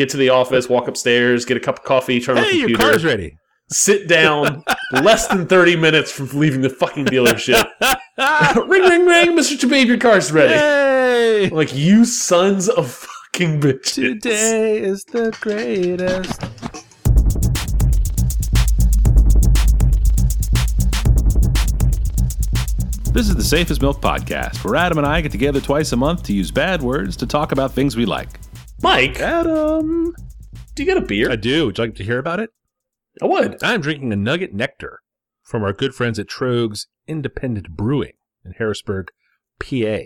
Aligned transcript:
get 0.00 0.08
to 0.08 0.16
the 0.16 0.30
office, 0.30 0.66
walk 0.68 0.88
upstairs, 0.88 1.44
get 1.44 1.58
a 1.58 1.60
cup 1.60 1.78
of 1.80 1.84
coffee, 1.84 2.20
turn 2.20 2.38
on 2.38 2.44
Hey, 2.44 2.52
the 2.52 2.56
your 2.58 2.68
computer, 2.68 2.90
car's 2.92 3.04
ready. 3.04 3.36
sit 3.70 4.08
down, 4.08 4.64
less 4.92 5.26
than 5.28 5.46
30 5.46 5.76
minutes 5.76 6.10
from 6.10 6.26
leaving 6.38 6.62
the 6.62 6.70
fucking 6.70 7.04
dealership. 7.04 7.62
ring, 8.68 8.82
ring, 8.82 9.04
ring, 9.06 9.28
Mr. 9.36 9.58
Chabib, 9.58 9.86
your 9.86 9.98
car's 9.98 10.32
ready. 10.32 10.54
Hey, 10.54 11.50
Like, 11.50 11.74
you 11.74 12.06
sons 12.06 12.68
of 12.70 12.90
fucking 12.90 13.60
bitches. 13.60 14.20
today 14.22 14.78
is 14.78 15.04
the 15.04 15.36
greatest. 15.42 16.40
This 23.12 23.28
is 23.28 23.34
the 23.34 23.42
Safe 23.42 23.70
as 23.72 23.80
Milk 23.80 24.00
Podcast, 24.00 24.64
where 24.64 24.76
Adam 24.76 24.96
and 24.98 25.06
I 25.06 25.20
get 25.20 25.32
together 25.32 25.60
twice 25.60 25.90
a 25.92 25.96
month 25.96 26.22
to 26.24 26.32
use 26.32 26.50
bad 26.52 26.80
words 26.80 27.16
to 27.16 27.26
talk 27.26 27.50
about 27.50 27.72
things 27.72 27.96
we 27.96 28.06
like. 28.06 28.38
Mike, 28.82 29.20
Adam. 29.20 30.14
do 30.74 30.82
you 30.82 30.86
get 30.86 30.96
a 30.96 31.06
beer? 31.06 31.30
I 31.30 31.36
do. 31.36 31.66
Would 31.66 31.78
you 31.78 31.84
like 31.84 31.94
to 31.96 32.04
hear 32.04 32.18
about 32.18 32.40
it? 32.40 32.50
I 33.20 33.26
would. 33.26 33.62
I'm 33.62 33.80
drinking 33.80 34.12
a 34.12 34.16
Nugget 34.16 34.54
Nectar 34.54 35.00
from 35.42 35.62
our 35.62 35.72
good 35.72 35.94
friends 35.94 36.18
at 36.18 36.28
Tröegs 36.28 36.86
Independent 37.06 37.70
Brewing 37.70 38.14
in 38.44 38.52
Harrisburg, 38.52 39.08
PA. 39.58 39.98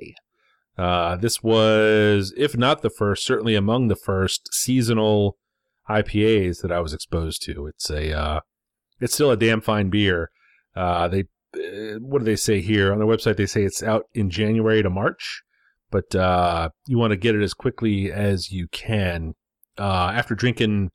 Uh, 0.76 1.16
this 1.16 1.42
was, 1.42 2.34
if 2.36 2.56
not 2.56 2.82
the 2.82 2.90
first, 2.90 3.24
certainly 3.24 3.54
among 3.54 3.88
the 3.88 3.96
first 3.96 4.52
seasonal 4.52 5.36
IPAs 5.88 6.62
that 6.62 6.72
I 6.72 6.80
was 6.80 6.92
exposed 6.92 7.42
to. 7.44 7.66
It's 7.66 7.91
a, 7.91 8.12
uh, 8.12 8.41
it's 9.00 9.14
still 9.14 9.30
a 9.30 9.36
damn 9.36 9.60
fine 9.60 9.91
beer. 9.91 10.30
Uh, 10.74 11.06
they, 11.06 11.24
uh, 11.54 12.00
what 12.00 12.18
do 12.18 12.24
they 12.24 12.36
say 12.36 12.60
here 12.60 12.91
on 12.91 12.98
their 12.98 13.06
website? 13.06 13.36
They 13.36 13.46
say 13.46 13.62
it's 13.62 13.82
out 13.82 14.06
in 14.14 14.30
January 14.30 14.82
to 14.82 14.91
March, 14.91 15.42
but 15.94 16.14
uh, 16.18 16.70
you 16.88 16.98
want 16.98 17.12
to 17.12 17.16
get 17.16 17.36
it 17.36 17.42
as 17.42 17.54
quickly 17.54 18.10
as 18.10 18.50
you 18.50 18.66
can. 18.72 19.34
Uh, 19.78 20.10
after 20.12 20.34
drinking, 20.34 20.90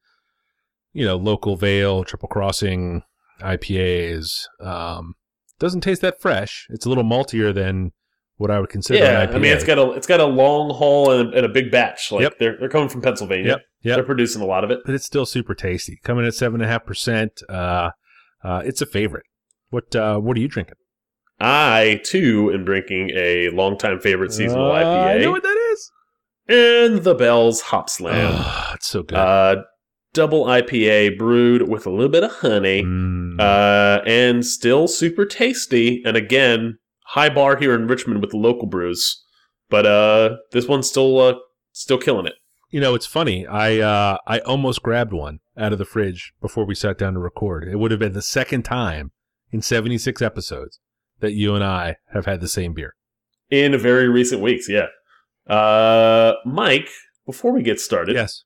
you 0.91 1.05
know, 1.05 1.15
local 1.15 1.55
Veil, 1.55 2.03
Triple 2.03 2.27
Crossing 2.27 3.03
IPAs, 3.41 4.29
um, 4.61 5.13
doesn't 5.57 5.81
taste 5.81 6.01
that 6.01 6.21
fresh. 6.21 6.67
It's 6.69 6.85
a 6.85 6.89
little 6.89 7.03
maltier 7.05 7.53
than 7.53 7.91
what 8.37 8.51
I 8.51 8.59
would 8.59 8.69
consider 8.69 8.99
Yeah, 9.03 9.21
an 9.21 9.29
IPA. 9.29 9.35
I 9.35 9.39
mean 9.39 9.51
it's 9.53 9.63
got 9.63 9.77
a 9.77 9.91
it's 9.91 10.07
got 10.07 10.19
a 10.19 10.25
long 10.25 10.69
haul 10.73 11.11
and 11.11 11.33
a, 11.33 11.37
and 11.37 11.45
a 11.45 11.49
big 11.49 11.71
batch. 11.71 12.11
Like 12.11 12.23
Yep. 12.23 12.33
they're 12.39 12.57
they're 12.59 12.69
coming 12.69 12.89
from 12.89 13.01
Pennsylvania. 13.01 13.47
Yep, 13.47 13.61
yep. 13.83 13.95
They're 13.97 14.05
producing 14.05 14.41
a 14.41 14.45
lot 14.45 14.63
of 14.63 14.71
it. 14.71 14.79
but 14.85 14.95
it's 14.95 15.05
still 15.05 15.25
super 15.25 15.53
tasty. 15.55 15.99
Coming 16.03 16.25
at 16.25 16.33
seven 16.33 16.61
and 16.61 16.69
a 16.69 16.71
half 16.71 16.85
percent. 16.85 17.41
Uh, 17.49 17.91
uh, 18.43 18.61
it's 18.65 18.81
a 18.81 18.85
favorite. 18.85 19.25
What 19.69 19.95
uh, 19.95 20.17
what 20.19 20.35
are 20.37 20.39
you 20.41 20.47
drinking? 20.47 20.75
I 21.39 22.01
too 22.03 22.51
am 22.53 22.65
drinking 22.65 23.11
a 23.15 23.49
longtime 23.49 23.99
favorite 23.99 24.33
seasonal 24.33 24.71
Uh, 24.71 24.75
I 24.75 25.17
know 25.19 25.31
what 25.31 25.43
that 25.43 25.57
is. 25.71 25.91
and 26.47 27.03
the 27.03 27.15
Bell's 27.15 27.61
Hopslam. 27.63 28.31
Oh, 28.37 28.71
it's 28.75 28.87
so 28.87 29.03
good. 29.03 29.17
uh, 29.17 29.63
double 30.13 30.45
IPA 30.45 31.17
brewed 31.17 31.69
with 31.69 31.85
a 31.85 31.89
little 31.91 32.09
bit 32.09 32.23
of 32.23 32.31
honey, 32.31 32.83
Mm. 32.83 33.39
uh, 33.39 34.01
and 34.05 34.45
still 34.45 34.87
super 34.87 35.25
tasty. 35.25 36.01
And 36.05 36.17
again, 36.17 36.79
high 37.07 37.29
bar 37.29 37.55
here 37.57 37.73
in 37.73 37.87
Richmond 37.87 38.21
with 38.21 38.31
the 38.31 38.37
local 38.37 38.67
brews, 38.67 39.23
but 39.69 39.85
uh, 39.85 40.37
this 40.51 40.67
one's 40.67 40.87
still 40.89 41.19
uh, 41.19 41.35
still 41.71 41.97
killing 41.99 42.25
it. 42.25 42.33
you 42.71 42.79
know, 42.81 42.95
it's 42.95 43.05
funny. 43.05 43.45
I 43.47 43.77
uh, 43.79 44.17
I 44.27 44.39
almost 44.39 44.81
grabbed 44.83 45.13
one 45.13 45.39
out 45.57 45.71
of 45.73 45.79
the 45.79 45.85
fridge 45.85 46.33
before 46.41 46.65
we 46.65 46.75
sat 46.75 46.97
down 46.97 47.13
to 47.13 47.19
record. 47.19 47.67
It 47.67 47.77
would 47.77 47.91
have 47.91 47.99
been 47.99 48.13
the 48.13 48.21
second 48.21 48.63
time 48.63 49.11
in 49.51 49.61
seventy 49.61 49.97
six 49.97 50.21
episodes 50.21 50.79
that 51.19 51.33
you 51.33 51.55
and 51.55 51.63
I 51.63 51.97
have 52.13 52.25
had 52.25 52.41
the 52.41 52.47
same 52.47 52.73
beer. 52.73 52.93
in 53.49 53.77
very 53.77 54.07
recent 54.07 54.41
weeks. 54.41 54.67
Yeah, 54.69 54.87
uh, 55.47 56.33
Mike. 56.45 56.89
Before 57.25 57.51
we 57.53 57.61
get 57.61 57.79
started, 57.79 58.15
Yes, 58.15 58.43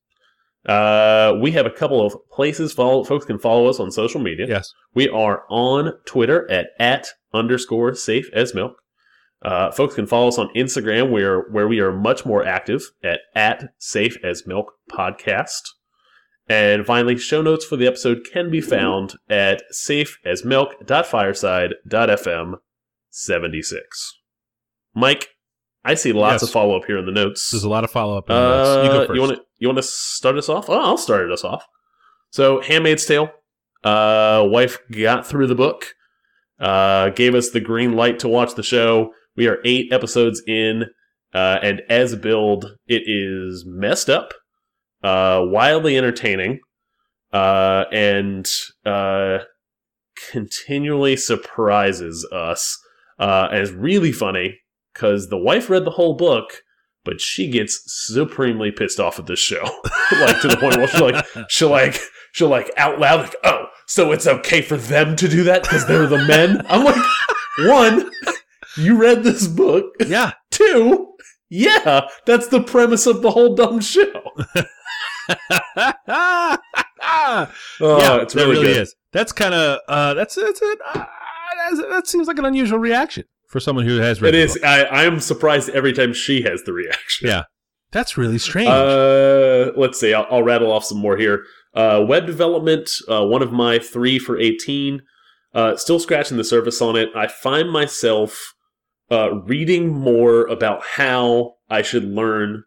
uh, 0.67 1.33
we 1.41 1.51
have 1.51 1.65
a 1.65 1.69
couple 1.69 2.05
of 2.05 2.13
places 2.31 2.73
follow, 2.73 3.03
folks 3.05 3.25
can 3.25 3.39
follow 3.39 3.67
us 3.67 3.79
on 3.79 3.91
social 3.91 4.19
media. 4.21 4.45
yes. 4.47 4.73
We 4.93 5.07
are 5.09 5.43
on 5.49 5.93
Twitter 6.05 6.49
at 6.51 6.67
at 6.79 7.07
underscore 7.33 7.95
safe 7.95 8.29
as 8.33 8.53
milk. 8.53 8.73
Uh, 9.41 9.71
folks 9.71 9.95
can 9.95 10.05
follow 10.07 10.27
us 10.29 10.37
on 10.37 10.49
Instagram 10.55 11.11
where 11.11 11.41
where 11.51 11.67
we 11.67 11.79
are 11.79 11.91
much 11.93 12.25
more 12.25 12.45
active 12.45 12.81
at 13.03 13.19
at 13.35 13.69
safe 13.77 14.17
as 14.23 14.45
milk 14.47 14.71
podcast. 14.91 15.61
And 16.47 16.85
finally, 16.85 17.17
show 17.17 17.41
notes 17.41 17.65
for 17.65 17.75
the 17.77 17.87
episode 17.87 18.19
can 18.31 18.51
be 18.51 18.61
found 18.61 19.13
at 19.29 19.63
safeasmilk.fireside.fm 19.71 22.53
76. 23.09 24.19
Mike, 24.95 25.29
I 25.85 25.95
see 25.95 26.13
lots 26.13 26.35
Yes. 26.35 26.43
of 26.43 26.49
follow 26.51 26.77
up 26.77 26.85
here 26.85 26.97
in 26.97 27.05
the 27.05 27.11
notes. 27.11 27.51
There's 27.51 27.63
a 27.63 27.69
lot 27.69 27.83
of 27.83 27.91
follow 27.91 28.17
up. 28.17 28.29
Uh, 28.29 28.81
you 28.83 28.89
go 28.89 29.05
first. 29.07 29.15
you 29.15 29.21
want 29.21 29.35
to 29.35 29.41
you 29.59 29.67
want 29.67 29.77
to 29.77 29.83
start 29.83 30.37
us 30.37 30.49
off? 30.49 30.69
Oh, 30.69 30.79
I'll 30.79 30.97
start 30.97 31.29
us 31.31 31.43
off. 31.43 31.65
So, 32.29 32.61
Handmaid's 32.61 33.05
Tale. 33.05 33.29
Uh, 33.83 34.43
wife 34.47 34.79
got 34.91 35.25
through 35.27 35.47
the 35.47 35.55
book. 35.55 35.93
Uh, 36.59 37.09
gave 37.09 37.35
us 37.35 37.49
the 37.49 37.59
green 37.59 37.93
light 37.95 38.19
to 38.19 38.27
watch 38.29 38.55
the 38.55 38.63
show. 38.63 39.11
We 39.35 39.47
are 39.47 39.57
eight 39.65 39.91
episodes 39.91 40.41
in, 40.47 40.85
uh, 41.33 41.59
and 41.61 41.81
as 41.89 42.15
build, 42.15 42.77
it 42.87 43.03
is 43.07 43.65
messed 43.67 44.09
up, 44.09 44.33
uh, 45.03 45.41
wildly 45.45 45.97
entertaining, 45.97 46.59
uh, 47.31 47.85
and 47.91 48.47
uh, 48.85 49.39
continually 50.31 51.15
surprises 51.15 52.27
us. 52.31 52.77
Uh, 53.19 53.47
and 53.51 53.59
it's 53.59 53.71
really 53.71 54.11
funny 54.11 54.59
because 54.93 55.29
the 55.29 55.37
wife 55.37 55.69
read 55.69 55.85
the 55.85 55.91
whole 55.91 56.15
book, 56.15 56.61
but 57.05 57.19
she 57.19 57.49
gets 57.49 57.83
supremely 57.85 58.71
pissed 58.71 58.99
off 58.99 59.19
at 59.19 59.27
this 59.27 59.39
show, 59.39 59.63
like 60.11 60.39
to 60.41 60.47
the 60.47 60.57
point 60.59 60.77
where 60.77 60.87
she'll 60.87 61.11
like 61.11 61.25
she'll 61.49 61.69
like 61.69 61.99
she'll 62.31 62.49
like 62.49 62.71
out 62.77 62.99
loud 62.99 63.21
like, 63.21 63.35
"Oh, 63.43 63.65
so 63.87 64.11
it's 64.11 64.27
okay 64.27 64.61
for 64.61 64.77
them 64.77 65.15
to 65.17 65.27
do 65.27 65.43
that 65.43 65.63
because 65.63 65.85
they're 65.85 66.07
the 66.07 66.25
men." 66.25 66.65
I'm 66.69 66.83
like, 66.83 67.03
one, 67.59 68.09
you 68.77 68.97
read 68.97 69.23
this 69.23 69.47
book. 69.47 69.85
yeah, 70.05 70.33
Two, 70.51 71.13
yeah, 71.49 72.07
that's 72.25 72.47
the 72.47 72.63
premise 72.63 73.05
of 73.05 73.21
the 73.21 73.31
whole 73.31 73.55
dumb 73.55 73.79
show. 73.79 74.21
yeah, 75.77 76.57
Oh, 77.81 78.19
it's 78.21 78.33
that 78.33 78.41
really, 78.41 78.51
really 78.53 78.65
good. 78.73 78.81
is. 78.83 78.95
That's 79.11 79.31
kind 79.31 79.53
of 79.53 79.79
uh, 79.87 80.13
that's 80.13 80.35
that's 80.35 80.61
it. 80.61 80.79
Uh, 80.93 81.05
that's, 81.69 81.81
that 81.89 82.07
seems 82.07 82.27
like 82.27 82.37
an 82.39 82.45
unusual 82.45 82.79
reaction 82.79 83.25
for 83.47 83.59
someone 83.59 83.85
who 83.85 83.97
has 83.99 84.21
read. 84.21 84.33
It 84.33 84.39
is. 84.39 84.59
I, 84.63 84.83
I 84.83 85.03
am 85.03 85.19
surprised 85.19 85.69
every 85.69 85.93
time 85.93 86.13
she 86.13 86.41
has 86.43 86.63
the 86.63 86.73
reaction. 86.73 87.27
Yeah, 87.27 87.43
that's 87.91 88.17
really 88.17 88.37
strange. 88.39 88.69
Uh, 88.69 89.71
let's 89.75 89.99
see. 89.99 90.13
I'll, 90.13 90.27
I'll 90.29 90.43
rattle 90.43 90.71
off 90.71 90.83
some 90.85 90.97
more 90.99 91.17
here. 91.17 91.43
Uh, 91.73 92.03
web 92.07 92.25
development, 92.25 92.89
uh, 93.09 93.25
one 93.25 93.41
of 93.41 93.51
my 93.51 93.79
three 93.79 94.19
for 94.19 94.39
18. 94.39 95.01
Uh, 95.53 95.75
still 95.75 95.99
scratching 95.99 96.37
the 96.37 96.43
surface 96.43 96.81
on 96.81 96.95
it. 96.95 97.09
I 97.15 97.27
find 97.27 97.69
myself 97.71 98.53
uh, 99.11 99.35
reading 99.41 99.89
more 99.93 100.47
about 100.47 100.83
how 100.83 101.55
I 101.69 101.81
should 101.83 102.03
learn 102.05 102.63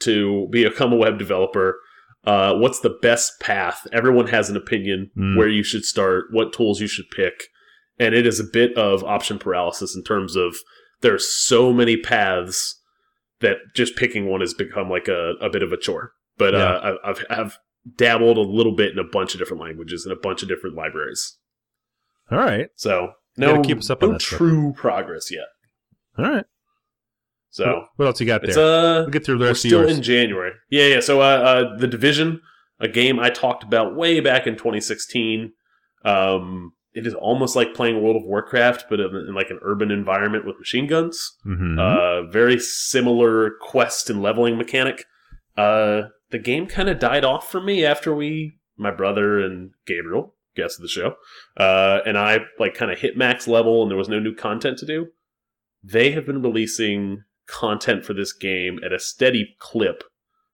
to 0.00 0.48
become 0.50 0.92
a 0.92 0.96
web 0.96 1.18
developer. 1.18 1.78
Uh, 2.24 2.54
what's 2.54 2.80
the 2.80 2.96
best 3.02 3.40
path? 3.40 3.86
Everyone 3.92 4.28
has 4.28 4.48
an 4.48 4.56
opinion 4.56 5.10
Mm. 5.16 5.36
where 5.36 5.48
you 5.48 5.62
should 5.64 5.84
start, 5.84 6.26
what 6.30 6.52
tools 6.52 6.80
you 6.80 6.86
should 6.86 7.10
pick. 7.14 7.34
And 7.98 8.14
it 8.14 8.26
is 8.26 8.38
a 8.40 8.44
bit 8.44 8.76
of 8.76 9.02
option 9.04 9.38
paralysis 9.38 9.94
in 9.96 10.02
terms 10.04 10.36
of 10.36 10.54
there's 11.00 11.28
so 11.28 11.72
many 11.72 11.96
paths 11.96 12.80
that 13.40 13.56
just 13.74 13.96
picking 13.96 14.26
one 14.28 14.40
has 14.40 14.54
become 14.54 14.88
like 14.88 15.08
a, 15.08 15.32
a 15.40 15.50
bit 15.50 15.62
of 15.64 15.72
a 15.72 15.76
chore. 15.76 16.12
But 16.38 16.54
Yeah. 16.54 16.60
uh, 16.74 16.96
I've, 17.04 17.24
I've 17.28 17.58
dabbled 17.96 18.38
a 18.38 18.42
little 18.42 18.74
bit 18.76 18.92
in 18.92 18.98
a 19.00 19.04
bunch 19.04 19.34
of 19.34 19.40
different 19.40 19.60
languages 19.62 20.06
and 20.06 20.12
a 20.12 20.20
bunch 20.20 20.42
of 20.42 20.48
different 20.48 20.76
libraries. 20.76 21.38
All 22.30 22.38
right, 22.38 22.68
So 22.76 23.12
no, 23.36 23.60
keep 23.62 23.78
us 23.78 23.90
up 23.90 24.02
on 24.04 24.12
no 24.12 24.18
stuff. 24.18 24.38
true 24.38 24.72
progress 24.76 25.30
yet. 25.30 25.46
all 26.16 26.24
right. 26.30 26.44
So 27.52 27.84
what, 27.96 28.06
else 28.06 28.18
you 28.20 28.26
got 28.26 28.40
there? 28.42 28.58
uh 28.58 29.00
we'll 29.02 29.10
get 29.10 29.24
through 29.26 29.38
the 29.38 29.44
we're 29.44 29.50
of 29.50 29.58
still 29.58 29.86
in 29.86 30.02
January. 30.02 30.52
Yeah, 30.70 30.86
yeah. 30.86 31.00
So 31.00 31.20
uh, 31.20 31.24
uh, 31.24 31.76
the 31.76 31.86
division, 31.86 32.40
a 32.80 32.88
game 32.88 33.20
I 33.20 33.28
talked 33.28 33.62
about 33.62 33.94
way 33.94 34.20
back 34.20 34.46
in 34.46 34.54
2016. 34.54 35.52
Um, 36.04 36.72
it 36.94 37.06
is 37.06 37.14
almost 37.14 37.54
like 37.54 37.74
playing 37.74 38.02
World 38.02 38.16
of 38.16 38.24
Warcraft, 38.24 38.86
but 38.88 39.00
in, 39.00 39.14
in 39.28 39.34
like 39.34 39.50
an 39.50 39.58
urban 39.62 39.90
environment 39.90 40.46
with 40.46 40.58
machine 40.58 40.86
guns. 40.86 41.36
Mhm. 41.46 41.78
Uh, 41.78 42.30
very 42.30 42.58
similar 42.58 43.50
quest 43.60 44.08
and 44.10 44.22
leveling 44.22 44.56
mechanic. 44.56 45.04
Uh, 45.56 46.04
the 46.30 46.38
game 46.38 46.66
kind 46.66 46.88
of 46.88 46.98
died 46.98 47.24
off 47.24 47.50
for 47.50 47.60
me 47.60 47.84
after 47.84 48.14
we, 48.14 48.58
my 48.78 48.90
brother 48.90 49.38
and 49.40 49.72
Gabriel, 49.86 50.34
guest 50.56 50.78
of 50.78 50.82
the 50.82 50.88
show, 50.88 51.16
uh, 51.58 52.00
and 52.06 52.16
I 52.16 52.40
like 52.58 52.72
kind 52.74 52.90
of 52.90 52.98
hit 52.98 53.16
max 53.16 53.46
level, 53.46 53.82
and 53.82 53.90
there 53.90 53.98
was 53.98 54.08
no 54.08 54.18
new 54.18 54.34
content 54.34 54.78
to 54.78 54.86
do. 54.86 55.08
They 55.84 56.12
have 56.12 56.24
been 56.26 56.40
releasing 56.42 57.24
content 57.46 58.04
for 58.04 58.14
this 58.14 58.32
game 58.32 58.78
at 58.84 58.92
a 58.92 58.98
steady 58.98 59.56
clip 59.58 60.04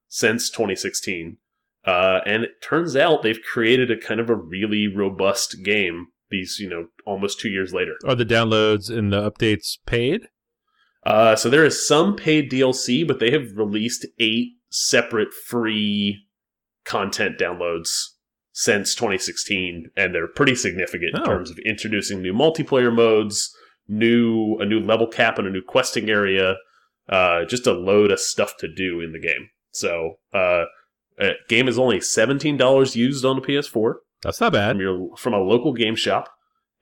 since 0.07 0.49
2016. 0.49 1.37
Uh, 1.85 2.19
and 2.25 2.43
it 2.43 2.61
turns 2.61 2.95
out 2.95 3.23
they've 3.23 3.41
created 3.41 3.89
a 3.89 3.97
kind 3.97 4.19
of 4.19 4.29
a 4.29 4.35
really 4.35 4.87
robust 4.87 5.63
game. 5.63 6.07
These, 6.29 6.57
you 6.59 6.69
know, 6.69 6.87
almost 7.05 7.39
two 7.39 7.49
years 7.49 7.73
later. 7.73 7.93
Are 8.05 8.15
the 8.15 8.25
downloads 8.25 8.95
and 8.95 9.11
the 9.11 9.31
updates 9.31 9.77
paid? 9.85 10.27
Uh, 11.05 11.35
so 11.35 11.49
there 11.49 11.65
is 11.65 11.87
some 11.87 12.15
paid 12.15 12.51
DLC, 12.51 13.07
but 13.07 13.19
they 13.19 13.31
have 13.31 13.47
released 13.55 14.05
eight 14.19 14.49
separate 14.69 15.33
free 15.33 16.25
content 16.85 17.39
downloads 17.39 17.89
since 18.51 18.93
2016, 18.93 19.85
and 19.95 20.13
they're 20.13 20.27
pretty 20.27 20.53
significant 20.55 21.15
in 21.15 21.21
Oh. 21.21 21.25
terms 21.25 21.49
of 21.49 21.57
introducing 21.59 22.21
new 22.21 22.33
multiplayer 22.33 22.93
modes, 22.93 23.55
new 23.87 24.57
a 24.59 24.65
new 24.65 24.79
level 24.79 25.07
cap 25.07 25.39
and 25.39 25.47
a 25.47 25.51
new 25.51 25.61
questing 25.63 26.09
area, 26.09 26.57
uh, 27.09 27.45
just 27.45 27.67
a 27.67 27.73
load 27.73 28.11
of 28.11 28.19
stuff 28.19 28.55
to 28.59 28.67
do 28.73 29.01
in 29.01 29.11
the 29.11 29.19
game. 29.19 29.49
So, 29.71 30.15
uh, 30.33 30.65
uh, 31.19 31.31
game 31.49 31.67
is 31.67 31.77
only 31.77 31.99
seventeen 32.01 32.55
dollars 32.57 32.95
used 32.95 33.25
on 33.25 33.35
the 33.35 33.41
PS4 33.41 33.95
That's 34.21 34.39
not 34.39 34.53
bad. 34.53 34.71
from 34.73 34.79
your 34.81 35.17
from 35.17 35.33
a 35.33 35.39
local 35.39 35.73
game 35.73 35.95
shop, 35.95 36.29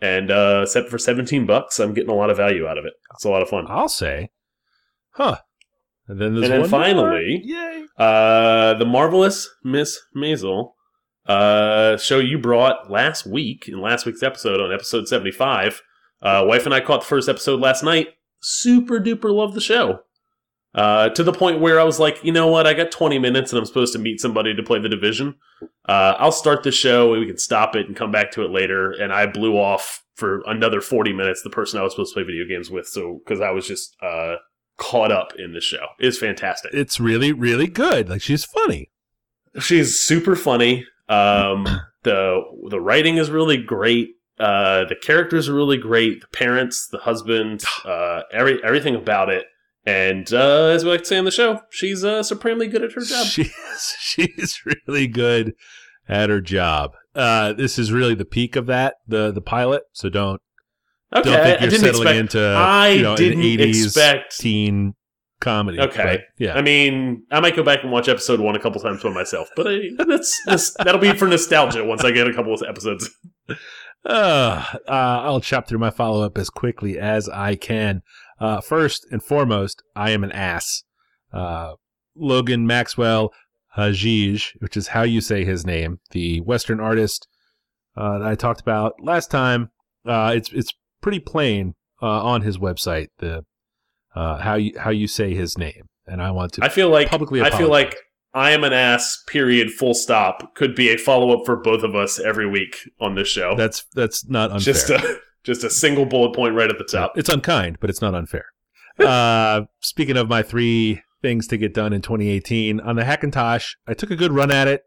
and 0.01 0.29
uh, 0.29 0.65
set 0.65 0.89
for 0.89 0.97
seventeen 0.97 1.45
bucks. 1.45 1.79
I'm 1.79 1.93
getting 1.93 2.11
a 2.11 2.15
lot 2.15 2.29
of 2.29 2.37
value 2.37 2.67
out 2.67 2.77
of 2.77 2.85
it. 2.85 2.93
It's 3.15 3.25
a 3.25 3.29
lot 3.29 3.41
of 3.41 3.49
fun. 3.49 3.65
I'll 3.67 3.89
say. 3.89 4.29
Huh. 5.11 5.37
And 6.07 6.21
then 6.21 6.35
there's 6.35 6.49
And 6.49 6.63
then 6.63 6.69
finally- 6.69 7.41
Yay. 7.43 7.85
Uh, 7.97 8.75
the 8.75 8.85
marvelous 8.85 9.49
Miss 9.63 9.99
Maisel, 10.15 10.73
uh, 11.25 11.97
show 11.97 12.19
you 12.19 12.37
brought 12.37 12.89
last 12.89 13.25
week 13.25 13.67
in 13.67 13.81
last 13.81 14.05
week's 14.05 14.23
episode 14.23 14.61
on 14.61 14.71
episode 14.71 15.07
seventy 15.07 15.31
five. 15.31 15.81
Uh, 16.21 16.43
wife 16.47 16.65
and 16.65 16.73
I 16.73 16.79
caught 16.79 17.01
the 17.01 17.07
first 17.07 17.27
episode 17.27 17.59
last 17.59 17.83
night. 17.83 18.09
Super 18.39 18.99
duper 18.99 19.33
love 19.33 19.53
the 19.53 19.59
show. 19.61 19.99
Uh, 20.77 21.09
to 21.09 21.23
the 21.23 21.33
point 21.33 21.59
where 21.59 21.79
I 21.79 21.83
was 21.83 21.99
like, 21.99 22.23
you 22.23 22.31
know 22.31 22.47
what? 22.47 22.67
I 22.67 22.75
got 22.75 22.91
20 22.91 23.17
minutes 23.17 23.51
and 23.51 23.57
I'm 23.59 23.65
supposed 23.65 23.93
to 23.93 23.99
meet 23.99 24.21
somebody 24.21 24.55
to 24.55 24.61
play 24.61 24.79
the 24.79 24.87
division. 24.87 25.35
Uh, 25.89 26.13
I'll 26.19 26.31
start 26.31 26.61
the 26.61 26.71
show 26.71 27.13
and 27.13 27.19
we 27.19 27.25
can 27.25 27.39
stop 27.39 27.75
it 27.75 27.87
and 27.87 27.95
come 27.95 28.11
back 28.11 28.29
to 28.33 28.45
it 28.45 28.51
later. 28.51 28.91
And 28.91 29.11
I 29.11 29.25
blew 29.25 29.57
off 29.57 30.03
for 30.13 30.43
another 30.45 30.79
40 30.79 31.13
minutes 31.13 31.41
the 31.41 31.49
person 31.49 31.79
I 31.79 31.83
was 31.83 31.93
supposed 31.93 32.13
to 32.13 32.19
play 32.19 32.23
video 32.23 32.45
games 32.47 32.69
with. 32.69 32.87
So, 32.87 33.21
because 33.25 33.41
I 33.41 33.49
was 33.49 33.65
just 33.65 33.95
uh, 34.03 34.35
caught 34.77 35.11
up 35.11 35.33
in 35.37 35.53
the 35.53 35.61
show. 35.61 35.87
It's 35.97 36.19
fantastic. 36.19 36.73
It's 36.75 36.99
really, 36.99 37.33
really 37.33 37.67
good. 37.67 38.07
Like 38.07 38.21
she's 38.21 38.45
funny. 38.45 38.91
She's 39.59 39.99
super 39.99 40.35
funny. 40.35 40.85
Um, 41.09 41.65
the 42.03 42.41
the 42.69 42.79
writing 42.79 43.17
is 43.17 43.29
really 43.29 43.57
great. 43.57 44.09
Uh, 44.39 44.85
the 44.85 44.95
characters 44.95 45.49
are 45.49 45.55
really 45.55 45.77
great. 45.77 46.21
The 46.21 46.27
parents, 46.27 46.87
the 46.87 46.99
husband, 46.99 47.63
uh, 47.85 48.21
every 48.31 48.63
everything 48.63 48.95
about 48.95 49.29
it. 49.29 49.45
And 49.87 50.31
uh, 50.33 50.65
as 50.65 50.83
we 50.83 50.91
like 50.91 50.99
to 51.01 51.05
say 51.05 51.17
on 51.17 51.23
the 51.23 51.31
show, 51.31 51.61
she's 51.71 52.03
uh, 52.03 52.21
supremely 52.21 52.67
good 52.67 52.83
at 52.83 52.91
her 52.91 53.01
job. 53.01 53.25
She 53.25 53.43
is, 53.43 53.95
she's 53.99 54.61
really 54.65 55.07
good 55.07 55.53
at 56.09 56.29
her 56.29 56.41
job. 56.41 56.91
Uh, 57.15 57.53
this 57.53 57.79
is 57.79 57.91
really 57.91 58.13
the 58.13 58.25
peak 58.25 58.57
of 58.57 58.65
that, 58.65 58.95
the 59.07 59.31
the 59.31 59.41
pilot. 59.41 59.83
So 59.93 60.09
don't 60.09 60.41
Okay, 61.15 61.29
don't 61.29 61.59
think 61.59 61.61
you're 61.61 61.71
settling 61.79 61.93
expect. 62.19 62.35
into 62.35 62.39
I 62.41 62.89
you 62.89 63.01
know, 63.01 63.15
didn't 63.15 63.39
an 63.39 63.45
80s 63.45 63.85
expect. 63.85 64.37
teen 64.37 64.93
comedy. 65.39 65.79
Okay. 65.79 66.03
but, 66.03 66.21
yeah. 66.37 66.53
I 66.57 66.61
mean, 66.61 67.23
I 67.31 67.39
might 67.39 67.55
go 67.55 67.63
back 67.63 67.79
and 67.83 67.91
watch 67.91 68.09
episode 68.09 68.41
one 68.41 68.57
a 68.57 68.59
couple 68.59 68.81
times 68.81 69.01
by 69.01 69.11
myself, 69.11 69.49
but 69.55 69.67
I, 69.67 69.79
that's, 70.05 70.37
that's 70.45 70.73
that'll 70.83 70.99
be 70.99 71.13
for 71.13 71.27
nostalgia 71.27 71.85
once 71.85 72.03
I 72.03 72.11
get 72.11 72.27
a 72.27 72.33
couple 72.33 72.53
of 72.53 72.61
episodes. 72.67 73.09
Uh, 74.05 74.63
uh, 74.87 74.91
I'll 74.91 75.39
chop 75.41 75.67
through 75.67 75.79
my 75.79 75.89
follow 75.91 76.23
up 76.23 76.37
as 76.37 76.49
quickly 76.49 76.99
as 76.99 77.29
I 77.29 77.55
can. 77.55 78.01
Uh, 78.39 78.61
first 78.61 79.05
and 79.11 79.23
foremost, 79.23 79.81
I 79.95 80.11
am 80.11 80.23
an 80.23 80.31
ass. 80.31 80.83
Uh, 81.33 81.73
Logan 82.15 82.65
Maxwell 82.67 83.33
Hagege, 83.77 84.53
which 84.59 84.75
is 84.75 84.89
how 84.89 85.03
you 85.03 85.21
say 85.21 85.45
his 85.45 85.65
name, 85.65 85.99
the 86.11 86.41
Western 86.41 86.79
artist 86.79 87.27
uh, 87.95 88.19
that 88.19 88.27
I 88.27 88.35
talked 88.35 88.61
about 88.61 88.93
last 89.01 89.29
time. 89.31 89.69
Uh, 90.05 90.33
it's 90.35 90.51
it's 90.51 90.71
pretty 91.01 91.19
plain 91.19 91.75
uh, 92.01 92.23
on 92.23 92.41
his 92.41 92.57
website 92.57 93.07
the 93.19 93.43
uh, 94.15 94.37
how 94.37 94.55
you 94.55 94.73
how 94.79 94.89
you 94.89 95.07
say 95.07 95.33
his 95.33 95.57
name, 95.57 95.87
and 96.05 96.21
I 96.21 96.31
want 96.31 96.53
to 96.53 96.63
I 96.63 96.69
feel 96.69 96.89
like 96.89 97.09
publicly 97.09 97.41
I 97.41 97.51
feel 97.51 97.69
like 97.69 97.95
I 98.33 98.51
am 98.51 98.63
an 98.63 98.73
ass. 98.73 99.23
Period. 99.27 99.71
Full 99.71 99.93
stop. 99.93 100.55
Could 100.55 100.75
be 100.75 100.89
a 100.89 100.97
follow 100.97 101.37
up 101.37 101.45
for 101.45 101.55
both 101.55 101.83
of 101.83 101.95
us 101.95 102.19
every 102.19 102.47
week 102.47 102.77
on 102.99 103.15
this 103.15 103.27
show. 103.27 103.55
that's 103.55 103.85
that's 103.93 104.27
not 104.27 104.51
unfair. 104.51 104.73
just 104.73 104.89
a 104.89 105.19
just 105.47 105.63
a 105.63 105.69
single 105.69 106.05
bullet 106.05 106.35
point 106.35 106.53
right 106.53 106.69
at 106.69 106.77
the 106.77 106.83
top. 106.83 107.17
It's 107.17 107.29
unkind, 107.29 107.77
but 107.79 107.89
it's 107.89 108.01
not 108.01 108.13
unfair. 108.13 108.45
uh, 108.99 109.61
speaking 109.79 110.17
of 110.17 110.27
my 110.27 110.43
three 110.43 111.01
things 111.21 111.47
to 111.47 111.57
get 111.57 111.73
done 111.73 111.93
in 111.93 112.01
2018, 112.01 112.81
on 112.81 112.97
the 112.97 113.03
Hackintosh, 113.03 113.75
I 113.87 113.93
took 113.93 114.11
a 114.11 114.15
good 114.15 114.33
run 114.33 114.51
at 114.51 114.67
it 114.67 114.83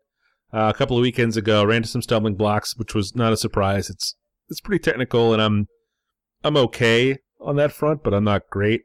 uh, 0.53 0.71
a 0.73 0.77
couple 0.77 0.99
of 0.99 1.03
weekends 1.03 1.37
ago. 1.37 1.65
Ran 1.65 1.79
into 1.79 1.89
some 1.89 2.03
stumbling 2.03 2.35
blocks, 2.37 2.77
which 2.77 2.95
was 2.95 3.17
not 3.17 3.33
a 3.33 3.37
surprise. 3.37 3.89
It's 3.89 4.15
it's 4.49 4.61
pretty 4.61 4.83
technical, 4.83 5.33
and 5.33 5.41
I'm 5.41 5.67
I'm 6.45 6.57
okay 6.59 7.19
on 7.41 7.57
that 7.57 7.73
front, 7.73 8.05
but 8.05 8.13
I'm 8.13 8.25
not 8.25 8.43
great. 8.51 8.83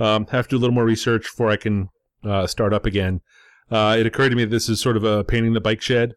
Um, 0.00 0.26
have 0.26 0.48
to 0.48 0.50
do 0.50 0.56
a 0.56 0.58
little 0.60 0.74
more 0.74 0.84
research 0.84 1.22
before 1.22 1.50
I 1.50 1.56
can 1.56 1.88
uh, 2.24 2.48
start 2.48 2.74
up 2.74 2.84
again. 2.84 3.20
Uh, 3.70 3.96
it 3.98 4.06
occurred 4.06 4.30
to 4.30 4.36
me 4.36 4.44
that 4.44 4.50
this 4.50 4.68
is 4.68 4.80
sort 4.80 4.96
of 4.96 5.04
a 5.04 5.22
painting 5.22 5.52
the 5.52 5.60
bike 5.60 5.80
shed 5.80 6.14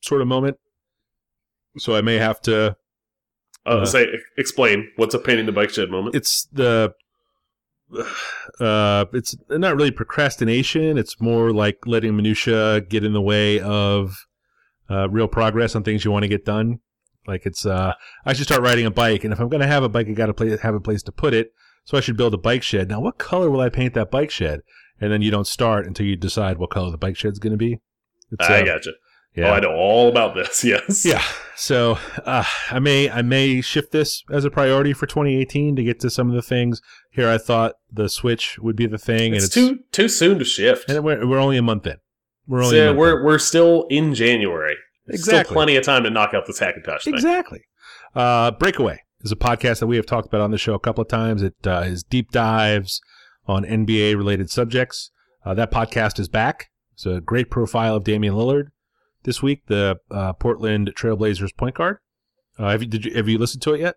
sort 0.00 0.22
of 0.22 0.28
moment, 0.28 0.56
so 1.76 1.94
I 1.94 2.00
may 2.00 2.16
have 2.16 2.40
to 2.42 2.76
Uh, 3.66 3.80
Uh, 3.80 3.86
say 3.86 4.06
explain 4.38 4.90
what's 4.96 5.14
a 5.14 5.18
painting 5.18 5.46
the 5.46 5.52
bike 5.52 5.70
shed 5.70 5.90
moment. 5.90 6.14
it's 6.14 6.46
the 6.52 6.94
uh 8.60 9.04
it's 9.12 9.36
not 9.50 9.76
really 9.76 9.90
procrastination. 9.90 10.96
It's 10.96 11.20
more 11.20 11.52
like 11.52 11.78
letting 11.86 12.14
minutia 12.16 12.82
get 12.82 13.04
in 13.04 13.12
the 13.12 13.20
way 13.20 13.60
of 13.60 14.26
uh 14.88 15.08
real 15.08 15.28
progress 15.28 15.74
on 15.74 15.82
things 15.82 16.04
you 16.04 16.10
want 16.10 16.22
to 16.22 16.28
get 16.28 16.44
done. 16.44 16.78
Like 17.26 17.46
it's 17.46 17.66
uh 17.66 17.94
i 18.24 18.32
should 18.32 18.46
start 18.46 18.62
riding 18.62 18.86
a 18.86 18.90
bike 18.90 19.24
and 19.24 19.32
if 19.32 19.40
i'm 19.40 19.48
going 19.48 19.60
to 19.60 19.66
have 19.66 19.82
a 19.82 19.88
bike 19.88 20.08
i 20.08 20.12
got 20.12 20.26
to 20.26 20.34
play 20.34 20.56
have 20.56 20.74
a 20.74 20.80
place 20.80 21.02
to 21.02 21.12
put 21.12 21.34
it 21.34 21.52
so 21.84 21.98
i 21.98 22.00
should 22.00 22.16
build 22.16 22.32
a 22.32 22.38
bike 22.38 22.62
shed. 22.62 22.88
Now 22.88 23.00
what 23.00 23.18
color 23.18 23.50
will 23.50 23.60
i 23.60 23.68
paint 23.68 23.94
that 23.94 24.10
bike 24.10 24.30
shed? 24.30 24.60
And 25.00 25.10
then 25.12 25.22
you 25.22 25.30
don't 25.30 25.46
start 25.46 25.86
until 25.86 26.06
you 26.06 26.16
decide 26.16 26.58
what 26.58 26.70
color 26.70 26.90
the 26.90 26.98
bike 26.98 27.16
shed's 27.16 27.38
going 27.38 27.52
to 27.52 27.56
be. 27.56 27.78
It's, 28.30 28.48
I 28.48 28.60
uh, 28.60 28.64
gotcha. 28.64 28.92
Yeah 29.34 29.50
Oh, 29.50 29.54
I 29.54 29.60
know 29.60 29.72
all 29.72 30.08
about 30.08 30.34
this. 30.34 30.64
Yes. 30.70 31.04
yeah. 31.04 31.22
So 31.56 31.98
uh, 32.24 32.44
I 32.70 32.78
may 32.78 33.10
I 33.10 33.22
may 33.22 33.60
shift 33.60 33.92
this 33.92 34.22
as 34.30 34.44
a 34.44 34.50
priority 34.50 34.92
for 34.92 35.06
2018 35.06 35.76
to 35.76 35.82
get 35.84 36.00
to 36.00 36.10
some 36.10 36.28
of 36.28 36.34
the 36.34 36.42
things. 36.42 36.80
Here 37.10 37.28
I 37.28 37.36
thought 37.38 37.74
the 37.92 38.08
Switch 38.08 38.58
would 38.58 38.76
be 38.76 38.86
the 38.86 38.96
thing, 38.98 39.34
It's, 39.34 39.54
and 39.56 39.70
it's 39.70 39.78
too 39.78 39.84
too 39.92 40.08
soon 40.08 40.38
to 40.38 40.44
shift. 40.44 40.88
and 40.88 41.04
we're, 41.04 41.26
we're 41.26 41.38
only 41.38 41.58
a 41.58 41.62
month 41.62 41.86
in. 41.86 41.96
We're 42.46 42.62
only 42.64 42.76
So 42.76 42.94
we're 42.94 43.22
we're 43.24 43.38
still 43.38 43.86
in 43.90 44.14
January. 44.14 44.76
There's 45.06 45.22
Still 45.24 45.44
plenty 45.44 45.76
of 45.76 45.84
time 45.84 46.04
to 46.04 46.10
knock 46.10 46.34
out 46.34 46.46
this 46.46 46.60
Hackintosh 46.60 46.98
in. 47.06 47.12
thing. 47.12 47.14
exactly. 47.14 47.60
Uh, 48.14 48.52
Breakaway 48.52 49.00
is 49.22 49.32
a 49.32 49.36
podcast 49.36 49.80
that 49.80 49.86
we 49.86 49.96
have 49.96 50.06
talked 50.06 50.26
about 50.28 50.40
on 50.40 50.50
the 50.50 50.58
show 50.58 50.74
a 50.74 50.78
couple 50.80 51.02
of 51.02 51.08
times. 51.08 51.42
It 51.42 51.54
uh, 51.66 51.82
is 51.84 52.02
deep 52.02 52.30
dives 52.30 53.00
on 53.46 53.64
NBA 53.64 54.16
related 54.16 54.50
subjects. 54.50 55.10
Uh, 55.44 55.52
that 55.54 55.70
podcast 55.70 56.18
is 56.20 56.28
back. 56.28 56.70
It's 56.94 57.06
a 57.06 57.20
great 57.20 57.50
profile 57.50 57.96
of 57.96 58.04
Damian 58.04 58.34
Lillard 58.34 58.68
this 59.24 59.42
week, 59.42 59.66
the 59.66 59.98
uh, 60.10 60.32
Portland 60.34 60.92
Trailblazers 60.96 61.56
point 61.56 61.76
guard. 61.76 61.98
Uh, 62.58 62.70
have 62.70 62.82
you 62.82 62.88
did 62.88 63.04
you 63.04 63.14
have 63.14 63.28
you 63.28 63.38
listened 63.38 63.62
to 63.62 63.74
it 63.74 63.80
yet? 63.80 63.96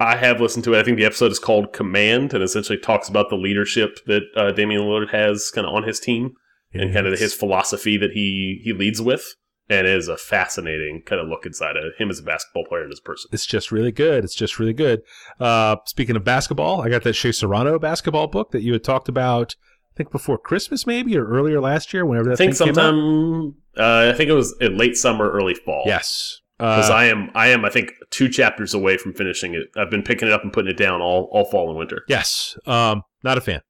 I 0.00 0.16
have 0.16 0.40
listened 0.40 0.64
to 0.64 0.74
it. 0.74 0.80
I 0.80 0.82
think 0.82 0.96
the 0.96 1.04
episode 1.04 1.32
is 1.32 1.38
called 1.38 1.72
Command 1.72 2.34
and 2.34 2.42
essentially 2.42 2.78
talks 2.78 3.08
about 3.08 3.30
the 3.30 3.36
leadership 3.36 3.98
that 4.06 4.22
uh, 4.36 4.52
Damian 4.52 4.82
Lillard 4.82 5.10
has 5.10 5.50
kind 5.50 5.66
of 5.66 5.74
on 5.74 5.84
his 5.84 6.00
team 6.00 6.34
and 6.72 6.92
kind 6.92 7.06
of 7.06 7.18
his 7.18 7.34
philosophy 7.34 7.96
that 7.98 8.12
he 8.12 8.60
he 8.64 8.72
leads 8.72 9.00
with. 9.00 9.34
And 9.68 9.86
it 9.86 9.96
is 9.96 10.08
a 10.08 10.16
fascinating 10.16 11.02
kind 11.06 11.20
of 11.20 11.28
look 11.28 11.46
inside 11.46 11.76
of 11.76 11.94
him 11.96 12.10
as 12.10 12.18
a 12.18 12.22
basketball 12.22 12.64
player 12.66 12.82
and 12.82 12.92
as 12.92 12.98
a 12.98 13.02
person. 13.02 13.30
It's 13.32 13.46
just 13.46 13.70
really 13.70 13.92
good. 13.92 14.24
It's 14.24 14.34
just 14.34 14.58
really 14.58 14.72
good. 14.72 15.02
Uh, 15.38 15.76
speaking 15.86 16.16
of 16.16 16.24
basketball, 16.24 16.82
I 16.82 16.88
got 16.88 17.04
that 17.04 17.14
Shea 17.14 17.32
Serrano 17.32 17.78
basketball 17.78 18.26
book 18.26 18.50
that 18.50 18.62
you 18.62 18.72
had 18.72 18.84
talked 18.84 19.08
about. 19.08 19.54
I 19.94 19.96
think 19.96 20.10
before 20.10 20.36
Christmas, 20.36 20.86
maybe 20.86 21.16
or 21.16 21.26
earlier 21.26 21.60
last 21.60 21.94
year, 21.94 22.04
whenever 22.04 22.30
that 22.30 22.34
I 22.34 22.36
think 22.36 22.56
thing 22.56 22.68
came 22.68 22.78
out. 22.78 22.90
sometime 22.90 23.54
uh, 23.76 24.10
I 24.12 24.16
think 24.16 24.30
it 24.30 24.34
was 24.34 24.54
in 24.60 24.76
late 24.76 24.96
summer, 24.96 25.30
early 25.30 25.54
fall. 25.54 25.82
Yes, 25.86 26.40
because 26.58 26.90
uh, 26.90 26.94
I 26.94 27.04
am 27.06 27.30
I 27.34 27.48
am 27.48 27.64
I 27.64 27.70
think 27.70 27.92
two 28.10 28.28
chapters 28.28 28.74
away 28.74 28.96
from 28.96 29.14
finishing 29.14 29.54
it. 29.54 29.68
I've 29.76 29.90
been 29.90 30.02
picking 30.02 30.28
it 30.28 30.34
up 30.34 30.42
and 30.42 30.52
putting 30.52 30.70
it 30.70 30.76
down 30.76 31.00
all 31.00 31.28
all 31.32 31.44
fall 31.44 31.68
and 31.68 31.78
winter. 31.78 32.04
yes. 32.08 32.56
Um, 32.66 33.02
not 33.24 33.38
a 33.38 33.40
fan. 33.40 33.60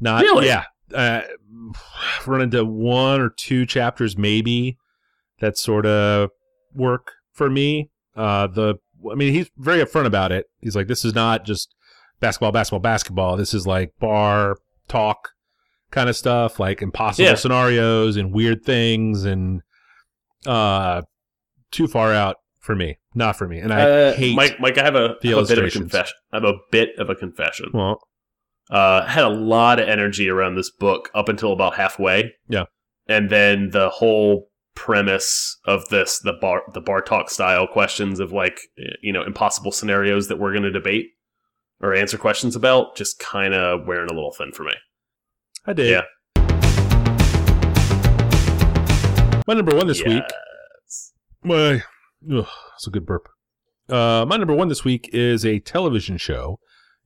Not 0.00 0.22
Really? 0.22 0.46
Yeah. 0.46 0.64
Uh, 0.94 1.22
run 2.26 2.40
into 2.42 2.64
one 2.64 3.20
or 3.20 3.30
two 3.30 3.66
chapters 3.66 4.16
maybe 4.16 4.76
that 5.40 5.58
sort 5.58 5.84
of 5.86 6.30
work 6.74 7.12
for 7.32 7.50
me. 7.50 7.90
Uh, 8.14 8.46
the 8.46 8.76
I 9.10 9.14
mean, 9.14 9.32
he's 9.32 9.50
very 9.56 9.82
upfront 9.82 10.06
about 10.06 10.32
it. 10.32 10.46
He's 10.60 10.76
like, 10.76 10.86
this 10.86 11.04
is 11.04 11.14
not 11.14 11.44
just 11.44 11.74
basketball, 12.20 12.52
basketball, 12.52 12.80
basketball. 12.80 13.36
This 13.36 13.52
is 13.52 13.66
like 13.66 13.92
bar 13.98 14.56
talk 14.88 15.30
kind 15.90 16.08
of 16.08 16.16
stuff, 16.16 16.58
like 16.60 16.82
impossible 16.82 17.28
Yeah. 17.28 17.34
scenarios 17.34 18.16
and 18.16 18.32
weird 18.32 18.64
things, 18.64 19.24
and 19.24 19.62
uh, 20.46 21.02
too 21.70 21.86
far 21.86 22.12
out 22.12 22.36
for 22.60 22.74
me. 22.74 22.98
Not 23.14 23.36
for 23.36 23.48
me. 23.48 23.58
And 23.58 23.72
I 23.72 23.80
Uh, 23.90 24.12
hate. 24.14 24.36
Mike. 24.36 24.60
Mike, 24.60 24.78
I 24.78 24.84
have 24.84 24.94
a, 24.94 25.16
the 25.22 25.32
I 25.34 25.36
have 25.36 25.44
a 25.44 25.48
bit 25.48 25.58
of 25.58 25.64
a 25.64 25.70
confession. 25.70 26.14
I 26.32 26.36
have 26.36 26.44
a 26.44 26.54
bit 26.70 26.90
of 26.98 27.08
a 27.10 27.14
confession. 27.14 27.70
well, 27.72 28.00
Uh, 28.70 29.04
I 29.06 29.10
had 29.10 29.24
a 29.24 29.28
lot 29.28 29.78
of 29.78 29.88
energy 29.88 30.28
around 30.28 30.56
this 30.56 30.70
book 30.70 31.08
up 31.14 31.28
until 31.28 31.52
about 31.52 31.76
halfway. 31.76 32.34
Yeah. 32.48 32.64
and 33.08 33.30
then 33.30 33.70
the 33.70 33.88
whole 33.88 34.50
premise 34.74 35.58
of 35.64 35.88
this 35.90 36.18
the 36.18 36.32
bar 36.32 36.62
the 36.74 36.80
bar 36.80 37.00
talk 37.00 37.30
style 37.30 37.66
questions 37.66 38.18
of 38.20 38.30
like 38.32 38.58
you 39.00 39.12
know 39.12 39.22
impossible 39.22 39.70
scenarios 39.72 40.26
that 40.28 40.38
we're 40.40 40.50
going 40.50 40.64
to 40.64 40.70
debate 40.72 41.06
or 41.80 41.94
answer 41.94 42.18
questions 42.18 42.54
about 42.56 42.94
just 42.96 43.18
kind 43.20 43.54
of 43.54 43.86
wearing 43.86 44.10
a 44.10 44.12
little 44.12 44.32
thin 44.32 44.50
for 44.52 44.64
me. 44.64 44.72
I 45.66 45.72
did. 45.72 45.90
Yeah. 45.90 46.02
My 49.48 49.54
number 49.54 49.74
one 49.76 49.86
this 49.86 50.02
week. 50.04 50.22
Yes. 50.84 51.12
My, 51.42 51.82
ugh, 52.32 52.46
that's 52.72 52.86
a 52.86 52.90
good 52.90 53.06
burp. 53.06 53.28
Uh, 53.88 54.24
my 54.28 54.36
number 54.36 54.54
one 54.54 54.68
this 54.68 54.84
week 54.84 55.08
is 55.12 55.44
a 55.44 55.60
television 55.60 56.16
show. 56.18 56.58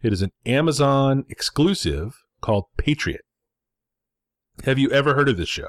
It 0.02 0.12
is 0.12 0.22
an 0.22 0.30
Amazon 0.46 1.24
exclusive 1.28 2.14
called 2.40 2.64
Patriot. 2.78 3.20
Have 4.64 4.78
you 4.78 4.90
ever 4.90 5.14
heard 5.14 5.28
of 5.28 5.36
this 5.36 5.48
show? 5.48 5.68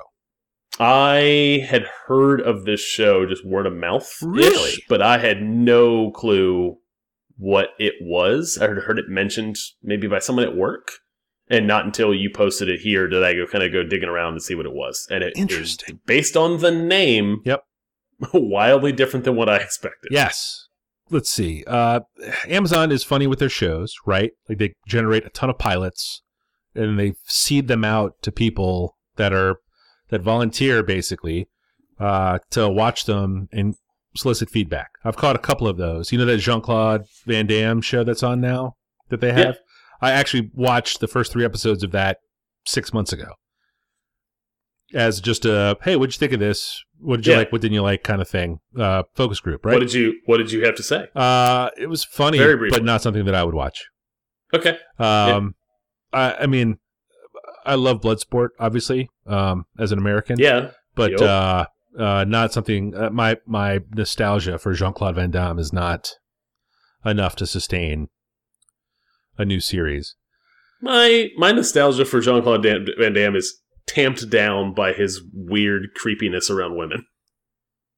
I 0.80 1.66
had 1.70 1.84
heard 2.08 2.40
of 2.42 2.64
this 2.64 2.80
show 2.82 3.26
just 3.26 3.46
word 3.46 3.66
of 3.68 3.74
mouth, 3.74 4.10
Really? 4.22 4.84
but 4.88 5.02
I 5.02 5.18
had 5.18 5.42
no 5.42 6.12
clue 6.12 6.78
what 7.38 7.70
it 7.78 7.96
was. 8.02 8.58
I 8.62 8.68
had 8.70 8.78
heard 8.78 8.98
it 9.00 9.10
mentioned 9.10 9.58
maybe 9.84 10.08
by 10.08 10.20
someone 10.20 10.46
at 10.46 10.56
work, 10.56 10.92
and 11.52 11.68
not 11.68 11.86
until 11.86 12.14
you 12.14 12.30
posted 12.34 12.70
it 12.70 12.80
here 12.80 13.08
did 13.08 13.24
I 13.24 13.34
go 13.34 13.46
kind 13.46 13.64
of 13.64 13.74
go 13.74 13.84
digging 13.84 14.10
around 14.10 14.36
to 14.36 14.40
see 14.40 14.56
what 14.56 14.66
it 14.66 14.74
was. 14.74 15.06
And 15.12 15.24
it 15.24 15.34
is 15.36 15.42
Interesting. 15.42 16.00
based 16.06 16.38
on 16.38 16.60
the 16.60 16.72
name. 16.72 17.42
Yep. 17.46 17.64
wildly 18.34 18.94
different 18.94 19.26
than 19.26 19.36
what 19.36 19.50
I 19.50 19.58
expected. 19.58 20.10
Yes. 20.12 20.68
Let's 21.10 21.30
see. 21.30 21.66
Uh, 21.68 22.02
Amazon 22.48 22.92
is 22.92 23.04
funny 23.04 23.28
with 23.28 23.40
their 23.40 23.50
shows, 23.50 23.94
right? 24.06 24.32
Like 24.48 24.60
they 24.60 24.76
generate 24.88 25.26
a 25.26 25.30
ton 25.30 25.50
of 25.50 25.58
pilots 25.58 26.22
and 26.74 26.98
they 26.98 27.14
seed 27.26 27.68
them 27.68 27.84
out 27.84 28.14
to 28.22 28.32
people 28.32 28.96
that 29.18 29.34
are 29.34 29.58
that 30.10 30.22
volunteer 30.22 30.84
basically 30.84 31.50
uh, 32.00 32.40
to 32.52 32.70
watch 32.70 33.06
them 33.06 33.50
and 33.52 33.76
solicit 34.16 34.50
feedback. 34.50 34.92
I've 35.04 35.18
caught 35.18 35.36
a 35.36 35.40
couple 35.40 35.68
of 35.68 35.76
those. 35.76 36.14
You 36.14 36.18
know 36.18 36.26
that 36.26 36.38
Jean 36.38 36.62
Claude 36.62 37.06
Van 37.26 37.46
Damme 37.46 37.82
show 37.82 38.06
that's 38.06 38.24
on 38.24 38.40
now 38.40 38.76
that 39.10 39.20
they 39.20 39.34
have. 39.34 39.58
Yeah. 40.02 40.08
I 40.08 40.12
actually 40.12 40.50
watched 40.54 41.00
the 41.00 41.08
first 41.08 41.32
three 41.32 41.46
episodes 41.46 41.84
of 41.84 41.92
that 41.92 42.18
six 42.66 42.94
months 42.94 43.12
ago. 43.14 43.34
As 44.94 45.22
just 45.22 45.46
a 45.46 45.78
hey, 45.84 45.96
what'd 45.96 46.14
you 46.14 46.20
think 46.20 46.34
of 46.34 46.40
this? 46.42 46.84
What 47.00 47.18
did 47.18 47.28
you 47.28 47.32
Yeah. 47.34 47.40
like? 47.40 47.52
What 47.54 47.62
didn't 47.62 47.76
you 47.76 47.82
like? 47.82 48.04
Kind 48.04 48.22
of 48.22 48.28
thing. 48.28 48.60
Uh, 48.78 49.04
focus 49.16 49.40
group, 49.40 49.66
right? 49.66 49.74
What 49.74 49.80
did 49.80 49.94
you 49.94 50.16
What 50.26 50.38
did 50.38 50.52
you 50.52 50.66
have 50.66 50.76
to 50.76 50.84
say? 50.84 51.08
Uh, 51.16 51.70
it 51.78 51.88
was 51.88 52.04
funny, 52.04 52.38
Very 52.38 52.58
briefly. 52.58 52.78
but 52.78 52.84
not 52.86 53.02
something 53.02 53.24
that 53.26 53.36
I 53.36 53.44
would 53.46 53.54
watch. 53.56 53.86
Okay. 54.54 54.78
Um, 55.00 55.56
I, 56.12 56.34
I 56.42 56.46
mean, 56.46 56.78
I 57.66 57.76
love 57.76 58.02
Bloodsport, 58.02 58.50
obviously, 58.60 59.10
um, 59.26 59.64
as 59.80 59.94
an 59.94 59.98
American. 60.00 60.38
Yeah. 60.40 60.72
but 60.94 61.12
Yep. 61.12 61.22
uh, 61.22 61.66
uh, 61.98 62.26
not 62.28 62.52
something. 62.52 62.94
Uh, 62.94 63.10
my 63.12 63.38
my 63.46 63.80
nostalgia 63.96 64.58
for 64.60 64.74
Jean 64.74 64.92
Claude 64.92 65.16
Van 65.16 65.32
Damme 65.32 65.58
is 65.58 65.72
not 65.72 66.12
enough 67.06 67.38
to 67.38 67.48
sustain 67.48 68.10
a 69.42 69.46
new 69.46 69.60
series. 69.60 70.16
My 70.82 71.30
my 71.38 71.52
nostalgia 71.52 72.06
for 72.06 72.22
Jean 72.22 72.42
Claude 72.42 72.66
Van 72.98 73.14
Damme 73.14 73.36
is 73.36 73.60
tamped 73.88 74.30
down 74.30 74.74
by 74.74 74.94
his 74.94 75.22
weird 75.34 75.94
creepiness 75.96 76.50
around 76.50 76.78
women. 76.78 77.06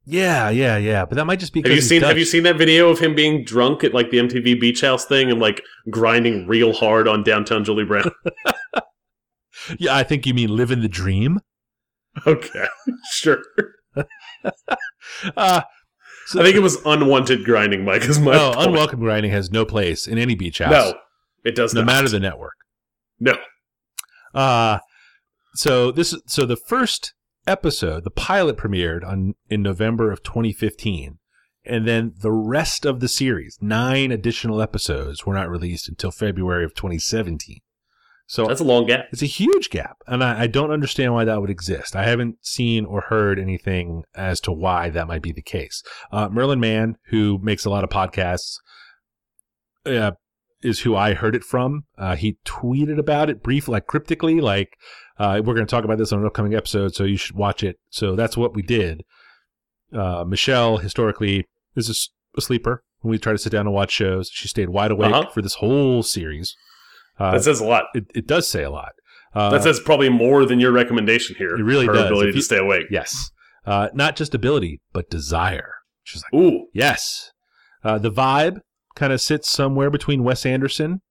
Yeah, 0.05 0.49
yeah, 0.49 0.75
yeah. 0.77 1.05
But 1.05 1.15
that 1.15 1.25
might 1.25 1.39
just 1.39 1.53
be. 1.53 1.61
Have 1.61 1.71
you 1.71 1.81
seen 1.81 2.01
Have 2.01 2.17
you 2.17 2.25
seen 2.25 2.43
that 2.43 2.57
video 2.57 2.89
of 2.89 2.99
him 2.99 3.15
being 3.15 3.45
drunk 3.45 3.83
at 3.83 3.93
like 3.93 4.09
the 4.09 4.17
MTV 4.17 4.59
Beach 4.59 4.81
House 4.81 5.05
thing 5.05 5.31
and 5.31 5.39
like 5.39 5.63
grinding 5.89 6.45
real 6.47 6.73
hard 6.73 7.07
on 7.07 7.23
downtown 7.23 7.63
Julie 7.63 7.85
Brown? 7.85 8.11
Yeah, 9.79 9.95
I 9.95 10.03
think 10.03 10.25
you 10.25 10.33
mean 10.33 10.55
living 10.55 10.81
the 10.81 10.89
dream. 10.89 11.39
okay, 12.27 12.65
sure. 13.11 13.41
Uh, 15.37 15.61
so, 16.25 16.41
I 16.41 16.43
think 16.43 16.55
it 16.55 16.61
was 16.61 16.77
unwanted 16.85 17.45
grinding, 17.45 17.85
Mike. 17.85 18.03
Is 18.03 18.19
my 18.19 18.35
oh, 18.35 18.53
point. 18.53 18.67
unwelcome 18.67 18.99
grinding 18.99 19.31
has 19.31 19.51
no 19.51 19.65
place 19.65 20.07
in 20.07 20.17
any 20.17 20.35
beach 20.35 20.59
house. 20.59 20.71
No, 20.71 20.93
it 21.43 21.55
does 21.55 21.73
no 21.73 21.81
not. 21.81 21.87
matter 21.87 22.09
the 22.09 22.19
network. 22.19 22.53
no. 23.19 23.35
Uh 24.33 24.79
so 25.55 25.91
this 25.91 26.13
is 26.13 26.21
so 26.27 26.45
the 26.45 26.55
first 26.55 27.13
episode, 27.45 28.03
the 28.03 28.09
pilot 28.11 28.57
premiered 28.57 29.05
on 29.05 29.35
in 29.49 29.61
November 29.61 30.11
of 30.11 30.23
2015. 30.23 31.19
And 31.65 31.87
then 31.87 32.13
the 32.19 32.31
rest 32.31 32.85
of 32.85 32.99
the 32.99 33.07
series, 33.07 33.57
nine 33.61 34.11
additional 34.11 34.61
episodes, 34.61 35.25
were 35.25 35.33
not 35.33 35.49
released 35.49 35.87
until 35.87 36.11
February 36.11 36.65
of 36.65 36.73
2017. 36.73 37.59
So 38.25 38.45
That's 38.47 38.59
a 38.61 38.65
long 38.65 38.85
gap. 38.87 39.05
it's 39.11 39.21
a 39.21 39.25
huge 39.27 39.69
gap, 39.69 39.97
and 40.07 40.23
I, 40.23 40.41
I 40.43 40.47
don't 40.47 40.71
understand 40.71 41.13
why 41.13 41.23
that 41.25 41.39
would 41.39 41.49
exist. 41.49 41.95
I 41.95 42.03
haven't 42.03 42.37
seen 42.41 42.83
or 42.85 43.01
heard 43.01 43.37
anything 43.39 44.03
as 44.15 44.39
to 44.41 44.51
why 44.51 44.89
that 44.89 45.07
might 45.07 45.21
be 45.21 45.31
the 45.33 45.41
case. 45.41 45.83
Uh, 46.11 46.29
Merlin 46.29 46.59
Mann, 46.59 46.97
who 47.09 47.37
makes 47.41 47.63
a 47.65 47.69
lot 47.69 47.83
of 47.83 47.89
podcasts, 47.89 48.55
uh, 49.85 50.11
is 50.63 50.81
who 50.81 50.95
I 50.95 51.13
heard 51.13 51.35
it 51.35 51.43
from. 51.43 51.83
Uh, 51.97 52.15
he 52.15 52.37
tweeted 52.45 52.97
about 52.99 53.29
it 53.29 53.43
brief, 53.43 53.67
like 53.67 53.85
cryptically, 53.87 54.39
like 54.41 54.69
uh, 55.19 55.41
we're 55.43 55.53
going 55.53 55.65
to 55.65 55.69
talk 55.71 55.83
about 55.83 55.97
this 55.97 56.11
on 56.11 56.19
an 56.19 56.25
upcoming 56.25 56.53
episode, 56.55 56.95
so 56.95 57.03
you 57.03 57.17
should 57.17 57.35
watch 57.35 57.63
it. 57.63 57.77
So 57.89 58.15
that's 58.15 58.35
what 58.37 58.55
we 58.55 58.61
did. 58.61 59.03
Uh, 59.93 60.23
Michelle 60.27 60.77
historically 60.77 61.45
is 61.75 61.89
a, 61.89 62.41
sleeper 62.41 62.83
when 63.01 63.11
we 63.11 63.19
try 63.19 63.31
to 63.31 63.37
sit 63.37 63.51
down 63.51 63.67
and 63.67 63.75
watch 63.75 63.91
shows. 63.91 64.29
She 64.33 64.47
stayed 64.47 64.69
wide 64.69 64.89
awake 64.91 65.11
Uh-huh. 65.13 65.29
for 65.29 65.41
this 65.43 65.55
whole 65.55 66.01
series. 66.01 66.55
Uh, 67.19 67.33
That 67.33 67.43
says 67.43 67.59
a 67.59 67.65
lot. 67.65 67.85
it, 67.93 68.05
it 68.15 68.25
does 68.25 68.47
say 68.47 68.63
a 68.63 68.71
lot. 68.71 68.93
Uh, 69.35 69.49
That 69.51 69.61
says 69.61 69.79
probably 69.79 70.09
more 70.09 70.45
than 70.45 70.59
your 70.59 70.71
recommendation 70.71 71.35
here. 71.37 71.55
It 71.55 71.61
really 71.63 71.85
her 71.85 71.93
does. 71.93 72.05
ability 72.07 72.29
If 72.29 72.35
to 72.37 72.41
stay 72.41 72.57
awake. 72.57 72.85
yes, 72.89 73.29
uh, 73.65 73.89
not 73.93 74.15
just 74.15 74.33
ability, 74.33 74.81
but 74.93 75.09
desire. 75.11 75.73
She's 76.03 76.23
like, 76.23 76.41
Ooh, 76.41 76.65
yes. 76.73 77.31
Uh, 77.83 77.97
the 77.99 78.11
vibe 78.11 78.61
kind 78.95 79.11
of 79.13 79.21
sits 79.21 79.49
somewhere 79.49 79.89
between 79.89 80.23
Wes 80.23 80.45
Anderson, 80.45 81.01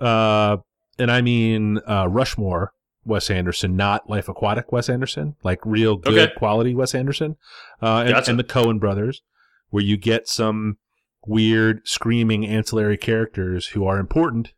uh, 0.00 0.58
and 0.98 1.10
I 1.10 1.20
mean 1.20 1.78
uh, 1.88 2.08
Rushmore 2.08 2.72
Wes 3.04 3.30
Anderson, 3.30 3.76
not 3.76 4.08
Life 4.10 4.28
Aquatic 4.28 4.72
Wes 4.72 4.88
Anderson, 4.88 5.36
like 5.42 5.60
real 5.64 5.96
good 5.96 6.18
Okay. 6.18 6.34
quality 6.36 6.74
Wes 6.74 6.94
Anderson, 6.94 7.36
uh, 7.82 7.98
and, 8.06 8.10
Gotcha. 8.10 8.30
and 8.30 8.38
the 8.38 8.44
Coen 8.44 8.80
brothers, 8.80 9.22
where 9.70 9.82
you 9.84 9.96
get 9.96 10.28
some 10.28 10.78
weird 11.26 11.80
screaming 11.86 12.46
ancillary 12.46 12.96
characters 12.96 13.68
who 13.68 13.86
are 13.86 13.98
important, 13.98 14.52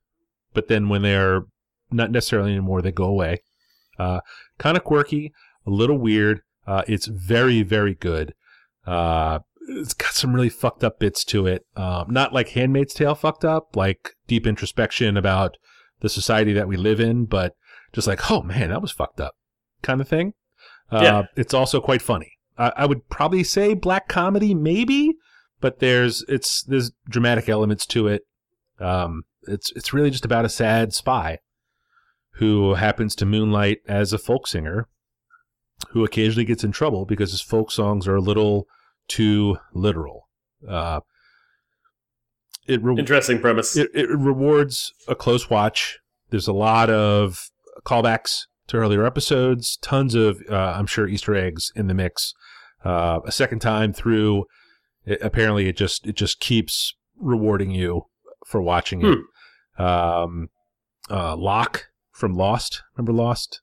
but 0.55 0.69
then 0.69 0.89
when 0.89 1.03
they're 1.03 1.43
not 1.91 2.11
necessarily 2.11 2.53
anymore, 2.53 2.83
they 2.83 2.93
go 2.93 3.05
away. 3.05 3.43
Uh, 3.99 4.21
kind 4.59 4.77
of 4.77 4.85
quirky, 4.85 5.33
a 5.67 5.71
little 5.71 5.99
weird. 5.99 6.41
Uh, 6.67 6.83
it's 6.87 7.07
very, 7.07 7.63
very 7.63 7.95
good. 7.95 8.35
Uh, 8.87 9.41
it's 9.69 9.95
got 9.95 10.13
some 10.13 10.35
really 10.35 10.49
fucked 10.49 10.83
up 10.83 10.99
bits 10.99 11.25
to 11.27 11.47
it. 11.47 11.67
Um, 11.77 12.07
not 12.09 12.33
like 12.33 12.51
Handmaid's 12.51 12.95
Tale 12.95 13.15
fucked 13.15 13.45
up, 13.45 13.77
like 13.77 14.15
deep 14.27 14.47
introspection 14.47 15.17
about 15.17 15.57
the 16.01 16.09
society 16.09 16.53
that 16.55 16.69
we 16.69 16.77
live 16.77 17.01
in, 17.01 17.25
but 17.27 17.55
just 17.93 18.07
like, 18.07 18.31
oh 18.31 18.43
man, 18.43 18.71
that 18.71 18.83
was 18.83 18.93
fucked 18.93 19.21
up 19.21 19.35
kind 19.83 20.01
of 20.01 20.09
thing. 20.09 20.33
Uh, 20.91 21.01
Yeah. 21.03 21.23
It's 21.37 21.55
also 21.55 21.81
quite 21.81 22.03
funny. 22.03 22.33
I, 22.57 22.73
I 22.77 22.87
would 22.87 23.09
probably 23.09 23.45
say 23.45 23.75
black 23.75 24.09
comedy, 24.09 24.55
maybe, 24.55 25.15
but 25.61 25.81
there's 25.81 26.25
it's 26.29 26.63
there's 26.63 26.93
dramatic 27.09 27.49
elements 27.49 27.87
to 27.87 28.09
it. 28.09 28.23
Um, 28.81 29.23
it's 29.43 29.73
it's 29.73 29.93
really 29.93 30.11
just 30.11 30.25
about 30.25 30.45
a 30.45 30.49
sad 30.49 30.93
spy 30.93 31.39
who 32.35 32.75
happens 32.75 33.15
to 33.17 33.27
moonlight 33.27 33.79
as 33.89 34.13
a 34.13 34.19
folk 34.19 34.47
singer 34.47 34.89
who 35.91 36.05
occasionally 36.05 36.45
gets 36.45 36.65
in 36.65 36.73
trouble 36.73 37.05
because 37.05 37.31
his 37.31 37.41
folk 37.41 37.71
songs 37.71 38.07
are 38.07 38.17
a 38.17 38.21
little 38.21 38.67
too 39.09 39.57
literal. 39.73 40.29
Uh, 40.69 41.01
it, 42.67 42.83
re- 42.83 42.99
interesting 42.99 43.41
premise. 43.41 43.77
it 43.77 43.91
it 43.95 44.09
rewards 44.11 44.93
a 45.07 45.15
close 45.15 45.49
watch. 45.49 45.99
There's 46.31 46.49
a 46.49 46.53
lot 46.53 46.91
of 46.91 47.49
callbacks 47.85 48.43
to 48.69 48.77
earlier 48.77 49.05
episodes, 49.07 49.79
tons 49.81 50.15
of 50.15 50.43
uh, 50.51 50.75
I'm 50.77 50.87
sure 50.87 51.09
Easter 51.09 51.35
eggs 51.35 51.73
in 51.75 51.87
the 51.87 51.95
mix. 51.95 52.35
Uh, 52.85 53.21
a 53.27 53.33
second 53.33 53.61
time 53.61 53.93
through, 53.93 54.45
it, 55.07 55.19
apparently 55.23 55.69
it 55.69 55.77
just 55.77 56.07
it 56.07 56.17
just 56.17 56.39
keeps 56.41 56.95
rewarding 57.19 57.71
you 57.71 58.03
for 58.47 58.61
watching 58.63 59.05
it. 59.05 59.19
Um, 59.83 60.49
uh, 61.11 61.37
Locke 61.37 61.87
from 62.13 62.35
Lost, 62.35 62.83
remember 62.97 63.13
Lost? 63.13 63.63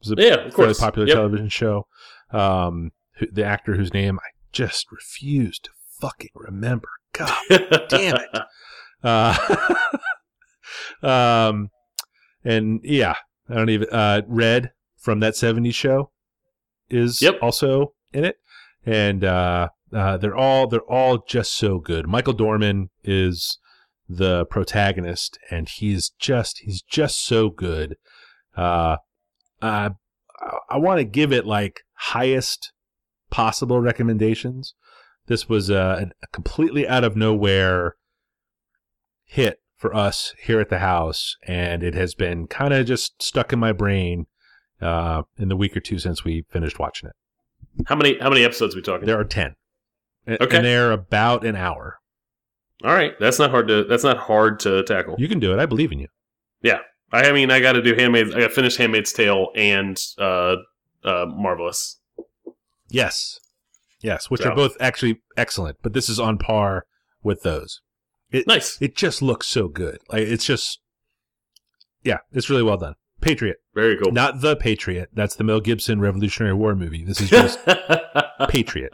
It 0.00 0.08
was 0.10 0.18
a 0.18 0.22
yeah, 0.22 0.34
of 0.34 0.40
fairly 0.54 0.68
course. 0.68 0.80
popular 0.80 1.08
Yep. 1.08 1.16
television 1.16 1.48
show. 1.48 1.86
Um, 2.30 2.90
who, 3.16 3.26
the 3.32 3.44
actor 3.44 3.74
whose 3.76 3.92
name 3.94 4.18
I 4.18 4.28
just 4.54 4.90
refuse 4.90 5.58
to 5.58 5.70
fucking 6.00 6.30
remember. 6.34 6.88
God 7.12 7.32
damn 7.88 8.16
it. 8.16 8.42
Uh, 9.02 9.66
um, 11.02 11.68
and 12.44 12.80
yeah, 12.82 13.14
I 13.48 13.54
don't 13.54 13.70
even. 13.70 13.88
Uh, 13.90 14.22
Red 14.26 14.70
from 14.96 15.20
that 15.20 15.34
'70s 15.34 15.74
show 15.74 16.10
is 16.88 17.20
Yep. 17.20 17.38
also 17.42 17.92
in 18.12 18.24
it, 18.24 18.36
and 18.86 19.24
uh, 19.24 19.68
uh, 19.92 20.16
they're 20.16 20.36
all 20.36 20.66
they're 20.66 20.80
all 20.80 21.18
just 21.28 21.54
so 21.54 21.78
good. 21.78 22.06
Michael 22.06 22.32
Dorman 22.32 22.90
is 23.02 23.58
the 24.08 24.44
protagonist, 24.46 25.38
and 25.50 25.68
he's 25.68 26.10
just 26.18 26.60
he's 26.64 26.82
just 26.82 27.24
so 27.24 27.50
good. 27.50 27.96
Uh, 28.56 28.96
uh, 29.62 29.90
I, 30.40 30.58
I 30.70 30.78
want 30.78 30.98
to 30.98 31.04
give 31.04 31.32
it 31.32 31.46
like 31.46 31.80
highest 31.94 32.72
possible 33.30 33.80
recommendations. 33.80 34.74
This 35.26 35.48
was 35.48 35.70
a, 35.70 36.10
a 36.22 36.26
completely 36.28 36.86
out 36.86 37.04
of 37.04 37.16
nowhere 37.16 37.96
hit 39.24 39.60
for 39.76 39.94
us 39.94 40.34
here 40.38 40.60
at 40.60 40.68
the 40.68 40.78
house, 40.78 41.36
and 41.46 41.82
it 41.82 41.94
has 41.94 42.14
been 42.14 42.46
kind 42.46 42.72
of 42.72 42.86
just 42.86 43.22
stuck 43.22 43.52
in 43.52 43.58
my 43.58 43.72
brain 43.72 44.26
uh, 44.80 45.22
in 45.38 45.48
the 45.48 45.56
week 45.56 45.76
or 45.76 45.80
two 45.80 45.98
since 45.98 46.24
we 46.24 46.44
finished 46.50 46.78
watching 46.78 47.08
it. 47.08 47.16
How 47.86 47.96
many 47.96 48.18
how 48.18 48.28
many 48.28 48.44
episodes 48.44 48.74
are 48.74 48.78
we 48.78 48.82
talking? 48.82 49.06
There 49.06 49.18
are 49.18 49.24
10. 49.24 49.56
Okay. 50.28 50.56
And 50.56 50.64
they're 50.64 50.92
about 50.92 51.44
an 51.44 51.56
hour. 51.56 51.98
All 52.82 52.94
right, 52.94 53.12
that's 53.18 53.38
not 53.38 53.50
hard 53.50 53.68
to 53.68 53.84
that's 53.84 54.04
not 54.04 54.18
hard 54.18 54.60
to 54.60 54.82
tackle. 54.84 55.16
You 55.18 55.28
can 55.28 55.40
do 55.40 55.52
it. 55.52 55.58
I 55.58 55.66
believe 55.66 55.90
in 55.90 55.98
you. 55.98 56.08
Yeah, 56.62 56.80
I 57.12 57.32
mean, 57.32 57.50
I 57.50 57.60
got 57.60 57.72
to 57.72 57.82
do 57.82 57.94
Handmaid's. 57.94 58.34
I 58.34 58.40
got 58.40 58.48
to 58.48 58.54
finish 58.54 58.76
Handmaid's 58.76 59.12
Tale 59.12 59.48
and 59.54 60.00
uh, 60.18 60.56
uh, 61.04 61.26
Marvelous. 61.28 61.98
Yes. 62.94 63.40
Yes, 64.02 64.30
which 64.30 64.42
So- 64.42 64.50
are 64.50 64.54
both 64.54 64.76
actually 64.78 65.20
excellent, 65.36 65.78
but 65.82 65.94
this 65.94 66.08
is 66.08 66.20
on 66.20 66.38
par 66.38 66.86
with 67.24 67.42
those. 67.42 67.80
It 68.30 68.46
Nice, 68.46 68.78
it 68.80 68.94
just 68.96 69.20
looks 69.20 69.48
so 69.48 69.66
good. 69.66 69.98
Like 70.08 70.22
it's 70.22 70.44
just 70.46 70.78
Yeah, 72.04 72.18
it's 72.32 72.48
really 72.48 72.62
well 72.62 72.76
done. 72.76 72.94
Patriot. 73.20 73.56
very 73.74 73.96
cool. 73.96 74.12
Not 74.12 74.42
The 74.42 74.54
Patriot. 74.54 75.08
That's 75.12 75.34
the 75.34 75.42
Mel 75.44 75.60
Gibson 75.60 76.00
Revolutionary 76.00 76.54
War 76.54 76.76
movie. 76.76 77.02
This 77.04 77.20
is 77.20 77.30
just 77.30 77.58
Patriot. 78.48 78.92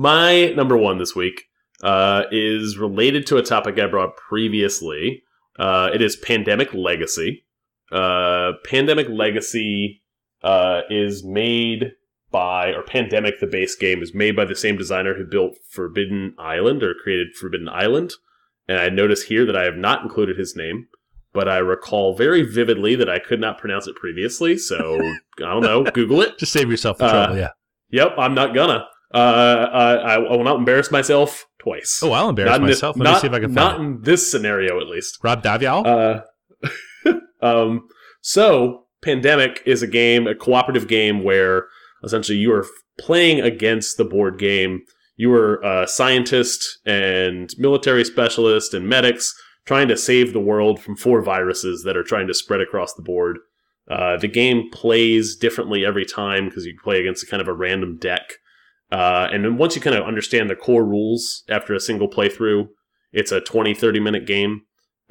My 0.00 0.52
number 0.56 0.76
one 0.76 0.98
this 0.98 1.14
week 1.16 1.44
uh, 1.82 2.24
is 2.30 2.76
related 2.76 3.26
to 3.28 3.36
a 3.36 3.42
topic 3.42 3.78
I 3.78 3.86
brought 3.86 4.16
previously. 4.16 5.22
Uh, 5.58 5.90
it 5.94 6.02
is 6.02 6.16
Pandemic 6.16 6.72
Legacy. 6.74 7.44
Uh, 7.92 8.52
Pandemic 8.64 9.08
Legacy 9.08 10.02
uh, 10.42 10.80
is 10.90 11.24
made 11.24 11.92
by, 12.30 12.72
or 12.72 12.82
Pandemic, 12.82 13.40
the 13.40 13.46
base 13.46 13.76
game, 13.76 14.02
is 14.02 14.14
made 14.14 14.34
by 14.34 14.44
the 14.46 14.56
same 14.56 14.76
designer 14.78 15.14
who 15.14 15.24
built 15.26 15.52
Forbidden 15.70 16.34
Island 16.38 16.82
or 16.82 16.94
created 16.94 17.34
Forbidden 17.38 17.68
Island. 17.68 18.12
And 18.68 18.78
I 18.78 18.88
notice 18.88 19.24
here 19.24 19.44
that 19.44 19.56
I 19.56 19.64
have 19.64 19.76
not 19.76 20.02
included 20.02 20.38
his 20.38 20.56
name, 20.56 20.86
but 21.34 21.48
I 21.48 21.58
recall 21.58 22.16
very 22.16 22.42
vividly 22.42 22.94
that 22.94 23.08
I 23.10 23.18
could 23.18 23.40
not 23.40 23.58
pronounce 23.58 23.86
it 23.86 23.96
previously. 23.96 24.56
So 24.56 24.98
I 25.38 25.52
don't 25.52 25.62
know. 25.62 25.84
Google 25.92 26.22
it. 26.22 26.38
Just 26.38 26.52
save 26.52 26.70
yourself 26.70 26.96
the 26.98 27.04
Uh, 27.04 27.10
trouble, 27.12 27.36
yeah. 27.36 27.50
Yep, 27.90 28.14
I'm 28.16 28.34
not 28.34 28.54
gonna. 28.54 28.86
Uh, 29.12 29.68
I, 29.70 30.14
I 30.14 30.18
will 30.18 30.42
not 30.44 30.56
embarrass 30.56 30.90
myself 30.90 31.44
twice. 31.58 32.00
Oh, 32.02 32.12
I'll 32.12 32.30
embarrass 32.30 32.58
not 32.58 32.66
this- 32.66 32.76
myself. 32.78 32.96
Let 32.96 33.04
not, 33.04 33.14
me 33.16 33.20
see 33.20 33.26
if 33.26 33.32
I 33.34 33.40
can 33.40 33.52
Not 33.52 33.76
find 33.76 33.82
it. 33.82 33.86
in 33.98 34.02
this 34.02 34.30
scenario, 34.30 34.80
at 34.80 34.86
least. 34.86 35.18
Rob 35.22 35.42
Daviau? 35.42 35.84
Uh, 35.84 36.20
um, 37.42 37.88
so, 38.22 38.86
Pandemic 39.02 39.62
is 39.66 39.82
a 39.82 39.88
game, 39.88 40.26
a 40.26 40.34
cooperative 40.34 40.86
game 40.86 41.24
where 41.24 41.66
essentially 42.04 42.38
you 42.38 42.52
are 42.52 42.66
playing 42.98 43.40
against 43.40 43.96
the 43.96 44.04
board 44.04 44.38
game. 44.38 44.82
You 45.16 45.32
are 45.34 45.60
a 45.62 45.86
scientist 45.88 46.78
and 46.86 47.50
military 47.58 48.04
specialist 48.04 48.74
and 48.74 48.88
medics 48.88 49.34
trying 49.66 49.88
to 49.88 49.96
save 49.96 50.32
the 50.32 50.40
world 50.40 50.80
from 50.80 50.96
four 50.96 51.22
viruses 51.22 51.82
that 51.84 51.96
are 51.96 52.02
trying 52.02 52.26
to 52.28 52.34
spread 52.34 52.60
across 52.60 52.94
the 52.94 53.02
board. 53.02 53.38
Uh, 53.90 54.16
the 54.16 54.28
game 54.28 54.70
plays 54.70 55.36
differently 55.36 55.84
every 55.84 56.04
time 56.04 56.48
because 56.48 56.64
you 56.64 56.76
play 56.82 57.00
against 57.00 57.24
a 57.24 57.26
kind 57.26 57.40
of 57.40 57.48
a 57.48 57.52
random 57.52 57.98
deck. 57.98 58.34
Uh, 58.90 59.28
and 59.32 59.44
then 59.44 59.56
once 59.56 59.74
you 59.74 59.82
kind 59.82 59.96
of 59.96 60.06
understand 60.06 60.48
the 60.48 60.56
core 60.56 60.84
rules 60.84 61.44
after 61.48 61.74
a 61.74 61.80
single 61.80 62.08
playthrough, 62.08 62.68
it's 63.12 63.32
a 63.32 63.40
20, 63.40 63.74
30 63.74 64.00
minute 64.00 64.26
game 64.26 64.62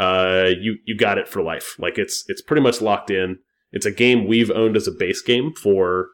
uh, 0.02 0.50
you 0.60 0.78
you 0.86 0.98
got 0.98 1.20
it 1.20 1.28
for 1.28 1.44
life. 1.44 1.76
Like 1.78 2.00
it's 2.00 2.24
it's 2.28 2.42
pretty 2.42 2.64
much 2.64 2.82
locked 2.82 3.12
in. 3.12 3.38
It's 3.72 3.86
a 3.86 3.92
game 3.92 4.28
we've 4.28 4.50
owned 4.50 4.76
as 4.76 4.88
a 4.88 4.92
base 4.92 5.22
game 5.22 5.54
for 5.54 6.08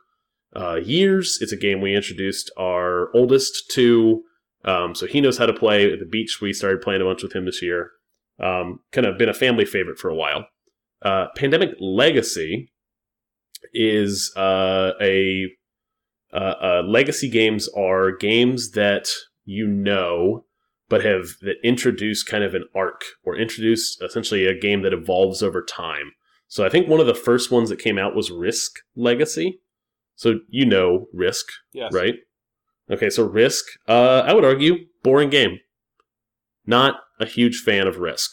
uh, 0.54 0.76
years. 0.76 1.40
It's 1.40 1.54
a 1.54 1.58
game 1.58 1.80
we 1.80 1.96
introduced 1.96 2.52
our 2.58 3.10
oldest 3.16 3.72
to, 3.72 4.24
um, 4.66 4.94
so 4.94 5.08
he 5.08 5.22
knows 5.22 5.38
how 5.38 5.46
to 5.46 5.54
play. 5.54 5.92
At 5.92 6.00
the 6.00 6.06
beach, 6.06 6.40
we 6.42 6.52
started 6.52 6.82
playing 6.82 7.02
a 7.02 7.06
bunch 7.06 7.24
with 7.24 7.34
him 7.34 7.46
this 7.46 7.62
year. 7.62 7.92
Um, 8.44 8.82
kind 8.92 9.08
of 9.08 9.18
been 9.18 9.30
a 9.30 9.34
family 9.34 9.66
favorite 9.66 9.98
for 9.98 10.10
a 10.10 10.16
while. 10.16 10.46
Uh, 11.02 11.28
Pandemic 11.38 11.70
Legacy 11.80 12.70
is 13.74 14.34
uh, 14.36 14.92
a 15.02 15.48
uh, 16.34 16.56
uh, 16.62 16.84
legacy 16.86 17.30
games 17.30 17.70
are 17.70 18.12
games 18.12 18.72
that 18.72 19.10
you 19.46 19.66
know 19.66 20.44
but 20.90 21.04
have 21.04 21.26
that 21.42 21.58
introduce 21.64 22.24
kind 22.24 22.44
of 22.44 22.54
an 22.54 22.66
arc 22.76 23.04
or 23.24 23.36
introduce 23.36 24.00
essentially 24.02 24.46
a 24.46 24.58
game 24.58 24.82
that 24.82 24.94
evolves 24.94 25.44
over 25.44 25.62
time. 25.62 26.12
So 26.48 26.66
I 26.66 26.70
think 26.70 26.88
one 26.88 27.00
of 27.00 27.08
the 27.08 27.16
first 27.16 27.52
ones 27.52 27.70
that 27.70 27.80
came 27.80 27.98
out 27.98 28.16
was 28.16 28.32
Risk 28.32 28.80
Legacy. 28.96 29.60
So 30.16 30.40
you 30.50 30.66
know 30.66 31.08
Risk, 31.14 31.48
yes. 31.74 31.94
right? 31.94 32.16
Okay, 32.90 33.10
so 33.10 33.24
Risk, 33.24 33.66
uh, 33.88 34.24
I 34.26 34.34
would 34.34 34.46
argue, 34.46 34.86
boring 35.04 35.30
game. 35.30 35.60
Not 36.66 36.96
a 37.20 37.26
huge 37.26 37.62
fan 37.62 37.86
of 37.86 37.98
Risk. 37.98 38.32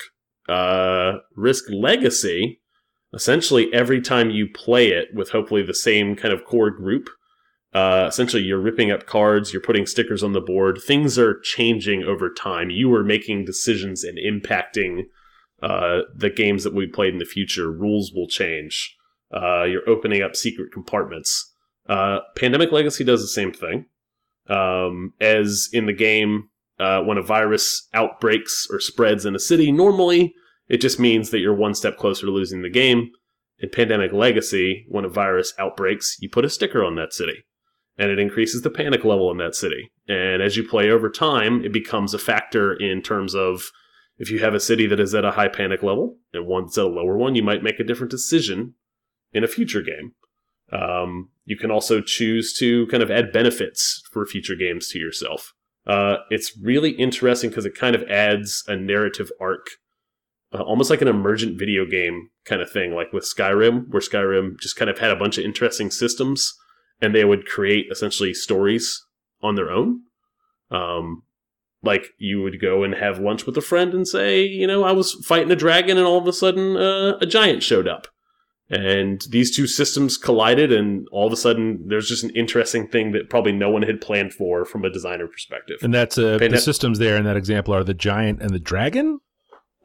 Uh, 0.49 1.15
Risk 1.35 1.65
Legacy, 1.69 2.61
essentially 3.13 3.73
every 3.73 4.01
time 4.01 4.31
you 4.31 4.47
play 4.49 4.89
it 4.89 5.09
with 5.13 5.31
hopefully 5.31 5.63
the 5.63 5.75
same 5.75 6.15
kind 6.15 6.33
of 6.33 6.45
core 6.45 6.71
group, 6.71 7.09
uh, 7.75 8.07
essentially 8.07 8.43
you're 8.43 8.61
ripping 8.61 8.93
up 8.93 9.07
cards, 9.07 9.53
you're 9.53 9.61
putting 9.61 9.85
stickers 9.85 10.23
on 10.23 10.33
the 10.33 10.41
board. 10.41 10.81
Things 10.87 11.19
are 11.19 11.41
changing 11.41 12.05
over 12.05 12.33
time. 12.33 12.71
You 12.71 12.95
are 12.95 13.03
making 13.03 13.45
decisions 13.45 14.05
and 14.05 14.17
impacting 14.17 15.07
uh, 15.61 16.03
the 16.15 16.31
games 16.31 16.63
that 16.63 16.75
we 16.75 16.87
played 16.87 17.15
in 17.15 17.19
the 17.19 17.25
future. 17.25 17.73
Rules 17.73 18.13
will 18.15 18.29
change. 18.29 18.97
Uh, 19.35 19.65
you're 19.65 19.89
opening 19.89 20.23
up 20.23 20.37
secret 20.37 20.73
compartments. 20.73 21.53
Uh, 21.89 22.21
Pandemic 22.37 22.71
Legacy 22.71 23.03
does 23.03 23.23
the 23.23 23.29
same 23.29 23.53
thing. 23.53 23.87
Um, 24.49 25.15
as 25.21 25.69
in 25.73 25.87
the 25.87 25.93
game, 25.93 26.51
uh, 26.79 27.01
when 27.01 27.19
a 27.19 27.23
virus 27.23 27.89
outbreaks 27.93 28.69
or 28.71 28.79
spreads 28.79 29.27
in 29.27 29.35
a 29.35 29.41
city, 29.41 29.73
normally 29.73 30.33
it 30.69 30.81
just 30.81 31.01
means 31.01 31.31
that 31.31 31.41
you're 31.41 31.55
one 31.55 31.75
step 31.75 31.97
closer 31.97 32.27
to 32.27 32.33
losing 32.33 32.63
the 32.63 32.71
game. 32.71 33.11
In 33.59 33.71
Pandemic 33.71 34.13
Legacy, 34.13 34.85
when 34.89 35.05
a 35.05 35.09
virus 35.09 35.55
outbreaks, 35.59 36.19
you 36.21 36.29
put 36.29 36.45
a 36.45 36.51
sticker 36.51 36.85
on 36.85 36.97
that 36.97 37.13
city 37.13 37.45
and 37.99 38.11
it 38.11 38.19
increases 38.19 38.63
the 38.63 38.71
panic 38.71 39.05
level 39.05 39.31
in 39.31 39.37
that 39.39 39.55
city. 39.55 39.91
And 40.09 40.43
as 40.43 40.57
you 40.57 40.67
play 40.67 40.91
over 40.91 41.09
time, 41.09 41.65
it 41.65 41.73
becomes 41.73 42.13
a 42.13 42.19
factor 42.19 42.75
in 42.75 43.03
terms 43.03 43.35
of 43.35 43.71
if 44.19 44.31
you 44.31 44.39
have 44.41 44.55
a 44.55 44.61
city 44.61 44.87
that 44.87 45.01
is 45.01 45.15
at 45.15 45.25
a 45.25 45.33
high 45.33 45.49
panic 45.49 45.83
level 45.83 46.17
and 46.33 46.47
one 46.47 46.65
that's 46.65 46.79
at 46.79 46.85
a 46.85 46.89
lower 46.89 47.17
one, 47.17 47.35
you 47.35 47.43
might 47.43 47.63
make 47.63 47.81
a 47.81 47.85
different 47.85 48.11
decision 48.11 48.75
in 49.33 49.45
a 49.45 49.49
future 49.49 49.83
game. 49.83 50.13
Um, 50.73 51.31
you 51.45 51.57
can 51.57 51.71
also 51.71 52.01
choose 52.01 52.57
to 52.59 52.87
kind 52.89 53.03
of 53.03 53.11
add 53.11 53.33
benefits 53.33 54.03
for 54.11 54.27
future 54.27 54.57
games 54.57 54.89
to 54.89 54.99
yourself. 54.99 55.53
Uh, 55.87 56.17
it's 56.31 56.57
really 56.63 56.93
interesting 56.93 57.51
because 57.51 57.67
it 57.67 57.75
kind 57.75 57.95
of 57.95 58.03
adds 58.05 58.65
a 58.67 58.75
narrative 58.75 59.31
arc, 59.41 59.67
uh, 60.53 60.63
almost 60.63 60.91
like 60.91 61.03
an 61.03 61.09
emergent 61.09 61.59
video 61.59 61.85
game 61.85 62.31
kind 62.45 62.63
of 62.63 62.71
thing, 62.71 62.95
like 62.95 63.13
with 63.13 63.25
Skyrim, 63.25 63.89
where 63.91 64.01
Skyrim 64.01 64.59
just 64.59 64.77
kind 64.77 64.91
of 64.91 64.99
had 64.99 65.11
a 65.11 65.17
bunch 65.17 65.37
of 65.37 65.45
interesting 65.45 65.91
systems 65.91 66.55
and 67.05 67.15
they 67.15 67.25
would 67.25 67.47
create 67.47 67.87
essentially 67.91 68.35
stories 68.35 69.05
on 69.43 69.55
their 69.55 69.71
own. 69.71 70.01
Um, 70.71 71.23
like 71.83 72.09
you 72.19 72.43
would 72.43 72.61
go 72.61 72.83
and 72.83 72.95
have 72.95 73.19
lunch 73.19 73.45
with 73.45 73.57
a 73.59 73.61
friend 73.61 73.93
and 73.93 74.09
say, 74.09 74.43
you 74.43 74.67
know, 74.67 74.85
I 74.85 74.93
was 74.93 75.13
fighting 75.27 75.51
a 75.51 75.57
dragon 75.57 75.99
and 75.99 76.07
all 76.07 76.19
of 76.19 76.27
a 76.27 76.33
sudden 76.33 76.77
uh, 76.77 77.19
a 77.21 77.27
giant 77.27 77.63
showed 77.63 77.87
up. 77.87 78.09
And 78.71 79.23
these 79.29 79.55
two 79.55 79.67
systems 79.67 80.17
collided, 80.17 80.73
and 80.73 81.07
all 81.13 81.27
of 81.27 81.33
a 81.35 81.37
sudden, 81.37 81.85
there's 81.87 82.09
just 82.09 82.25
an 82.25 82.31
interesting 82.31 82.89
thing 82.89 83.13
that 83.13 83.29
probably 83.29 83.53
no 83.53 83.69
one 83.69 83.83
had 83.83 84.01
planned 84.01 84.33
for 84.33 84.65
from 84.65 84.87
a 84.87 84.91
designer 84.91 85.27
perspective. 85.27 85.77
And 85.83 85.93
that's 85.93 86.17
uh, 86.17 86.39
the 86.39 86.57
systems 86.57 86.99
there 86.99 87.19
in 87.19 87.25
that 87.25 87.37
example 87.37 87.75
are 87.75 87.85
the 87.85 87.93
giant 87.93 88.41
and 88.41 88.55
the 88.55 88.59
dragon. 88.59 89.21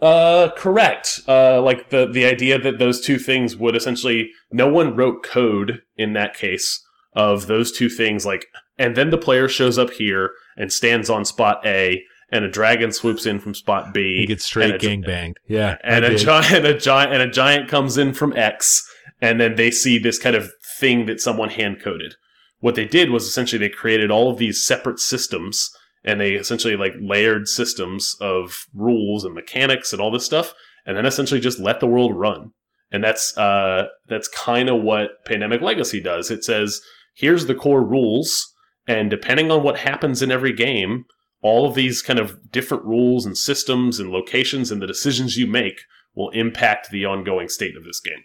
Uh, 0.01 0.49
correct. 0.55 1.19
Uh, 1.27 1.61
like 1.61 1.89
the 1.89 2.07
the 2.07 2.23
idea 2.23 2.57
that 2.57 2.79
those 2.79 3.01
two 3.01 3.19
things 3.19 3.57
would 3.57 3.75
essentially 3.75 4.29
no 4.49 4.69
one 4.69 4.95
wrote 4.95 5.23
code 5.23 5.81
in 5.97 6.13
that 6.13 6.33
case 6.33 6.81
of 7.13 7.47
those 7.47 7.71
two 7.71 7.89
things. 7.89 8.25
Like, 8.25 8.45
and 8.77 8.95
then 8.95 9.09
the 9.09 9.17
player 9.17 9.47
shows 9.47 9.77
up 9.77 9.91
here 9.91 10.31
and 10.57 10.71
stands 10.71 11.09
on 11.09 11.25
spot 11.25 11.65
A, 11.65 12.03
and 12.31 12.45
a 12.45 12.49
dragon 12.49 12.91
swoops 12.91 13.25
in 13.25 13.39
from 13.39 13.53
spot 13.53 13.93
B. 13.93 14.17
He 14.19 14.27
gets 14.27 14.45
straight 14.45 14.79
gang 14.79 15.01
banged. 15.01 15.37
Yeah, 15.47 15.77
and 15.83 16.05
I 16.05 16.09
a 16.09 16.17
giant, 16.17 16.65
a 16.65 16.77
giant, 16.77 17.13
and 17.13 17.21
a 17.21 17.29
giant 17.29 17.67
comes 17.69 17.97
in 17.97 18.13
from 18.13 18.35
X, 18.35 18.87
and 19.21 19.39
then 19.39 19.55
they 19.55 19.71
see 19.71 19.97
this 19.97 20.19
kind 20.19 20.35
of 20.35 20.51
thing 20.79 21.05
that 21.07 21.19
someone 21.19 21.49
hand 21.49 21.81
coded. 21.81 22.15
What 22.59 22.75
they 22.75 22.85
did 22.85 23.09
was 23.09 23.25
essentially 23.25 23.59
they 23.59 23.69
created 23.69 24.11
all 24.11 24.29
of 24.29 24.37
these 24.37 24.63
separate 24.63 24.99
systems, 24.99 25.69
and 26.03 26.19
they 26.19 26.33
essentially 26.33 26.75
like 26.75 26.93
layered 26.99 27.47
systems 27.47 28.15
of 28.21 28.65
rules 28.73 29.25
and 29.25 29.33
mechanics 29.33 29.91
and 29.91 30.01
all 30.01 30.11
this 30.11 30.25
stuff, 30.25 30.53
and 30.85 30.95
then 30.95 31.05
essentially 31.05 31.39
just 31.39 31.59
let 31.59 31.79
the 31.79 31.87
world 31.87 32.15
run. 32.15 32.51
And 32.91 33.03
that's 33.03 33.37
uh, 33.37 33.87
that's 34.07 34.27
kind 34.27 34.67
of 34.69 34.81
what 34.81 35.23
Pandemic 35.25 35.61
Legacy 35.61 36.01
does. 36.01 36.31
It 36.31 36.43
says 36.43 36.81
here's 37.19 37.45
the 37.45 37.55
core 37.55 37.83
rules, 37.83 38.55
and 38.87 39.09
depending 39.09 39.51
on 39.51 39.61
what 39.61 39.79
happens 39.79 40.21
in 40.21 40.31
every 40.31 40.53
game, 40.53 41.05
all 41.41 41.67
of 41.67 41.75
these 41.75 42.01
kind 42.01 42.17
of 42.17 42.51
different 42.51 42.83
rules 42.85 43.25
and 43.25 43.37
systems 43.37 43.99
and 43.99 44.09
locations 44.09 44.71
and 44.71 44.81
the 44.81 44.87
decisions 44.87 45.37
you 45.37 45.45
make 45.45 45.81
will 46.15 46.29
impact 46.29 46.89
the 46.89 47.05
ongoing 47.05 47.49
state 47.49 47.77
of 47.77 47.83
this 47.83 47.99
game. 47.99 48.23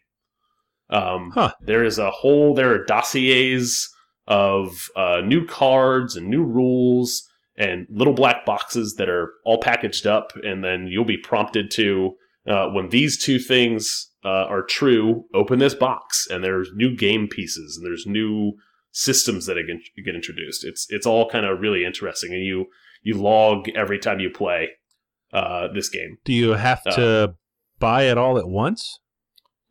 Um, 0.90 1.32
Huh. 1.34 1.52
There 1.60 1.84
is 1.84 1.98
a 1.98 2.10
whole, 2.10 2.54
there 2.54 2.72
are 2.72 2.84
dossiers 2.84 3.88
of 4.26 4.88
uh, 4.96 5.20
new 5.24 5.44
cards 5.44 6.16
and 6.16 6.28
new 6.28 6.44
rules 6.44 7.28
and 7.56 7.86
little 7.90 8.14
black 8.14 8.44
boxes 8.44 8.94
that 8.94 9.08
are 9.08 9.32
all 9.44 9.60
packaged 9.60 10.06
up, 10.06 10.32
and 10.42 10.64
then 10.64 10.86
you'll 10.88 11.04
be 11.04 11.16
prompted 11.16 11.70
to, 11.72 12.14
uh, 12.48 12.68
when 12.68 12.88
these 12.88 13.18
two 13.18 13.38
things 13.38 14.10
uh, 14.24 14.46
are 14.48 14.62
true, 14.62 15.24
open 15.34 15.58
this 15.58 15.74
box, 15.74 16.26
and 16.30 16.42
there's 16.42 16.70
new 16.74 16.96
game 16.96 17.28
pieces 17.28 17.76
and 17.76 17.86
there's 17.86 18.06
new 18.06 18.54
systems 18.96 19.44
that 19.46 19.56
get, 19.66 20.04
get 20.04 20.14
introduced. 20.14 20.64
It's 20.64 20.86
it's 20.88 21.04
all 21.06 21.28
kind 21.28 21.44
of 21.44 21.60
really 21.60 21.84
interesting, 21.84 22.32
and 22.32 22.42
you 22.42 22.66
you 23.02 23.14
log 23.20 23.68
every 23.76 23.98
time 23.98 24.20
you 24.20 24.30
play 24.30 24.70
uh, 25.32 25.68
this 25.74 25.88
game. 25.90 26.16
Do 26.24 26.32
you 26.32 26.50
have 26.52 26.80
Uh, 26.86 26.96
to 26.96 27.34
buy 27.78 28.04
it 28.04 28.16
all 28.16 28.38
at 28.38 28.48
once? 28.48 29.00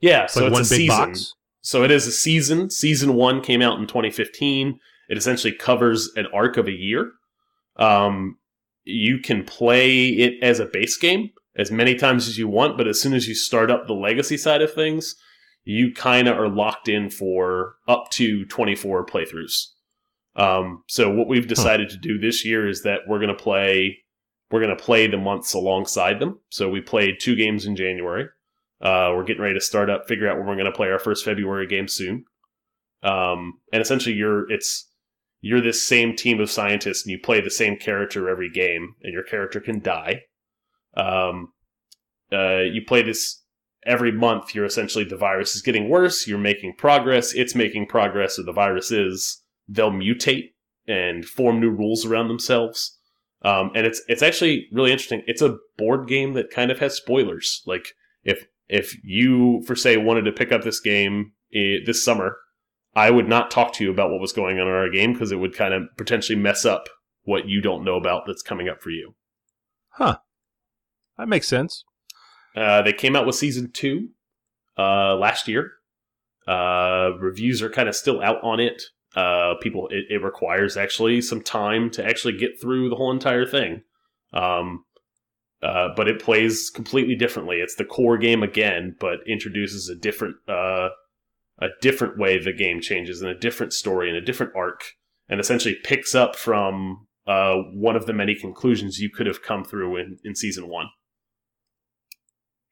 Yeah, 0.02 0.26
It's 0.26 0.34
so 0.34 0.42
like 0.42 0.50
it's 0.50 0.54
one 0.54 0.62
a 0.62 0.70
big 0.70 0.90
season. 0.90 1.08
box. 1.10 1.34
So 1.62 1.84
it 1.84 1.92
is 1.92 2.06
a 2.06 2.12
season. 2.12 2.70
Season 2.70 3.14
one 3.16 3.40
came 3.42 3.62
out 3.62 3.80
in 3.80 3.88
2015. 3.88 4.78
It 5.10 5.18
essentially 5.18 5.54
covers 5.54 6.10
an 6.18 6.28
arc 6.34 6.58
of 6.58 6.68
a 6.68 6.72
year. 6.74 7.12
Um, 7.78 8.38
you 8.84 9.20
can 9.20 9.46
play 9.46 10.08
it 10.10 10.44
as 10.44 10.60
a 10.60 10.66
base 10.66 10.98
game 10.98 11.30
as 11.56 11.72
many 11.72 11.96
times 11.96 12.28
as 12.28 12.38
you 12.38 12.48
want, 12.50 12.78
but 12.78 12.88
as 12.88 13.00
soon 13.02 13.14
as 13.14 13.28
you 13.28 13.36
start 13.36 13.72
up 13.72 13.88
the 13.88 13.94
legacy 13.94 14.36
side 14.38 14.62
of 14.62 14.74
things, 14.74 15.16
you 15.64 15.94
kind 15.94 16.28
of 16.28 16.38
are 16.38 16.50
locked 16.50 16.88
in 16.88 17.10
for 17.10 17.76
up 17.88 18.10
to 18.12 18.46
24 18.46 19.06
playthroughs. 19.06 19.68
Um, 20.36 20.84
so 20.88 21.10
what 21.10 21.28
we've 21.28 21.48
decided 21.48 21.90
to 21.90 21.98
do 21.98 22.18
this 22.18 22.44
year 22.44 22.68
is 22.68 22.84
that 22.84 23.02
we're 23.08 23.20
going 23.20 23.36
to 23.36 23.44
play 23.44 24.00
we're 24.52 24.62
going 24.62 24.78
to 24.78 24.84
play 24.84 25.08
the 25.08 25.18
months 25.18 25.56
alongside 25.56 26.20
them. 26.20 26.40
So 26.50 26.70
we 26.70 26.80
played 26.80 27.20
two 27.20 27.36
games 27.36 27.66
in 27.66 27.76
January. 27.76 28.26
Uh, 28.80 29.12
we're 29.16 29.24
getting 29.24 29.42
ready 29.42 29.56
to 29.56 29.62
start 29.62 29.90
up, 29.90 30.08
figure 30.08 30.30
out 30.30 30.38
when 30.38 30.46
we're 30.46 30.56
going 30.56 30.66
to 30.66 30.72
play 30.72 30.90
our 30.90 31.00
first 31.00 31.26
February 31.26 31.66
game 31.66 31.88
soon. 31.88 32.26
Um, 33.02 33.60
and 33.72 33.82
essentially, 33.82 34.16
you're 34.16 34.50
it's 34.52 34.92
you're 35.42 35.62
this 35.62 35.82
same 35.82 36.16
team 36.16 36.40
of 36.40 36.52
scientists, 36.52 37.04
and 37.04 37.12
you 37.12 37.20
play 37.20 37.42
the 37.42 37.50
same 37.50 37.78
character 37.78 38.30
every 38.30 38.50
game, 38.50 38.96
and 39.02 39.12
your 39.12 39.24
character 39.24 39.60
can 39.60 39.82
die. 39.82 40.22
Um, 40.96 41.52
uh, 42.32 42.60
you 42.60 42.82
play 42.86 43.02
this 43.02 43.43
every 43.86 44.12
month. 44.12 44.54
You're 44.54 44.66
essentially 44.66 45.04
the 45.04 45.18
virus 45.18 45.56
is 45.56 45.62
getting 45.62 45.90
worse. 45.90 46.28
You're 46.28 46.38
making 46.38 46.76
progress. 46.78 47.34
It's 47.34 47.56
making 47.56 47.88
progress, 47.88 48.40
or 48.40 48.44
the 48.44 48.54
virus 48.54 48.92
is. 48.92 49.42
They'll 49.68 49.92
mutate 49.92 50.52
and 50.88 51.26
form 51.26 51.60
new 51.60 51.70
rules 51.70 52.06
around 52.06 52.28
themselves. 52.28 52.98
Um, 53.44 53.72
and 53.76 53.86
it's 53.86 54.02
it's 54.08 54.22
actually 54.22 54.68
really 54.72 54.92
interesting. 54.92 55.24
It's 55.28 55.42
a 55.42 55.58
board 55.78 56.08
game 56.08 56.34
that 56.34 56.50
kind 56.50 56.72
of 56.72 56.80
has 56.80 56.96
spoilers. 56.96 57.62
Like 57.66 57.90
if 58.24 58.46
if 58.70 58.98
you, 59.04 59.62
for 59.66 59.76
say, 59.76 59.98
wanted 59.98 60.24
to 60.24 60.32
pick 60.32 60.52
up 60.52 60.64
this 60.64 60.80
game 60.80 61.34
eh, 61.54 61.78
this 61.86 62.04
summer, 62.04 62.38
I 62.96 63.12
would 63.12 63.28
not 63.28 63.52
talk 63.52 63.74
to 63.74 63.84
you 63.84 63.92
about 63.92 64.12
what 64.12 64.22
was 64.22 64.34
going 64.34 64.60
on 64.60 64.68
in 64.68 64.74
our 64.74 64.90
game 64.90 65.14
because 65.14 65.32
it 65.32 65.40
would 65.40 65.56
kind 65.56 65.74
of 65.74 65.84
potentially 65.98 66.38
mess 66.38 66.66
up 66.66 66.88
what 67.24 67.48
you 67.48 67.62
don't 67.62 67.84
know 67.84 67.96
about 67.96 68.24
that's 68.26 68.42
coming 68.42 68.70
up 68.70 68.82
for 68.82 68.90
you. 68.90 69.16
Huh. 69.90 70.18
That 71.18 71.28
makes 71.28 71.48
sense. 71.48 71.86
Uh, 72.56 72.82
they 72.82 72.94
came 72.94 73.16
out 73.16 73.26
with 73.26 73.36
season 73.36 73.72
two 73.72 74.10
uh, 74.78 75.16
last 75.16 75.48
year. 75.48 75.72
Uh, 76.48 77.12
reviews 77.20 77.62
are 77.62 77.70
kind 77.70 77.90
of 77.90 77.96
still 77.96 78.22
out 78.22 78.44
on 78.44 78.60
it. 78.60 78.84
Uh, 79.16 79.54
people, 79.62 79.88
it, 79.90 80.06
it 80.10 80.24
requires 80.24 80.76
actually 80.76 81.22
some 81.22 81.42
time 81.42 81.90
to 81.90 82.06
actually 82.06 82.38
get 82.38 82.60
through 82.60 82.90
the 82.90 82.96
whole 82.96 83.12
entire 83.12 83.46
thing. 83.46 83.82
Um, 84.34 84.86
uh, 85.62 85.90
but 85.96 86.08
it 86.08 86.22
plays 86.22 86.70
completely 86.70 87.16
differently. 87.16 87.58
It's 87.58 87.76
the 87.76 87.86
core 87.86 88.18
game 88.18 88.44
again, 88.44 88.96
but 89.00 89.20
introduces 89.28 89.88
a 89.88 89.96
different, 89.96 90.36
a 90.50 90.90
different 91.80 92.18
way 92.18 92.38
the 92.38 92.52
game 92.52 92.82
changes, 92.82 93.22
and 93.22 93.32
a 93.32 93.38
different 93.38 93.72
story, 93.72 94.10
and 94.10 94.18
a 94.18 94.22
different 94.22 94.52
arc, 94.58 94.84
and 95.30 95.40
essentially 95.40 95.78
picks 95.84 96.14
up 96.14 96.36
from 96.36 97.08
one 97.26 97.96
of 97.96 98.08
the 98.08 98.14
many 98.14 98.36
conclusions 98.36 99.00
you 99.00 99.10
could 99.10 99.28
have 99.28 99.42
come 99.42 99.64
through 99.64 99.96
in, 99.96 100.18
in 100.26 100.36
season 100.36 100.68
one. 100.68 100.88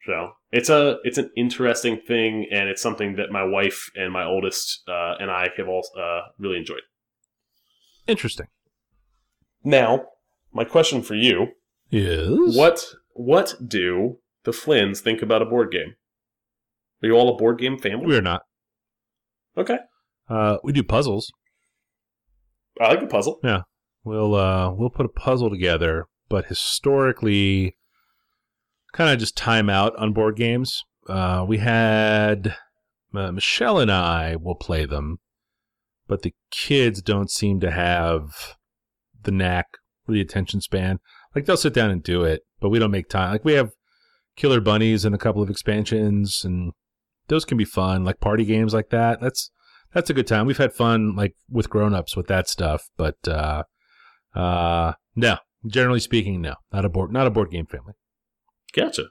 So 0.05 0.31
it's 0.51 0.69
a 0.69 0.97
it's 1.03 1.17
an 1.17 1.29
interesting 1.37 1.99
thing, 2.07 2.47
and 2.51 2.69
it's 2.69 2.81
something 2.81 3.15
that 3.17 3.31
my 3.31 3.43
wife 3.43 3.89
and 3.95 4.11
my 4.11 4.23
oldest 4.23 4.81
uh, 4.87 5.15
and 5.19 5.29
I 5.29 5.49
have 5.57 5.67
all 5.67 5.87
uh, 5.97 6.21
really 6.39 6.57
enjoyed. 6.57 6.81
Interesting. 8.07 8.47
Now, 9.63 10.05
my 10.51 10.63
question 10.63 11.01
for 11.03 11.13
you: 11.15 11.49
Is 11.91 12.57
What 12.57 12.83
what 13.13 13.53
do 13.65 14.17
the 14.43 14.51
Flynns 14.51 14.99
think 15.01 15.21
about 15.21 15.43
a 15.43 15.45
board 15.45 15.71
game? 15.71 15.95
Are 17.03 17.07
you 17.07 17.13
all 17.13 17.33
a 17.33 17.37
board 17.37 17.59
game 17.59 17.77
family? 17.77 18.07
We're 18.07 18.21
not. 18.21 18.41
Okay, 19.57 19.77
Uh, 20.29 20.57
we 20.63 20.71
do 20.71 20.81
puzzles. 20.81 21.31
I 22.79 22.87
like 22.87 23.01
a 23.03 23.07
puzzle. 23.07 23.39
Yeah, 23.43 23.63
we'll 24.03 24.33
uh, 24.33 24.71
we'll 24.71 24.89
put 24.89 25.05
a 25.05 25.09
puzzle 25.09 25.49
together, 25.49 26.07
but 26.29 26.45
historically, 26.45 27.75
kind 28.93 29.09
of 29.09 29.19
just 29.19 29.37
time 29.37 29.69
out 29.69 29.95
on 29.97 30.13
board 30.13 30.35
games. 30.35 30.83
Uh, 31.07 31.45
we 31.47 31.57
had 31.57 32.55
uh, 33.13 33.31
Michelle 33.31 33.79
and 33.79 33.91
I 33.91 34.35
will 34.35 34.55
play 34.55 34.85
them, 34.85 35.19
but 36.07 36.21
the 36.21 36.33
kids 36.51 37.01
don't 37.01 37.31
seem 37.31 37.59
to 37.61 37.71
have 37.71 38.55
the 39.23 39.31
knack 39.31 39.67
or 40.07 40.13
the 40.13 40.21
attention 40.21 40.61
span. 40.61 40.99
Like 41.35 41.45
they'll 41.45 41.57
sit 41.57 41.73
down 41.73 41.91
and 41.91 42.03
do 42.03 42.23
it, 42.23 42.41
but 42.59 42.69
we 42.69 42.79
don't 42.79 42.91
make 42.91 43.09
time. 43.09 43.31
Like 43.31 43.45
we 43.45 43.53
have 43.53 43.71
Killer 44.35 44.61
Bunnies 44.61 45.05
and 45.05 45.15
a 45.15 45.19
couple 45.19 45.41
of 45.41 45.49
expansions, 45.49 46.43
and 46.43 46.73
those 47.27 47.45
can 47.45 47.57
be 47.57 47.65
fun. 47.65 48.03
Like 48.03 48.19
party 48.19 48.45
games 48.45 48.73
like 48.73 48.89
that. 48.89 49.21
That's 49.21 49.51
that's 49.93 50.09
a 50.09 50.13
good 50.13 50.27
time. 50.27 50.45
We've 50.45 50.57
had 50.57 50.73
fun 50.73 51.15
like 51.15 51.35
with 51.49 51.69
grown-ups 51.69 52.15
with 52.15 52.27
that 52.27 52.47
stuff, 52.47 52.89
but 52.97 53.17
uh 53.27 53.63
uh 54.35 54.93
no, 55.15 55.37
generally 55.65 55.99
speaking 55.99 56.41
no. 56.41 56.55
Not 56.71 56.85
a 56.85 56.89
board 56.89 57.11
not 57.11 57.27
a 57.27 57.31
board 57.31 57.51
game 57.51 57.65
family. 57.65 57.93
Gotcha. 58.73 59.05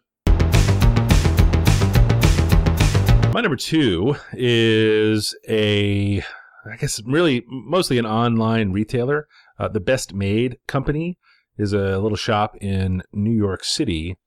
My 3.32 3.40
number 3.40 3.56
2 3.56 4.16
is 4.32 5.36
a 5.48 6.22
I 6.70 6.76
guess 6.76 7.02
really 7.04 7.42
mostly 7.46 7.96
an 7.98 8.06
online 8.06 8.72
retailer. 8.72 9.26
Uh, 9.58 9.68
the 9.68 9.80
Best 9.80 10.12
Made 10.12 10.58
company 10.66 11.16
is 11.56 11.72
a 11.72 11.98
little 11.98 12.16
shop 12.16 12.54
in 12.60 13.02
New 13.12 13.32
York 13.32 13.64
City. 13.64 14.18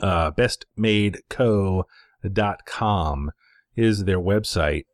Uh, 0.00 0.30
bestmadeco.com 0.30 3.30
is 3.76 4.04
their 4.04 4.20
website. 4.20 4.84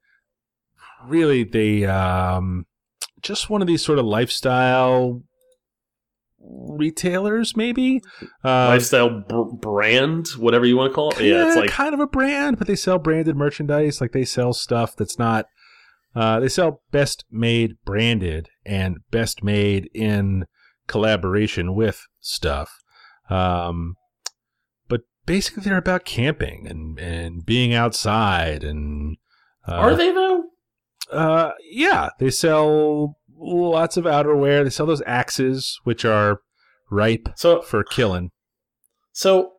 Really, 1.07 1.44
they 1.44 1.87
um, 1.87 2.66
just 3.22 3.48
one 3.48 3.62
of 3.62 3.68
these 3.68 3.85
sort 3.85 3.98
of 3.98 4.05
lifestyle 4.05 5.22
retailers, 6.48 7.56
maybe. 7.56 8.00
Uh, 8.44 8.68
Lifestyle 8.68 9.20
br- 9.20 9.56
brand, 9.56 10.28
whatever 10.37 10.66
you 10.66 10.76
want 10.76 10.90
to 10.90 10.94
call 10.94 11.11
it. 11.11 11.20
Yeah, 11.20 11.46
it's 11.48 11.56
like 11.56 11.70
kind 11.70 11.94
of 11.94 12.00
a 12.00 12.06
brand, 12.06 12.58
but 12.58 12.66
they 12.66 12.76
sell 12.76 12.98
branded 12.98 13.37
merchandise. 13.37 14.00
Like 14.00 14.12
they 14.12 14.24
sell 14.24 14.52
stuff 14.52 14.96
that's 14.96 15.18
not. 15.18 15.46
Uh, 16.14 16.40
they 16.40 16.48
sell 16.48 16.82
best 16.90 17.24
made 17.30 17.76
branded 17.84 18.48
and 18.64 18.98
best 19.11 19.44
made 19.44 19.88
in 19.94 20.44
collaboration 20.87 21.74
with 21.74 22.06
stuff. 22.20 22.70
Um, 23.30 23.94
but 24.88 25.02
basically, 25.26 25.62
they're 25.62 25.76
about 25.76 26.04
camping 26.04 26.66
and 26.68 26.98
and 26.98 27.44
being 27.44 27.74
outside 27.74 28.64
and. 28.64 29.16
Uh, 29.66 29.74
are 29.74 29.94
they 29.94 30.12
though? 30.12 30.44
Uh, 31.12 31.52
yeah, 31.70 32.11
they 32.18 32.30
sell 32.30 33.17
lots 33.38 33.96
of 33.96 34.05
outerwear. 34.05 34.64
They 34.64 34.70
sell 34.70 34.87
those 34.87 35.03
axes, 35.07 35.79
which 35.85 36.05
are 36.05 36.40
ripe 36.90 37.29
So 37.37 37.62
for 37.62 37.85
killing. 37.85 38.31
so 39.12 39.53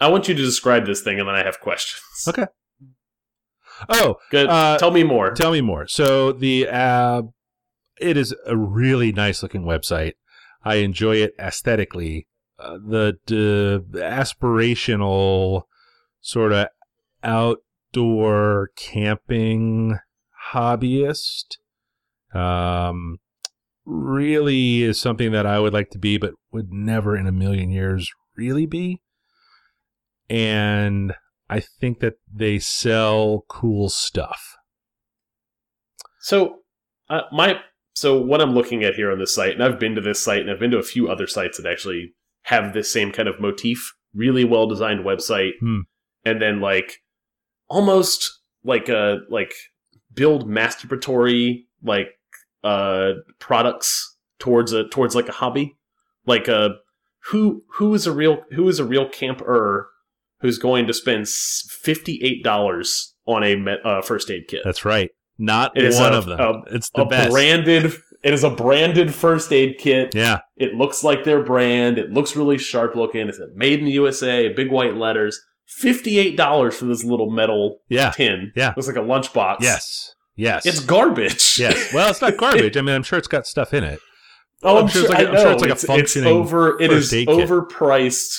I 0.00 0.08
want 0.08 0.26
you 0.28 0.34
to 0.34 0.42
describe 0.42 0.86
this 0.86 1.00
thing, 1.02 1.20
and 1.20 1.28
then 1.28 1.34
I 1.36 1.44
have 1.44 1.60
questions. 1.60 2.02
Okay. 2.26 2.46
Oh, 3.88 4.16
Good. 4.30 4.48
Uh, 4.48 4.78
Tell 4.78 4.90
me 4.92 5.02
more. 5.02 5.32
Tell 5.32 5.50
me 5.52 5.60
more. 5.60 5.86
So 5.88 6.32
the 6.32 6.68
uh, 6.68 7.22
it 8.00 8.16
is 8.16 8.34
a 8.46 8.56
really 8.56 9.12
nice 9.12 9.42
looking 9.42 9.62
website. 9.62 10.12
I 10.64 10.76
enjoy 10.76 11.16
it 11.16 11.34
aesthetically. 11.38 12.26
Uh, 12.58 12.74
the, 12.78 13.18
the 13.26 13.84
aspirational 13.94 15.62
sort 16.20 16.52
of 16.52 16.68
outdoor 17.24 18.70
camping 18.76 19.98
hobbyist 20.52 21.56
um, 22.34 23.18
really 23.84 24.82
is 24.82 25.00
something 25.00 25.32
that 25.32 25.46
I 25.46 25.58
would 25.58 25.72
like 25.72 25.90
to 25.90 25.98
be, 25.98 26.16
but 26.18 26.34
would 26.52 26.72
never 26.72 27.16
in 27.16 27.26
a 27.26 27.32
million 27.32 27.70
years 27.70 28.10
really 28.36 28.66
be. 28.66 29.00
And 30.30 31.14
I 31.50 31.60
think 31.60 32.00
that 32.00 32.14
they 32.32 32.58
sell 32.58 33.44
cool 33.48 33.88
stuff. 33.88 34.56
So, 36.20 36.60
uh, 37.10 37.22
my 37.32 37.60
so 37.94 38.18
what 38.18 38.40
I'm 38.40 38.54
looking 38.54 38.84
at 38.84 38.94
here 38.94 39.12
on 39.12 39.18
this 39.18 39.34
site, 39.34 39.52
and 39.52 39.62
I've 39.62 39.78
been 39.78 39.94
to 39.96 40.00
this 40.00 40.22
site, 40.22 40.40
and 40.40 40.50
I've 40.50 40.60
been 40.60 40.70
to 40.70 40.78
a 40.78 40.82
few 40.82 41.08
other 41.10 41.26
sites 41.26 41.60
that 41.60 41.70
actually 41.70 42.14
have 42.44 42.72
this 42.72 42.90
same 42.90 43.12
kind 43.12 43.28
of 43.28 43.40
motif. 43.40 43.92
Really 44.14 44.44
well 44.44 44.66
designed 44.66 45.04
website, 45.04 45.52
Hmm. 45.60 45.80
and 46.24 46.40
then 46.40 46.60
like 46.60 46.98
almost 47.68 48.40
like 48.64 48.88
a 48.88 49.20
like 49.30 49.54
build 50.14 50.48
masturbatory 50.48 51.64
like 51.82 52.08
uh 52.64 53.12
products 53.38 54.16
towards 54.38 54.72
a 54.72 54.88
towards 54.88 55.14
like 55.14 55.28
a 55.28 55.32
hobby, 55.32 55.76
like 56.26 56.48
a 56.48 56.76
who 57.30 57.62
who 57.74 57.94
is 57.94 58.06
a 58.06 58.12
real 58.12 58.42
who 58.52 58.68
is 58.68 58.78
a 58.78 58.84
real 58.84 59.08
camper 59.08 59.88
who's 60.40 60.58
going 60.58 60.86
to 60.86 60.92
spend 60.94 61.28
fifty-eight 61.28 62.42
dollars 62.42 63.14
on 63.26 63.44
a 63.44 63.54
uh, 63.84 64.02
first 64.02 64.30
aid 64.30 64.44
kit. 64.48 64.62
That's 64.64 64.84
right. 64.84 65.10
Not 65.38 65.76
It 65.76 65.94
one 65.94 66.12
a- 66.12 66.16
of 66.16 66.26
them. 66.26 66.40
a- 66.40 66.62
it's 66.74 66.90
the 66.90 67.02
a 67.02 67.06
best. 67.06 67.30
branded. 67.30 67.92
It 68.24 68.32
is 68.34 68.44
a 68.44 68.50
branded 68.50 69.12
first 69.12 69.52
aid 69.52 69.78
kit. 69.78 70.14
yeah. 70.14 70.40
It 70.56 70.74
looks 70.74 71.02
like 71.02 71.24
their 71.24 71.42
brand. 71.42 71.98
It 71.98 72.10
looks 72.12 72.36
really 72.36 72.56
sharp 72.58 72.94
looking. 72.94 73.28
It's 73.28 73.40
made 73.54 73.80
in 73.80 73.84
the 73.84 73.92
USA. 73.92 74.48
Big 74.52 74.70
white 74.70 74.94
letters. 74.96 75.40
Fifty-eight 75.66 76.36
dollars 76.36 76.76
for 76.76 76.84
this 76.84 77.02
little 77.02 77.30
metal 77.30 77.78
Yeah. 77.88 78.10
tin. 78.10 78.52
Yeah. 78.54 78.74
looks 78.76 78.86
like 78.86 78.96
a 78.96 79.00
lunchbox. 79.00 79.56
Yes. 79.60 80.14
Yes. 80.36 80.64
it's 80.66 80.80
garbage. 80.80 81.58
yes. 81.58 81.92
Well, 81.92 82.10
it's 82.10 82.20
not 82.22 82.36
garbage. 82.38 82.76
I 82.76 82.80
mean, 82.80 82.94
I'm 82.94 83.02
sure 83.02 83.18
it's 83.18 83.28
got 83.28 83.46
stuff 83.46 83.74
in 83.74 83.84
it. 83.84 84.00
Oh, 84.62 84.76
I'm, 84.78 84.84
I'm 84.84 84.88
sure 84.88 85.02
sure. 85.02 85.10
it's 85.10 85.18
like 85.18 85.26
a- 85.26 85.30
I 85.30 85.32
I'm 85.32 85.36
sure 85.42 85.52
it's 85.52 85.60
like 85.62 85.70
a 85.70 85.74
it's, 85.74 85.84
functioning 85.84 86.28
It's 86.28 86.34
over. 86.48 86.80
It 86.80 86.90
first 86.90 87.12
aid 87.12 87.28
kit. 87.28 87.48
overpriced. 87.48 88.34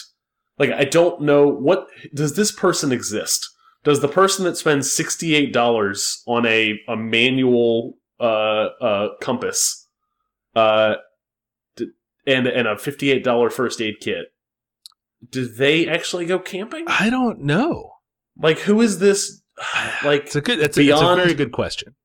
Like 0.57 0.71
I 0.71 0.85
don't 0.85 1.21
know 1.21 1.47
what 1.47 1.87
does 2.13 2.35
this 2.35 2.51
person 2.51 2.91
exist? 2.91 3.47
Does 3.83 3.99
the 3.99 4.07
person 4.07 4.45
that 4.45 4.55
spends 4.55 4.91
sixty 4.91 5.35
eight 5.35 5.51
dollars 5.51 6.23
on 6.25 6.45
a 6.45 6.79
a 6.87 6.95
manual 6.95 7.97
uh 8.19 8.69
uh 8.81 9.09
compass, 9.19 9.87
uh, 10.55 10.95
and 12.25 12.47
and 12.47 12.67
a 12.67 12.77
fifty 12.77 13.11
eight 13.11 13.23
dollar 13.23 13.49
first 13.49 13.81
aid 13.81 13.95
kit? 13.99 14.27
Do 15.29 15.45
they 15.47 15.87
actually 15.87 16.25
go 16.25 16.39
camping? 16.39 16.85
I 16.87 17.09
don't 17.09 17.41
know. 17.41 17.91
Like 18.37 18.59
who 18.59 18.79
is 18.81 18.99
this? 18.99 19.41
Like 20.03 20.23
It's 20.25 20.35
a 20.35 20.41
good. 20.41 20.59
It's, 20.59 20.77
a, 20.77 20.81
it's 20.81 21.01
a 21.01 21.15
very 21.15 21.33
good 21.33 21.51
question. 21.51 21.95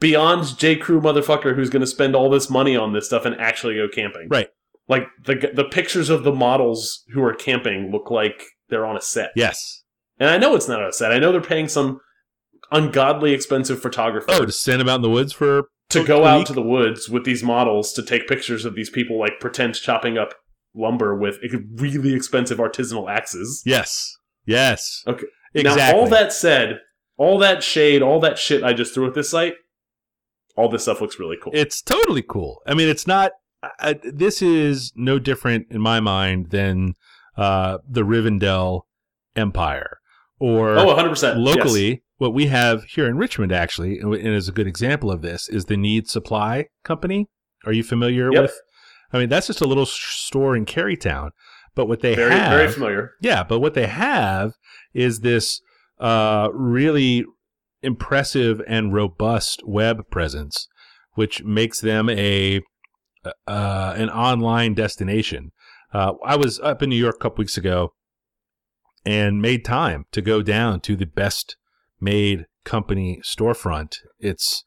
beyond 0.00 0.58
J 0.58 0.76
Crew 0.76 1.00
motherfucker 1.00 1.54
who's 1.54 1.70
going 1.70 1.80
to 1.80 1.86
spend 1.86 2.14
all 2.16 2.30
this 2.30 2.50
money 2.50 2.76
on 2.76 2.92
this 2.92 3.06
stuff 3.06 3.24
and 3.24 3.34
actually 3.40 3.74
go 3.76 3.88
camping. 3.88 4.28
Right. 4.28 4.48
Like 4.88 5.08
the 5.24 5.50
the 5.54 5.64
pictures 5.64 6.10
of 6.10 6.24
the 6.24 6.32
models 6.32 7.04
who 7.12 7.22
are 7.22 7.34
camping 7.34 7.90
look 7.90 8.10
like 8.10 8.42
they're 8.68 8.84
on 8.86 8.96
a 8.96 9.00
set. 9.00 9.30
Yes. 9.36 9.82
And 10.18 10.28
I 10.30 10.38
know 10.38 10.54
it's 10.54 10.68
not 10.68 10.82
on 10.82 10.88
a 10.88 10.92
set. 10.92 11.12
I 11.12 11.18
know 11.18 11.32
they're 11.32 11.40
paying 11.40 11.68
some 11.68 12.00
ungodly 12.72 13.32
expensive 13.32 13.80
photographer 13.80 14.26
Oh, 14.30 14.44
to 14.46 14.52
send 14.52 14.80
them 14.80 14.88
out 14.88 14.96
in 14.96 15.02
the 15.02 15.10
woods 15.10 15.32
for 15.32 15.64
to 15.90 16.04
go 16.04 16.24
out 16.24 16.38
week? 16.38 16.46
to 16.48 16.52
the 16.52 16.62
woods 16.62 17.08
with 17.08 17.24
these 17.24 17.42
models 17.42 17.92
to 17.92 18.02
take 18.02 18.26
pictures 18.26 18.64
of 18.64 18.74
these 18.74 18.90
people 18.90 19.18
like 19.18 19.38
pretend 19.40 19.74
chopping 19.74 20.18
up 20.18 20.34
lumber 20.74 21.14
with 21.16 21.38
really 21.76 22.14
expensive 22.14 22.58
artisanal 22.58 23.08
axes. 23.10 23.62
Yes. 23.64 24.16
Yes. 24.46 25.02
Okay. 25.06 25.26
Exactly. 25.54 25.82
Now, 25.82 25.96
all 25.96 26.08
that 26.08 26.32
said, 26.32 26.80
all 27.16 27.38
that 27.38 27.62
shade, 27.62 28.02
all 28.02 28.20
that 28.20 28.38
shit 28.38 28.62
I 28.62 28.72
just 28.72 28.94
threw 28.94 29.06
at 29.06 29.14
this 29.14 29.30
site, 29.30 29.54
all 30.56 30.68
this 30.68 30.82
stuff 30.82 31.00
looks 31.00 31.18
really 31.18 31.36
cool. 31.42 31.52
It's 31.54 31.82
totally 31.82 32.22
cool. 32.22 32.60
I 32.66 32.74
mean, 32.74 32.88
it's 32.88 33.06
not. 33.06 33.32
I, 33.80 33.98
this 34.04 34.42
is 34.42 34.92
no 34.94 35.18
different 35.18 35.68
in 35.70 35.80
my 35.80 35.98
mind 35.98 36.50
than 36.50 36.94
uh, 37.36 37.78
the 37.88 38.02
Rivendell 38.02 38.82
Empire, 39.34 39.98
or 40.38 40.76
oh, 40.78 40.94
100%. 40.94 41.36
locally. 41.38 42.02
What 42.18 42.32
we 42.32 42.46
have 42.46 42.84
here 42.84 43.06
in 43.08 43.16
Richmond, 43.16 43.50
actually, 43.52 43.98
and 43.98 44.14
and 44.14 44.28
is 44.34 44.48
a 44.48 44.52
good 44.52 44.68
example 44.68 45.10
of 45.10 45.20
this, 45.22 45.48
is 45.48 45.64
the 45.64 45.76
Need 45.76 46.08
Supply 46.08 46.66
Company. 46.84 47.28
Are 47.66 47.72
you 47.72 47.82
familiar 47.82 48.30
Yep. 48.32 48.42
with? 48.42 48.60
I 49.12 49.18
mean, 49.18 49.28
that's 49.28 49.46
just 49.48 49.60
a 49.60 49.66
little 49.66 49.86
store 49.86 50.54
in 50.56 50.64
Carytown, 50.64 51.30
but 51.74 51.86
what 51.86 52.00
they 52.00 52.14
Very, 52.14 52.30
have, 52.32 52.50
very 52.50 52.68
familiar. 52.70 53.12
yeah, 53.20 53.42
but 53.42 53.58
what 53.60 53.74
they 53.74 53.86
have 53.86 54.52
is 54.92 55.20
this 55.20 55.60
uh, 55.98 56.48
really 56.52 57.24
impressive 57.82 58.60
and 58.66 58.92
robust 58.92 59.62
web 59.66 60.08
presence, 60.10 60.68
which 61.14 61.44
makes 61.44 61.80
them 61.80 62.08
a 62.08 62.60
uh, 63.46 63.94
an 63.96 64.10
online 64.10 64.74
destination. 64.74 65.50
Uh, 65.92 66.12
I 66.24 66.36
was 66.36 66.60
up 66.60 66.82
in 66.82 66.90
New 66.90 66.96
York 66.96 67.16
a 67.16 67.18
couple 67.18 67.42
weeks 67.42 67.56
ago 67.56 67.94
and 69.06 69.40
made 69.40 69.64
time 69.64 70.04
to 70.12 70.20
go 70.20 70.42
down 70.42 70.80
to 70.80 70.96
the 70.96 71.06
best 71.06 71.56
made 72.00 72.46
company 72.64 73.20
storefront. 73.22 73.96
It's 74.18 74.64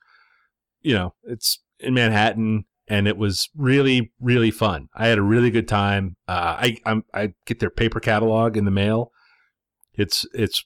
you 0.81 0.93
know 0.93 1.13
it's 1.23 1.61
in 1.79 1.93
Manhattan. 1.93 2.65
And 2.89 3.05
it 3.05 3.17
was 3.17 3.49
really, 3.53 4.13
really 4.17 4.49
fun. 4.49 4.87
I 4.95 5.07
had 5.07 5.17
a 5.17 5.21
really 5.21 5.51
good 5.51 5.67
time. 5.67 6.15
Uh, 6.25 6.55
I 6.57 6.77
I'm, 6.85 7.03
I 7.13 7.33
get 7.45 7.59
their 7.59 7.69
paper 7.69 7.99
catalog 7.99 8.55
in 8.55 8.63
the 8.63 8.71
mail, 8.71 9.11
it's 9.97 10.25
it's 10.33 10.63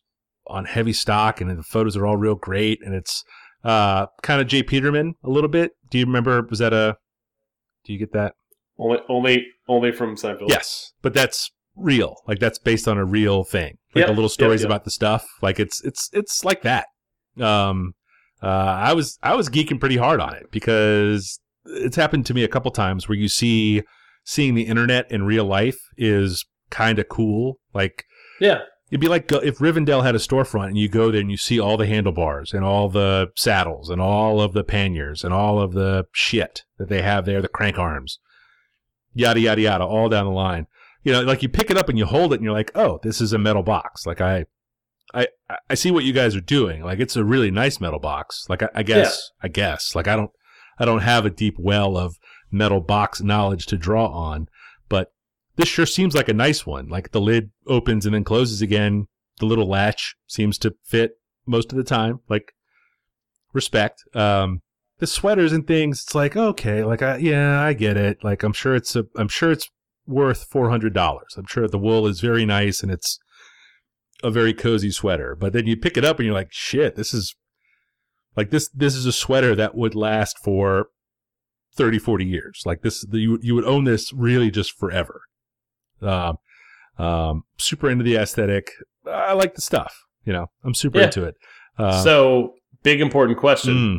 on 0.52 0.66
heavy 0.66 0.94
stock 0.94 1.42
and 1.42 1.50
the 1.50 1.64
photos 1.64 1.96
are 1.98 2.06
all 2.06 2.18
real 2.18 2.36
great 2.36 2.80
and 2.84 2.94
it's 2.94 3.24
uh 3.64 4.08
kind 4.22 4.42
of 4.42 4.48
J. 4.48 4.64
Peterman 4.64 5.16
a 5.24 5.30
little 5.30 5.50
bit. 5.50 5.72
Do 5.90 5.98
you 5.98 6.06
remember 6.06 6.46
was 6.50 6.60
that 6.60 6.74
a 6.74 6.98
do 7.84 7.94
you 7.94 8.00
get 8.00 8.14
that? 8.14 8.36
Only, 8.78 9.00
only, 9.10 9.48
only 9.68 9.92
from 9.92 10.16
Seinfeld. 10.16 10.50
Yes. 10.50 10.94
But 11.02 11.14
that's 11.14 11.52
real. 11.76 12.16
Like 12.28 12.40
that's 12.40 12.60
based 12.60 12.88
on 12.88 12.98
a 12.98 13.06
real 13.06 13.44
thing. 13.44 13.78
Like 13.94 14.04
Yep, 14.04 14.08
the 14.08 14.14
little 14.14 14.30
stories 14.30 14.62
yep, 14.62 14.70
yep. 14.70 14.76
about 14.76 14.86
the 14.86 14.92
stuff. 14.92 15.28
Like 15.42 15.60
it's 15.60 15.84
it's 15.84 16.10
it's 16.14 16.44
like 16.44 16.62
that. 16.64 16.88
Um 17.40 17.94
uh 18.42 18.48
I 18.48 18.94
was 18.94 19.18
I 19.22 19.36
was 19.36 19.50
geeking 19.50 19.80
pretty 19.80 19.98
hard 19.98 20.20
on 20.20 20.34
it 20.34 20.52
because 20.52 21.40
it's 21.66 21.96
happened 21.96 22.26
to 22.28 22.34
me 22.34 22.44
a 22.44 22.48
couple 22.48 22.72
times 22.72 23.08
where 23.08 23.18
you 23.18 23.28
see 23.28 23.84
seeing 24.24 24.56
the 24.56 24.64
internet 24.64 25.10
in 25.12 25.24
real 25.24 25.46
life 25.46 25.80
is 25.98 26.46
kind 26.70 27.00
of 27.00 27.08
cool. 27.10 27.60
Like 27.74 28.06
Yeah. 28.40 28.62
It'd 28.92 29.00
be 29.00 29.08
like 29.08 29.32
if 29.32 29.60
Rivendell 29.60 30.04
had 30.04 30.16
a 30.16 30.20
storefront 30.20 30.68
and 30.68 30.78
you 30.78 30.90
go 30.90 31.12
there 31.12 31.22
and 31.22 31.32
you 31.32 31.38
see 31.38 31.62
all 31.62 31.78
the 31.78 31.88
handlebars 31.88 32.52
and 32.52 32.66
all 32.66 32.90
the 32.90 33.32
saddles 33.38 33.90
and 33.90 34.02
all 34.02 34.42
of 34.42 34.52
the 34.52 34.66
panniers 34.66 35.24
and 35.24 35.34
all 35.34 35.62
of 35.62 35.72
the 35.72 36.08
shit 36.12 36.64
that 36.78 36.90
they 36.90 37.02
have 37.02 37.26
there, 37.26 37.42
the 37.42 37.48
crank 37.48 37.80
arms, 37.80 38.20
yada, 39.14 39.40
yada, 39.40 39.62
yada, 39.62 39.86
all 39.86 40.10
down 40.10 40.26
the 40.26 40.32
line. 40.32 40.68
You 41.04 41.14
know, 41.14 41.22
like 41.22 41.42
you 41.42 41.48
pick 41.48 41.72
it 41.72 41.78
up 41.78 41.88
and 41.88 41.98
you 41.98 42.06
hold 42.06 42.34
it 42.34 42.36
and 42.36 42.44
you're 42.44 42.54
like, 42.54 42.72
oh, 42.76 43.00
this 43.02 43.22
is 43.22 43.32
a 43.32 43.40
metal 43.40 43.64
box. 43.64 44.06
Like 44.06 44.20
I, 44.20 44.44
I, 45.14 45.28
I 45.70 45.74
see 45.76 45.90
what 45.90 46.04
you 46.04 46.12
guys 46.12 46.36
are 46.36 46.42
doing. 46.42 46.84
Like 46.84 47.00
it's 47.00 47.16
a 47.16 47.24
really 47.24 47.50
nice 47.50 47.80
metal 47.80 48.00
box. 48.00 48.46
Like 48.50 48.62
I, 48.62 48.70
I 48.76 48.84
guess, 48.84 49.32
I 49.42 49.48
guess, 49.48 49.96
like 49.96 50.10
I 50.10 50.18
don't, 50.18 50.32
I 50.80 50.86
don't 50.86 51.00
have 51.00 51.26
a 51.26 51.30
deep 51.30 51.56
well 51.58 51.96
of 51.96 52.18
metal 52.52 52.82
box 52.82 53.22
knowledge 53.22 53.68
to 53.68 53.78
draw 53.78 54.08
on, 54.08 54.50
this 55.62 55.69
sure 55.69 55.86
seems 55.86 56.15
like 56.15 56.28
a 56.28 56.34
nice 56.34 56.65
one. 56.65 56.88
Like 56.88 57.12
the 57.12 57.21
lid 57.21 57.52
opens 57.67 58.08
and 58.08 58.15
then 58.15 58.24
closes 58.24 58.63
again. 58.63 59.06
The 59.39 59.45
little 59.45 59.69
latch 59.69 60.15
seems 60.28 60.58
to 60.60 60.74
fit 60.84 61.12
most 61.45 61.71
of 61.71 61.78
the 61.78 61.84
time. 61.84 62.19
Like 62.28 62.54
respect. 63.54 64.04
Um, 64.15 64.62
the 64.97 65.06
sweaters 65.06 65.54
and 65.54 65.67
things. 65.67 66.02
It's 66.02 66.15
like 66.15 66.36
okay, 66.36 66.84
like 66.84 67.04
I 67.04 67.17
yeah, 67.17 67.62
I 67.62 67.74
get 67.74 67.95
it. 67.95 68.24
Like 68.24 68.41
I'm 68.41 68.54
sure 68.54 68.76
it's 68.76 68.95
a 68.95 69.06
I'm 69.15 69.28
sure 69.28 69.52
it's 69.52 69.69
worth 70.08 70.45
four 70.45 70.71
hundred 70.71 70.95
dollars. 70.95 71.36
I'm 71.38 71.45
sure 71.47 71.67
the 71.67 71.78
wool 71.78 72.08
is 72.08 72.21
very 72.21 72.45
nice 72.45 72.82
and 72.82 72.91
it's 72.91 73.19
a 74.24 74.32
very 74.32 74.56
cozy 74.56 74.89
sweater. 74.89 75.36
But 75.39 75.54
then 75.54 75.67
you 75.67 75.78
pick 75.78 75.95
it 75.95 76.06
up 76.06 76.17
and 76.17 76.26
you're 76.26 76.36
like, 76.36 76.52
shit, 76.52 76.95
this 76.95 77.13
is 77.13 77.36
like 78.36 78.50
this 78.50 78.67
this 78.74 78.95
is 78.95 79.06
a 79.06 79.12
sweater 79.12 79.54
that 79.56 79.76
would 79.76 79.93
last 79.93 80.39
for 80.43 80.88
30 81.76 82.00
40 82.00 82.26
years 82.26 82.63
like 82.65 82.82
this 82.82 83.06
you, 83.13 83.39
you 83.41 83.56
would 83.56 83.63
own 83.63 83.86
this 83.86 84.12
really 84.12 84.52
just 84.52 84.78
forever 84.78 85.21
um, 86.02 86.38
um, 86.98 87.44
super 87.58 87.90
into 87.90 88.04
the 88.04 88.16
aesthetic. 88.16 88.72
I 89.08 89.34
like 89.34 89.56
the 89.56 89.62
stuff. 89.62 90.06
You 90.26 90.34
know, 90.34 90.48
I'm 90.64 90.74
super 90.76 91.00
Yeah. 91.00 91.06
into 91.06 91.24
it. 91.26 91.36
Uh, 91.78 92.04
so, 92.04 92.54
big 92.84 93.02
important 93.02 93.40
question. 93.40 93.74
mm, 93.76 93.98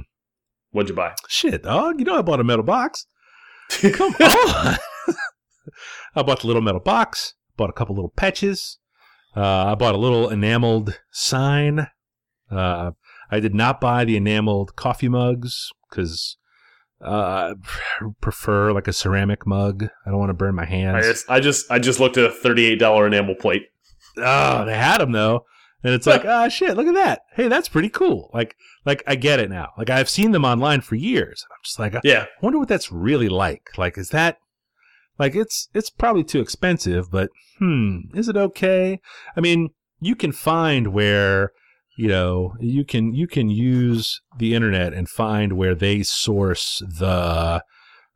What'd 0.70 0.88
you 0.90 0.94
buy? 0.94 1.14
shit, 1.28 1.62
dog. 1.64 1.98
You 1.98 2.04
know, 2.04 2.18
I 2.18 2.22
bought 2.22 2.40
a 2.40 2.44
metal 2.44 2.64
box. 2.64 3.06
Come 3.92 4.14
on. 4.20 4.76
I 6.14 6.22
bought 6.22 6.40
the 6.40 6.46
little 6.46 6.62
metal 6.62 6.80
box. 6.80 7.34
Bought 7.56 7.70
a 7.70 7.72
couple 7.74 7.94
little 7.94 8.12
patches. 8.16 8.78
Uh, 9.36 9.40
I 9.72 9.74
bought 9.74 9.94
a 9.94 9.98
little 9.98 10.28
enameled 10.28 11.00
sign. 11.10 11.86
Uh, 12.50 12.90
I 13.30 13.40
did 13.40 13.54
not 13.54 13.80
buy 13.80 14.04
the 14.04 14.16
enameled 14.16 14.76
coffee 14.76 15.08
mugs 15.08 15.70
because 15.88 16.36
uh, 17.04 17.54
I 17.54 18.04
prefer 18.20 18.72
like 18.72 18.88
a 18.88 18.92
ceramic 18.92 19.46
mug. 19.46 19.84
I 20.06 20.10
don't 20.10 20.18
want 20.18 20.30
to 20.30 20.34
burn 20.34 20.54
my 20.54 20.64
hands. 20.64 21.04
I 21.06 21.10
just, 21.10 21.30
I 21.30 21.40
just, 21.40 21.70
I 21.70 21.78
just 21.78 22.00
looked 22.00 22.16
at 22.16 22.24
a 22.24 22.30
thirty-eight 22.30 22.78
dollar 22.78 23.06
enamel 23.06 23.34
plate. 23.34 23.64
oh, 24.18 24.64
they 24.64 24.76
had 24.76 24.98
them 24.98 25.12
though, 25.12 25.44
and 25.82 25.94
it's 25.94 26.06
like, 26.06 26.24
ah, 26.26 26.48
shit, 26.48 26.76
look 26.76 26.86
at 26.86 26.94
that. 26.94 27.22
Hey, 27.34 27.48
that's 27.48 27.68
pretty 27.68 27.88
cool. 27.88 28.30
Like, 28.32 28.56
like 28.84 29.02
I 29.06 29.14
get 29.16 29.40
it 29.40 29.50
now. 29.50 29.68
Like 29.78 29.90
I've 29.90 30.08
seen 30.10 30.32
them 30.32 30.44
online 30.44 30.80
for 30.80 30.94
years. 30.96 31.44
I'm 31.50 31.58
just 31.64 31.78
like, 31.78 31.94
I 31.94 32.00
Yeah, 32.04 32.26
wonder 32.40 32.58
what 32.58 32.68
that's 32.68 32.92
really 32.92 33.28
like. 33.28 33.70
Like, 33.76 33.96
is 33.98 34.10
that 34.10 34.38
like 35.18 35.34
it's 35.34 35.68
it's 35.74 35.90
probably 35.90 36.24
too 36.24 36.40
expensive, 36.40 37.10
but 37.10 37.30
hmm, 37.58 37.98
is 38.14 38.28
it 38.28 38.36
okay? 38.36 39.00
I 39.36 39.40
mean, 39.40 39.70
you 40.00 40.14
can 40.16 40.32
find 40.32 40.88
where 40.88 41.52
you 41.96 42.08
know 42.08 42.54
you 42.60 42.84
can 42.84 43.14
you 43.14 43.26
can 43.26 43.48
use 43.50 44.20
the 44.38 44.54
internet 44.54 44.92
and 44.92 45.08
find 45.08 45.54
where 45.54 45.74
they 45.74 46.02
source 46.02 46.82
the 46.98 47.62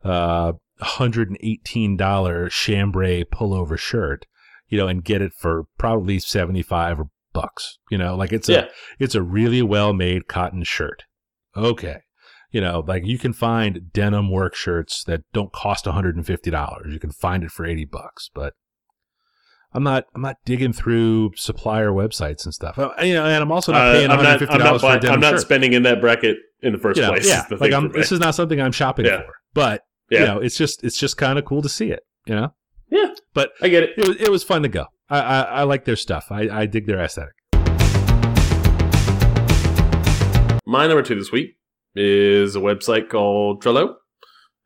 uh 0.04 0.52
$118 0.82 2.50
chambray 2.50 3.24
pullover 3.24 3.78
shirt 3.78 4.26
you 4.68 4.76
know 4.76 4.88
and 4.88 5.04
get 5.04 5.22
it 5.22 5.32
for 5.32 5.64
probably 5.78 6.18
75 6.18 7.00
or 7.00 7.06
bucks 7.32 7.78
you 7.90 7.96
know 7.96 8.14
like 8.14 8.32
it's 8.32 8.48
a 8.48 8.68
it's 8.98 9.14
a 9.14 9.22
really 9.22 9.62
well 9.62 9.92
made 9.92 10.26
cotton 10.28 10.64
shirt. 10.64 11.04
Okay. 11.56 12.00
You 12.50 12.60
know, 12.60 12.84
like 12.86 13.04
you 13.04 13.18
can 13.18 13.32
find 13.32 13.92
denim 13.92 14.30
work 14.30 14.54
shirts 14.54 15.04
that 15.04 15.22
don't 15.32 15.52
cost 15.52 15.84
$150. 15.84 16.92
You 16.92 16.98
can 16.98 17.10
find 17.10 17.42
it 17.42 17.50
for 17.50 17.66
80 17.66 17.86
bucks, 17.86 18.30
but 18.32 18.54
I'm 19.76 19.82
not 19.82 20.06
I'm 20.14 20.22
not 20.22 20.36
digging 20.46 20.72
through 20.72 21.32
supplier 21.36 21.90
websites 21.90 22.44
and 22.46 22.54
stuff. 22.54 22.78
Uh, 22.78 22.92
you 23.02 23.12
know, 23.14 23.24
and 23.26 23.42
I'm 23.42 23.52
also 23.52 23.72
not 23.72 23.88
Uh, 23.88 23.92
paying 23.92 24.10
I'm 24.10 24.16
not. 24.22 24.40
150 24.40 24.54
I'm 24.54 24.58
not, 24.72 24.80
for 24.80 24.96
a 24.96 24.98
denim 25.00 25.14
I'm 25.14 25.20
not 25.20 25.30
shirt. 25.32 25.40
spending 25.42 25.72
in 25.74 25.82
that 25.82 26.00
bracket 26.00 26.38
in 26.62 26.72
the 26.72 26.78
first 26.78 26.96
You 26.96 27.02
know, 27.04 27.10
place. 27.10 27.28
yeah, 27.28 27.44
like 27.60 27.72
I'm, 27.74 27.92
this 27.92 28.10
is 28.10 28.18
not 28.18 28.34
something 28.34 28.58
I'm 28.60 28.72
shopping 28.72 29.04
Yeah. 29.04 29.18
for, 29.22 29.32
but 29.52 29.82
Yeah. 30.10 30.20
you 30.20 30.26
know, 30.26 30.38
it's 30.38 30.56
just 30.56 30.82
it's 30.82 30.96
just 30.98 31.18
kind 31.18 31.38
of 31.38 31.44
cool 31.44 31.60
to 31.60 31.68
see 31.68 31.90
it. 31.90 32.00
You 32.26 32.36
know, 32.36 32.54
Yeah, 32.90 33.10
but 33.34 33.50
I 33.60 33.68
get 33.68 33.82
it. 33.82 33.90
it 33.98 34.08
was 34.08 34.16
it 34.16 34.30
was 34.30 34.42
fun 34.42 34.62
to 34.62 34.68
go. 34.68 34.86
I 35.10 35.20
I, 35.20 35.40
I 35.42 35.62
like 35.64 35.84
their 35.84 35.94
stuff. 35.96 36.28
I, 36.30 36.48
I 36.50 36.64
dig 36.66 36.86
their 36.86 36.98
aesthetic. 37.00 37.34
My 40.68 40.86
number 40.86 41.02
two 41.02 41.14
this 41.14 41.30
week 41.30 41.56
is 41.94 42.56
a 42.56 42.60
website 42.60 43.08
called 43.08 43.62
Trello. 43.62 43.94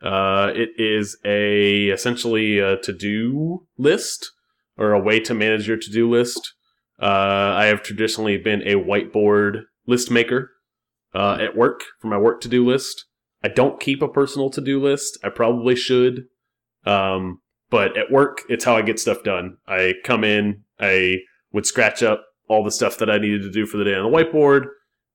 Uh, 0.02 0.50
it 0.54 0.70
is 0.78 1.18
a 1.26 1.88
essentially 1.88 2.58
a 2.58 2.76
to 2.78 2.92
do 2.92 3.66
list 3.76 4.30
or 4.80 4.92
a 4.92 5.00
way 5.00 5.20
to 5.20 5.34
manage 5.34 5.68
your 5.68 5.76
to 5.76 5.90
do 5.90 6.10
list. 6.10 6.54
Uh, 7.00 7.54
I 7.54 7.66
have 7.66 7.82
traditionally 7.82 8.38
been 8.38 8.62
a 8.62 8.74
whiteboard 8.74 9.62
list 9.86 10.10
maker 10.10 10.50
uh, 11.14 11.38
at 11.40 11.56
work 11.56 11.82
for 12.00 12.08
my 12.08 12.18
work 12.18 12.40
to 12.40 12.48
do 12.48 12.66
list. 12.66 13.04
I 13.44 13.48
don't 13.48 13.80
keep 13.80 14.02
a 14.02 14.08
personal 14.08 14.50
to 14.50 14.60
do 14.60 14.82
list. 14.82 15.18
I 15.22 15.28
probably 15.28 15.76
should. 15.76 16.24
Um, 16.84 17.40
but 17.70 17.96
at 17.96 18.10
work, 18.10 18.42
it's 18.48 18.64
how 18.64 18.76
I 18.76 18.82
get 18.82 18.98
stuff 18.98 19.22
done. 19.22 19.58
I 19.68 19.94
come 20.04 20.24
in, 20.24 20.64
I 20.78 21.18
would 21.52 21.66
scratch 21.66 22.02
up 22.02 22.24
all 22.48 22.64
the 22.64 22.70
stuff 22.70 22.98
that 22.98 23.10
I 23.10 23.18
needed 23.18 23.42
to 23.42 23.50
do 23.50 23.66
for 23.66 23.76
the 23.76 23.84
day 23.84 23.94
on 23.94 24.10
the 24.10 24.16
whiteboard 24.16 24.64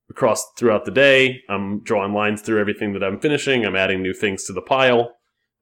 across 0.08 0.44
throughout 0.56 0.84
the 0.84 0.90
day. 0.90 1.40
I'm 1.48 1.82
drawing 1.82 2.14
lines 2.14 2.40
through 2.40 2.60
everything 2.60 2.92
that 2.94 3.04
I'm 3.04 3.20
finishing. 3.20 3.64
I'm 3.64 3.76
adding 3.76 4.02
new 4.02 4.14
things 4.14 4.44
to 4.44 4.52
the 4.52 4.62
pile. 4.62 5.12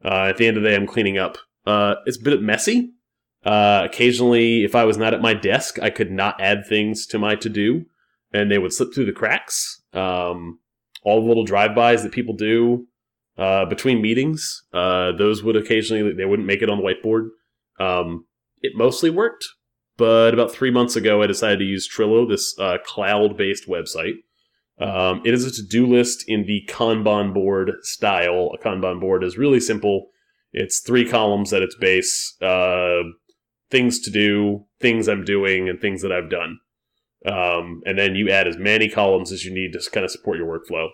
Uh, 0.05 0.27
at 0.29 0.37
the 0.37 0.47
end 0.47 0.57
of 0.57 0.63
the 0.63 0.69
day, 0.69 0.77
I'm 0.77 0.87
cleaning 0.87 1.19
up. 1.19 1.39
Uh, 1.67 1.95
it's 2.07 2.19
a 2.19 2.23
bit 2.23 2.43
messy. 2.43 2.94
Uh, 3.45 3.83
occasionally, 3.85 4.65
if 4.65 4.75
I 4.75 4.85
was 4.85 4.97
not 4.97 5.13
at 5.13 5.21
my 5.21 5.35
desk, 5.35 5.79
I 5.83 5.91
could 5.91 6.11
not 6.11 6.41
add 6.41 6.67
things 6.67 7.07
to 7.09 7.19
my 7.19 7.35
to 7.37 7.49
do, 7.49 7.85
and 8.33 8.51
they 8.51 8.59
would 8.59 8.73
slip 8.73 8.95
through 8.95 9.07
the 9.07 9.13
cracks. 9.13 9.83
Um, 9.93 10.61
all 11.03 11.21
the 11.21 11.29
little 11.29 11.45
drive-bys 11.45 12.03
that 12.03 12.13
people 12.13 12.35
do 12.35 12.87
uh, 13.37 13.67
between 13.67 14.01
meetings, 14.01 14.63
uh, 14.73 15.13
those 15.13 15.43
would 15.43 15.57
occasionally 15.57 16.15
they 16.15 16.25
wouldn't 16.25 16.49
make 16.49 16.63
it 16.63 16.71
on 16.71 16.79
the 16.79 16.85
whiteboard. 16.85 17.29
Um, 17.79 18.27
it 18.63 18.73
mostly 18.77 19.11
worked, 19.11 19.45
but 19.99 20.33
about 20.33 20.51
three 20.51 20.71
months 20.71 20.97
ago, 20.97 21.23
I 21.23 21.27
decided 21.27 21.59
to 21.59 21.65
use 21.65 21.89
Trello, 21.89 22.27
this 22.27 22.59
uh, 22.59 22.79
cloud-based 22.85 23.69
website. 23.69 24.15
Um, 24.81 25.21
it 25.25 25.35
is 25.35 25.45
a 25.45 25.53
to-do 25.53 25.87
list 25.87 26.25
in 26.27 26.47
the 26.47 26.63
Kanban 26.69 27.35
board 27.35 27.73
style. 27.83 28.51
A 28.55 28.59
Kanban 28.59 29.01
board 29.01 29.23
is 29.23 29.39
really 29.39 29.61
simple. 29.61 30.09
It's 30.53 30.81
three 30.81 31.09
columns 31.09 31.53
at 31.53 31.63
its 31.63 31.77
base: 31.77 32.37
uh, 32.41 33.03
things 33.71 34.01
to 34.01 34.11
do, 34.11 34.67
things 34.81 35.09
I'm 35.09 35.25
doing, 35.25 35.69
and 35.69 35.81
things 35.81 36.03
that 36.03 36.13
I've 36.13 36.31
done. 36.31 36.59
Um, 37.27 37.83
and 37.87 37.99
then 37.99 38.15
you 38.15 38.31
add 38.31 38.47
as 38.47 38.59
many 38.59 38.89
columns 38.89 39.33
as 39.33 39.45
you 39.45 39.55
need 39.55 39.73
to 39.73 39.91
kind 39.91 40.05
of 40.05 40.11
support 40.11 40.39
your 40.39 40.47
workflow. 40.47 40.89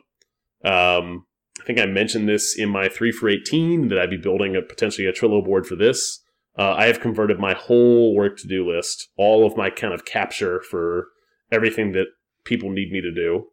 Um, 0.65 1.27
I 1.61 1.65
think 1.65 1.79
I 1.79 1.87
mentioned 1.87 2.29
this 2.29 2.57
in 2.57 2.69
my 2.69 2.89
three 2.89 3.13
for 3.13 3.29
eighteen 3.29 3.89
that 3.89 3.99
I'd 3.99 4.11
be 4.11 4.17
building 4.17 4.57
a 4.57 4.63
potentially 4.63 5.07
a 5.07 5.13
Trello 5.13 5.45
board 5.45 5.67
for 5.67 5.77
this. 5.77 6.23
Uh, 6.59 6.75
I 6.77 6.87
have 6.87 7.01
converted 7.01 7.39
my 7.39 7.55
whole 7.55 8.15
work 8.15 8.37
to 8.39 8.49
do 8.49 8.69
list, 8.71 9.09
all 9.17 9.47
of 9.47 9.57
my 9.57 9.71
kind 9.71 9.95
of 9.95 10.05
capture 10.05 10.61
for 10.61 11.09
everything 11.51 11.93
that 11.93 12.07
people 12.45 12.71
need 12.71 12.91
me 12.93 13.01
to 13.01 13.13
do, 13.13 13.47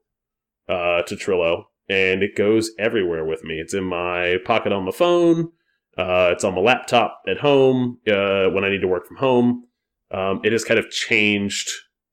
uh, 0.69 1.01
to 1.03 1.15
Trello, 1.15 1.65
and 1.89 2.23
it 2.23 2.35
goes 2.35 2.71
everywhere 2.77 3.25
with 3.25 3.43
me. 3.43 3.55
It's 3.55 3.73
in 3.73 3.83
my 3.83 4.37
pocket 4.45 4.71
on 4.71 4.85
my 4.85 4.91
phone. 4.91 5.51
Uh, 5.97 6.29
it's 6.31 6.43
on 6.43 6.53
my 6.53 6.61
laptop 6.61 7.21
at 7.27 7.37
home 7.37 7.99
uh, 8.07 8.49
when 8.49 8.63
I 8.63 8.69
need 8.69 8.81
to 8.81 8.87
work 8.87 9.07
from 9.07 9.17
home. 9.17 9.63
Um, 10.11 10.41
it 10.43 10.51
has 10.51 10.63
kind 10.63 10.79
of 10.79 10.89
changed 10.89 11.69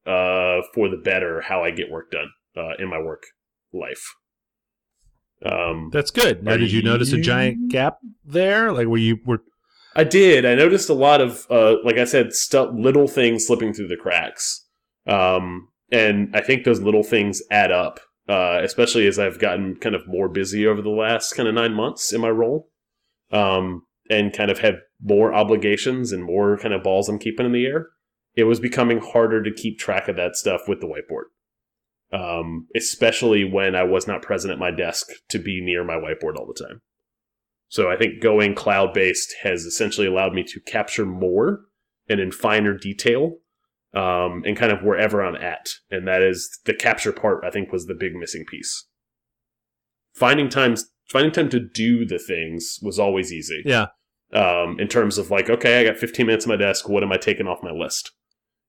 uh, 0.06 0.62
for 0.74 0.88
the 0.88 1.00
better 1.02 1.42
how 1.42 1.62
I 1.62 1.70
get 1.70 1.90
work 1.90 2.10
done 2.10 2.30
uh, 2.56 2.74
in 2.78 2.88
my 2.88 2.98
work 2.98 3.24
life. 3.72 4.14
Um, 5.44 5.90
That's 5.92 6.10
good. 6.10 6.42
Now, 6.42 6.56
did 6.56 6.72
you 6.72 6.82
notice 6.82 7.12
a 7.12 7.20
giant 7.20 7.70
gap 7.70 7.98
there? 8.24 8.72
Like, 8.72 8.86
were 8.86 8.96
you 8.96 9.18
were 9.26 9.42
I 9.96 10.04
did. 10.04 10.44
I 10.44 10.54
noticed 10.54 10.88
a 10.88 10.94
lot 10.94 11.20
of, 11.20 11.46
uh, 11.50 11.76
like 11.84 11.98
I 11.98 12.04
said, 12.04 12.32
stu- 12.32 12.70
little 12.70 13.06
things 13.06 13.46
slipping 13.46 13.72
through 13.72 13.88
the 13.88 13.96
cracks. 13.96 14.66
Um, 15.06 15.68
and 15.92 16.34
I 16.34 16.40
think 16.40 16.64
those 16.64 16.80
little 16.80 17.04
things 17.04 17.42
add 17.50 17.70
up, 17.70 18.00
uh, 18.28 18.60
especially 18.62 19.06
as 19.06 19.18
I've 19.18 19.38
gotten 19.38 19.76
kind 19.76 19.94
of 19.94 20.08
more 20.08 20.28
busy 20.28 20.66
over 20.66 20.82
the 20.82 20.88
last 20.88 21.34
kind 21.34 21.48
of 21.48 21.54
nine 21.54 21.74
months 21.74 22.12
in 22.12 22.20
my 22.20 22.30
role. 22.30 22.70
Um, 23.34 23.82
and 24.08 24.32
kind 24.32 24.50
of 24.50 24.60
have 24.60 24.76
more 25.02 25.34
obligations 25.34 26.12
and 26.12 26.24
more 26.24 26.56
kind 26.58 26.72
of 26.72 26.82
balls 26.82 27.08
I'm 27.08 27.18
keeping 27.18 27.46
in 27.46 27.52
the 27.52 27.66
air. 27.66 27.88
It 28.34 28.44
was 28.44 28.60
becoming 28.60 29.00
harder 29.00 29.42
to 29.42 29.52
keep 29.52 29.78
track 29.78 30.08
of 30.08 30.16
that 30.16 30.36
stuff 30.36 30.62
with 30.68 30.80
the 30.80 30.86
whiteboard. 30.86 31.24
Um, 32.12 32.68
especially 32.76 33.44
when 33.44 33.74
I 33.74 33.82
was 33.82 34.06
not 34.06 34.22
present 34.22 34.52
at 34.52 34.58
my 34.58 34.70
desk 34.70 35.08
to 35.30 35.38
be 35.38 35.60
near 35.60 35.84
my 35.84 35.94
whiteboard 35.94 36.36
all 36.36 36.46
the 36.46 36.64
time. 36.64 36.82
So 37.68 37.90
I 37.90 37.96
think 37.96 38.22
going 38.22 38.54
cloud 38.54 38.94
based 38.94 39.34
has 39.42 39.64
essentially 39.64 40.06
allowed 40.06 40.32
me 40.32 40.44
to 40.44 40.60
capture 40.60 41.06
more 41.06 41.62
and 42.08 42.20
in 42.20 42.30
finer 42.30 42.76
detail, 42.76 43.38
um, 43.94 44.42
and 44.44 44.56
kind 44.56 44.70
of 44.70 44.82
wherever 44.82 45.24
I'm 45.24 45.36
at. 45.36 45.70
And 45.90 46.06
that 46.06 46.22
is 46.22 46.60
the 46.66 46.74
capture 46.74 47.12
part. 47.12 47.44
I 47.44 47.50
think 47.50 47.72
was 47.72 47.86
the 47.86 47.94
big 47.94 48.14
missing 48.14 48.44
piece. 48.48 48.86
Finding 50.12 50.48
times, 50.48 50.90
finding 51.08 51.32
time 51.32 51.48
to 51.50 51.60
do 51.60 52.04
the 52.04 52.18
things 52.18 52.78
was 52.82 52.98
always 52.98 53.32
easy. 53.32 53.62
yeah? 53.64 53.86
Um, 54.32 54.80
in 54.80 54.88
terms 54.88 55.18
of 55.18 55.30
like, 55.30 55.48
okay, 55.48 55.80
I 55.80 55.84
got 55.84 55.96
15 55.96 56.26
minutes 56.26 56.44
on 56.46 56.50
my 56.50 56.56
desk. 56.56 56.88
What 56.88 57.02
am 57.02 57.12
I 57.12 57.16
taking 57.16 57.46
off 57.46 57.62
my 57.62 57.70
list? 57.70 58.10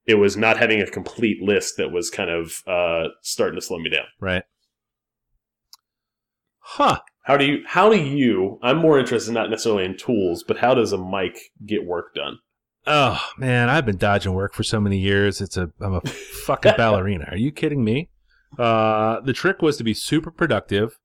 It 0.06 0.16
was 0.16 0.38
not 0.38 0.58
having 0.58 0.82
a 0.82 0.86
complete 0.86 1.42
list 1.42 1.78
that 1.78 1.92
was 1.92 2.12
kind 2.12 2.30
of 2.30 2.62
uh, 2.68 3.10
starting 3.24 3.60
to 3.60 3.66
slow 3.66 3.80
me 3.80 3.90
down. 3.90 4.06
Right. 4.20 4.44
Huh. 6.60 7.00
How 7.24 7.38
do 7.38 7.46
you? 7.46 7.64
How 7.66 7.90
do 7.90 7.98
you? 7.98 8.60
I'm 8.62 8.78
more 8.78 9.00
interested 9.00 9.34
not 9.34 9.50
necessarily 9.50 9.86
in 9.86 9.98
tools, 9.98 10.44
but 10.48 10.58
how 10.58 10.76
does 10.76 10.92
a 10.92 10.98
mic 10.98 11.36
get 11.66 11.86
work 11.86 12.14
done? 12.14 12.38
Oh 12.86 13.20
man, 13.38 13.68
I've 13.68 13.86
been 13.86 13.98
dodging 13.98 14.34
work 14.34 14.54
for 14.54 14.62
so 14.62 14.80
many 14.80 15.00
years. 15.00 15.42
It's 15.42 15.58
a 15.58 15.72
I'm 15.82 15.96
a 15.96 16.02
fucking 16.46 16.74
ballerina. 16.78 17.26
Are 17.32 17.38
you 17.38 17.52
kidding 17.52 17.84
me? 17.84 18.10
Uh, 18.60 19.22
the 19.22 19.34
trick 19.34 19.64
was 19.64 19.78
to 19.78 19.84
be 19.84 19.96
super 19.96 20.30
productive 20.30 21.00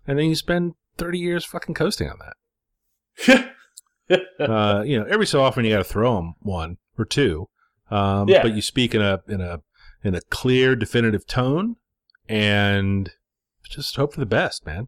And 0.07 0.17
then 0.17 0.25
you 0.25 0.35
spend 0.35 0.73
30 0.97 1.19
years 1.19 1.45
fucking 1.45 1.75
coasting 1.75 2.09
on 2.09 2.17
that. 3.27 3.51
uh, 4.39 4.81
you 4.83 4.99
know, 4.99 5.05
every 5.05 5.27
so 5.27 5.43
often 5.43 5.65
you 5.65 5.71
got 5.71 5.77
to 5.77 5.83
throw 5.83 6.15
them 6.15 6.33
one 6.39 6.77
or 6.97 7.05
two. 7.05 7.47
Um, 7.91 8.27
Yeah. 8.29 8.41
but 8.43 8.53
you 8.53 8.61
speak 8.61 8.93
in 8.93 9.01
a, 9.01 9.21
in 9.27 9.41
a, 9.41 9.61
in 10.03 10.15
a 10.15 10.21
clear, 10.29 10.75
definitive 10.75 11.25
tone 11.25 11.75
and 12.27 13.11
just 13.69 13.95
hope 13.95 14.13
for 14.13 14.19
the 14.19 14.25
best, 14.25 14.65
man. 14.65 14.87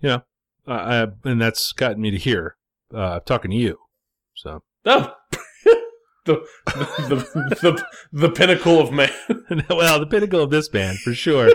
You 0.00 0.08
know, 0.08 0.22
uh, 0.66 1.06
I, 1.24 1.28
and 1.28 1.40
that's 1.40 1.72
gotten 1.72 2.00
me 2.00 2.10
to 2.10 2.18
here, 2.18 2.56
uh, 2.94 3.20
talking 3.20 3.50
to 3.50 3.56
you. 3.56 3.78
So, 4.34 4.62
oh. 4.86 5.14
the, 6.26 6.46
the, 6.66 7.16
the, 7.62 7.84
the 8.12 8.28
pinnacle 8.30 8.78
of 8.80 8.92
man. 8.92 9.10
well, 9.70 9.98
the 9.98 10.06
pinnacle 10.06 10.40
of 10.40 10.50
this 10.50 10.68
band 10.68 10.98
for 10.98 11.14
sure. 11.14 11.50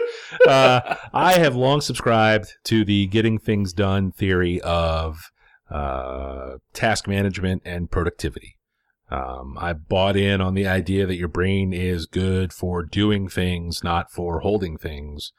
Uh, 0.47 0.95
I 1.13 1.34
have 1.39 1.55
long 1.55 1.81
subscribed 1.81 2.53
to 2.65 2.84
the 2.84 3.08
getting 3.08 3.38
things 3.38 3.73
done 3.73 4.12
theory 4.12 4.60
of 4.62 5.31
uh, 5.69 6.58
task 6.73 7.08
management 7.08 7.62
and 7.65 7.89
productivity. 7.89 8.58
Um, 9.10 9.58
I 9.60 9.73
bought 9.73 10.17
in 10.17 10.41
on 10.41 10.56
the 10.56 10.67
idea 10.67 11.06
that 11.06 11.17
your 11.17 11.27
brain 11.27 11.73
is 11.73 12.08
good 12.08 12.51
for 12.51 12.83
doing 12.83 13.29
things, 13.29 13.83
not 13.83 14.12
for 14.12 14.39
holding 14.39 14.77
things, 14.77 15.31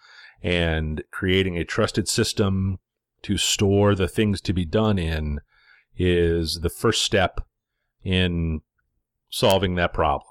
and 0.42 1.02
creating 1.10 1.56
a 1.56 1.64
trusted 1.64 2.08
system 2.08 2.78
to 3.22 3.36
store 3.36 3.94
the 3.94 4.06
things 4.06 4.40
to 4.42 4.52
be 4.52 4.64
done 4.64 4.98
in 4.98 5.40
is 5.96 6.60
the 6.62 6.70
first 6.70 7.02
step 7.02 7.40
in 8.04 8.60
solving 9.30 9.74
that 9.74 9.92
problem. 9.92 10.30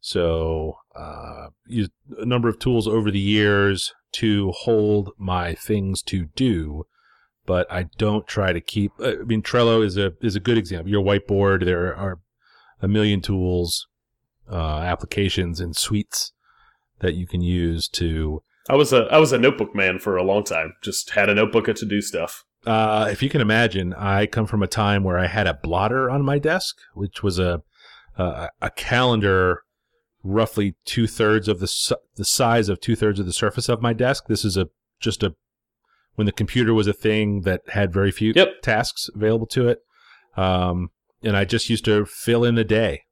So, 0.00 0.76
uh, 0.94 1.46
used 1.66 1.92
a 2.18 2.26
number 2.26 2.48
of 2.48 2.58
tools 2.58 2.86
over 2.86 3.10
the 3.10 3.18
years 3.18 3.94
to 4.12 4.52
hold 4.52 5.10
my 5.16 5.54
things 5.54 6.02
to 6.02 6.26
do, 6.36 6.84
but 7.46 7.66
I 7.72 7.84
don't 7.96 8.26
try 8.26 8.52
to 8.52 8.60
keep. 8.60 8.92
I 9.00 9.16
mean, 9.24 9.40
Trello 9.40 9.82
is 9.82 9.96
a 9.96 10.12
is 10.20 10.36
a 10.36 10.40
good 10.40 10.58
example. 10.58 10.90
Your 10.90 11.02
whiteboard, 11.02 11.64
there 11.64 11.96
are 11.96 12.20
a 12.84 12.88
million 12.88 13.20
tools, 13.20 13.86
uh, 14.50 14.78
applications, 14.80 15.60
and 15.60 15.74
suites 15.76 16.32
that 17.00 17.14
you 17.14 17.26
can 17.26 17.40
use 17.40 17.88
to. 17.88 18.42
I 18.68 18.74
was 18.76 18.92
a 18.92 19.02
I 19.10 19.18
was 19.18 19.32
a 19.32 19.38
notebook 19.38 19.74
man 19.74 19.98
for 19.98 20.16
a 20.16 20.22
long 20.22 20.44
time. 20.44 20.74
Just 20.82 21.10
had 21.10 21.28
a 21.28 21.34
notebook 21.34 21.66
to 21.74 21.86
do 21.86 22.00
stuff. 22.00 22.44
Uh, 22.66 23.08
if 23.10 23.22
you 23.22 23.28
can 23.28 23.40
imagine, 23.40 23.92
I 23.94 24.26
come 24.26 24.46
from 24.46 24.62
a 24.62 24.66
time 24.66 25.02
where 25.04 25.18
I 25.18 25.26
had 25.26 25.46
a 25.46 25.58
blotter 25.62 26.08
on 26.10 26.22
my 26.24 26.38
desk, 26.38 26.76
which 26.94 27.22
was 27.22 27.38
a 27.38 27.62
a, 28.16 28.48
a 28.60 28.70
calendar 28.70 29.62
roughly 30.22 30.76
two 30.86 31.06
thirds 31.06 31.48
of 31.48 31.60
the 31.60 31.96
the 32.16 32.24
size 32.24 32.68
of 32.68 32.80
two 32.80 32.96
thirds 32.96 33.18
of 33.20 33.26
the 33.26 33.32
surface 33.32 33.68
of 33.68 33.82
my 33.82 33.92
desk. 33.92 34.24
This 34.28 34.44
is 34.44 34.56
a 34.56 34.68
just 35.00 35.22
a 35.22 35.34
when 36.14 36.26
the 36.26 36.32
computer 36.32 36.72
was 36.72 36.86
a 36.86 36.92
thing 36.92 37.42
that 37.42 37.60
had 37.68 37.92
very 37.92 38.10
few 38.12 38.32
Yep. 38.36 38.62
tasks 38.62 39.10
available 39.14 39.46
to 39.48 39.68
it. 39.68 39.80
Um, 40.36 40.90
and 41.24 41.36
I 41.36 41.44
just 41.44 41.70
used 41.70 41.84
to 41.86 42.04
fill 42.06 42.44
in 42.44 42.54
the 42.54 42.64
day. 42.64 43.02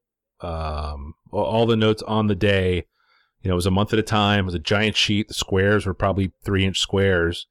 Um, 0.40 1.14
all- 1.30 1.66
the 1.66 1.76
notes 1.76 2.02
on 2.02 2.26
the 2.26 2.34
day, 2.34 2.86
you 3.42 3.48
know, 3.48 3.54
it 3.54 3.56
was 3.56 3.66
a 3.66 3.70
month 3.70 3.92
at 3.92 3.98
a 3.98 4.02
time. 4.02 4.40
It 4.40 4.46
was 4.46 4.54
a 4.54 4.60
giant 4.60 4.96
sheet. 4.96 5.28
The 5.28 5.34
squares 5.34 5.86
were 5.86 5.94
probably 5.94 6.32
three 6.44 6.64
inch 6.64 6.78
squares. 6.78 7.46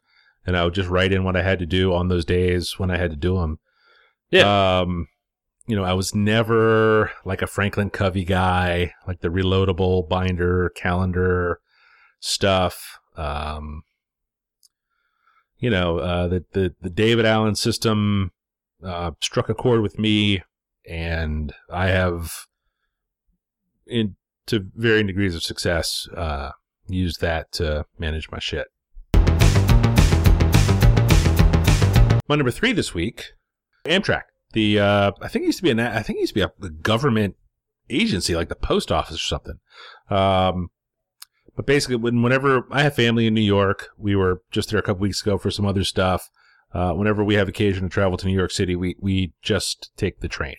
And 0.45 0.57
I 0.57 0.63
would 0.63 0.73
just 0.73 0.89
write 0.89 1.13
in 1.13 1.23
what 1.23 1.35
I 1.35 1.43
had 1.43 1.59
to 1.59 1.65
do 1.65 1.93
on 1.93 2.07
those 2.07 2.25
days 2.25 2.79
when 2.79 2.89
I 2.89 2.97
had 2.97 3.11
to 3.11 3.17
do 3.17 3.35
them. 3.35 3.59
Yeah. 4.29 4.79
Um, 4.79 5.07
you 5.67 5.75
know, 5.75 5.83
I 5.83 5.93
was 5.93 6.15
never 6.15 7.11
like 7.23 7.41
a 7.41 7.47
Franklin 7.47 7.89
Covey 7.89 8.25
guy, 8.25 8.93
like 9.07 9.21
the 9.21 9.29
reloadable 9.29 10.07
binder 10.07 10.69
calendar 10.75 11.59
stuff. 12.19 12.99
Um, 13.15 13.83
you 15.59 15.69
know, 15.69 15.99
uh, 15.99 16.27
the, 16.27 16.45
the, 16.53 16.75
the 16.81 16.89
David 16.89 17.25
Allen 17.25 17.55
system, 17.55 18.31
uh, 18.83 19.11
struck 19.21 19.47
a 19.47 19.53
chord 19.53 19.81
with 19.81 19.99
me 19.99 20.41
and 20.87 21.53
I 21.69 21.87
have 21.87 22.45
in 23.87 24.15
to 24.47 24.65
varying 24.75 25.07
degrees 25.07 25.35
of 25.35 25.43
success, 25.43 26.07
uh, 26.15 26.51
used 26.87 27.21
that 27.21 27.51
to 27.53 27.85
manage 27.97 28.29
my 28.31 28.39
shit. 28.39 28.67
My 32.27 32.35
number 32.35 32.51
three 32.51 32.73
this 32.73 32.93
week, 32.93 33.33
Amtrak. 33.85 34.23
The 34.53 34.79
uh, 34.79 35.11
I 35.21 35.27
think 35.27 35.43
it 35.43 35.47
used 35.47 35.59
to 35.59 35.63
be 35.63 35.69
an 35.69 35.79
I 35.79 36.01
think 36.01 36.17
it 36.17 36.21
used 36.21 36.33
to 36.33 36.39
be 36.39 36.41
a, 36.41 36.51
a 36.65 36.69
government 36.69 37.35
agency 37.89 38.35
like 38.35 38.49
the 38.49 38.55
post 38.55 38.91
office 38.91 39.15
or 39.15 39.19
something. 39.19 39.59
Um, 40.09 40.69
but 41.55 41.65
basically, 41.65 41.97
when 41.97 42.21
whenever 42.21 42.67
I 42.71 42.83
have 42.83 42.95
family 42.95 43.27
in 43.27 43.33
New 43.33 43.41
York, 43.41 43.89
we 43.97 44.15
were 44.15 44.41
just 44.51 44.69
there 44.69 44.79
a 44.79 44.83
couple 44.83 45.01
weeks 45.01 45.21
ago 45.21 45.37
for 45.37 45.51
some 45.51 45.65
other 45.65 45.83
stuff. 45.83 46.29
Uh, 46.73 46.93
whenever 46.93 47.23
we 47.23 47.35
have 47.35 47.49
occasion 47.49 47.83
to 47.83 47.89
travel 47.89 48.17
to 48.17 48.25
New 48.25 48.37
York 48.37 48.51
City, 48.51 48.75
we 48.75 48.95
we 48.99 49.33
just 49.41 49.91
take 49.97 50.19
the 50.19 50.27
train. 50.27 50.55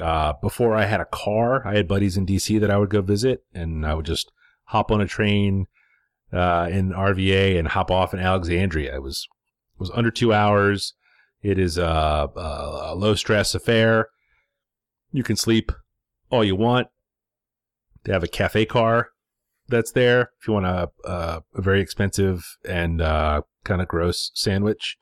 Uh, 0.00 0.32
before 0.40 0.74
I 0.74 0.86
had 0.86 1.00
a 1.00 1.06
car, 1.06 1.66
I 1.66 1.76
had 1.76 1.86
buddies 1.86 2.16
in 2.16 2.26
DC 2.26 2.58
that 2.60 2.70
I 2.70 2.78
would 2.78 2.90
go 2.90 3.02
visit, 3.02 3.44
and 3.52 3.86
I 3.86 3.94
would 3.94 4.06
just 4.06 4.32
hop 4.64 4.90
on 4.90 5.00
a 5.00 5.06
train 5.06 5.66
uh, 6.32 6.68
in 6.70 6.92
RVA 6.92 7.58
and 7.58 7.68
hop 7.68 7.90
off 7.90 8.14
in 8.14 8.20
Alexandria. 8.20 8.94
It 8.94 9.02
was 9.02 9.28
it 9.74 9.80
was 9.80 9.90
under 9.94 10.10
two 10.10 10.32
hours. 10.32 10.94
It 11.42 11.58
is 11.58 11.76
a, 11.76 12.30
a, 12.36 12.92
a 12.92 12.94
low 12.94 13.14
stress 13.14 13.54
affair. 13.54 14.08
You 15.10 15.22
can 15.22 15.36
sleep 15.36 15.72
all 16.30 16.44
you 16.44 16.56
want. 16.56 16.88
They 18.04 18.12
have 18.12 18.22
a 18.22 18.28
cafe 18.28 18.64
car 18.64 19.10
that's 19.68 19.92
there 19.92 20.32
if 20.40 20.46
you 20.46 20.54
want 20.54 20.66
a, 20.66 20.90
a, 21.04 21.42
a 21.54 21.62
very 21.62 21.80
expensive 21.80 22.56
and 22.64 23.00
uh, 23.00 23.42
kind 23.64 23.82
of 23.82 23.88
gross 23.88 24.30
sandwich. 24.34 24.96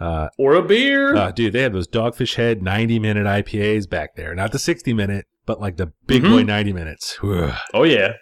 Uh, 0.00 0.28
Or 0.38 0.54
a 0.54 0.62
beer. 0.62 1.16
uh, 1.16 1.30
dude, 1.32 1.52
they 1.52 1.62
have 1.62 1.72
those 1.72 1.88
Dogfish 1.88 2.36
Head 2.36 2.62
90 2.62 2.98
minute 2.98 3.26
IPAs 3.26 3.88
back 3.88 4.14
there. 4.16 4.34
Not 4.34 4.52
the 4.52 4.58
60 4.58 4.92
minute, 4.92 5.26
but 5.46 5.60
like 5.60 5.76
the 5.76 5.92
big 6.06 6.22
Mhm. 6.22 6.30
boy 6.30 6.42
90 6.44 6.72
minutes. 6.72 7.16
Whew. 7.20 7.52
oh 7.74 7.82
yeah. 7.84 8.12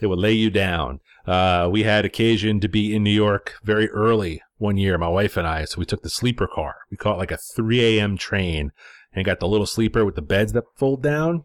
They 0.00 0.06
would 0.06 0.18
lay 0.18 0.32
you 0.32 0.50
down. 0.50 1.00
Uh, 1.26 1.68
we 1.70 1.82
had 1.82 2.04
occasion 2.04 2.58
to 2.60 2.68
be 2.68 2.94
in 2.94 3.02
New 3.02 3.10
York 3.12 3.54
very 3.62 3.88
early 3.90 4.40
one 4.56 4.76
year, 4.76 4.96
my 4.98 5.08
wife 5.08 5.36
and 5.36 5.46
I. 5.46 5.64
So 5.66 5.78
we 5.78 5.84
took 5.84 6.02
the 6.02 6.08
sleeper 6.08 6.46
car. 6.46 6.76
We 6.90 6.96
caught 6.96 7.18
like 7.18 7.30
a 7.32 7.36
3 7.36 7.80
a.m. 7.98 8.16
train 8.16 8.70
and 9.12 9.24
got 9.24 9.38
the 9.40 9.48
little 9.48 9.66
sleeper 9.66 10.04
with 10.04 10.14
the 10.14 10.22
beds 10.22 10.52
that 10.54 10.64
fold 10.76 11.02
down. 11.02 11.44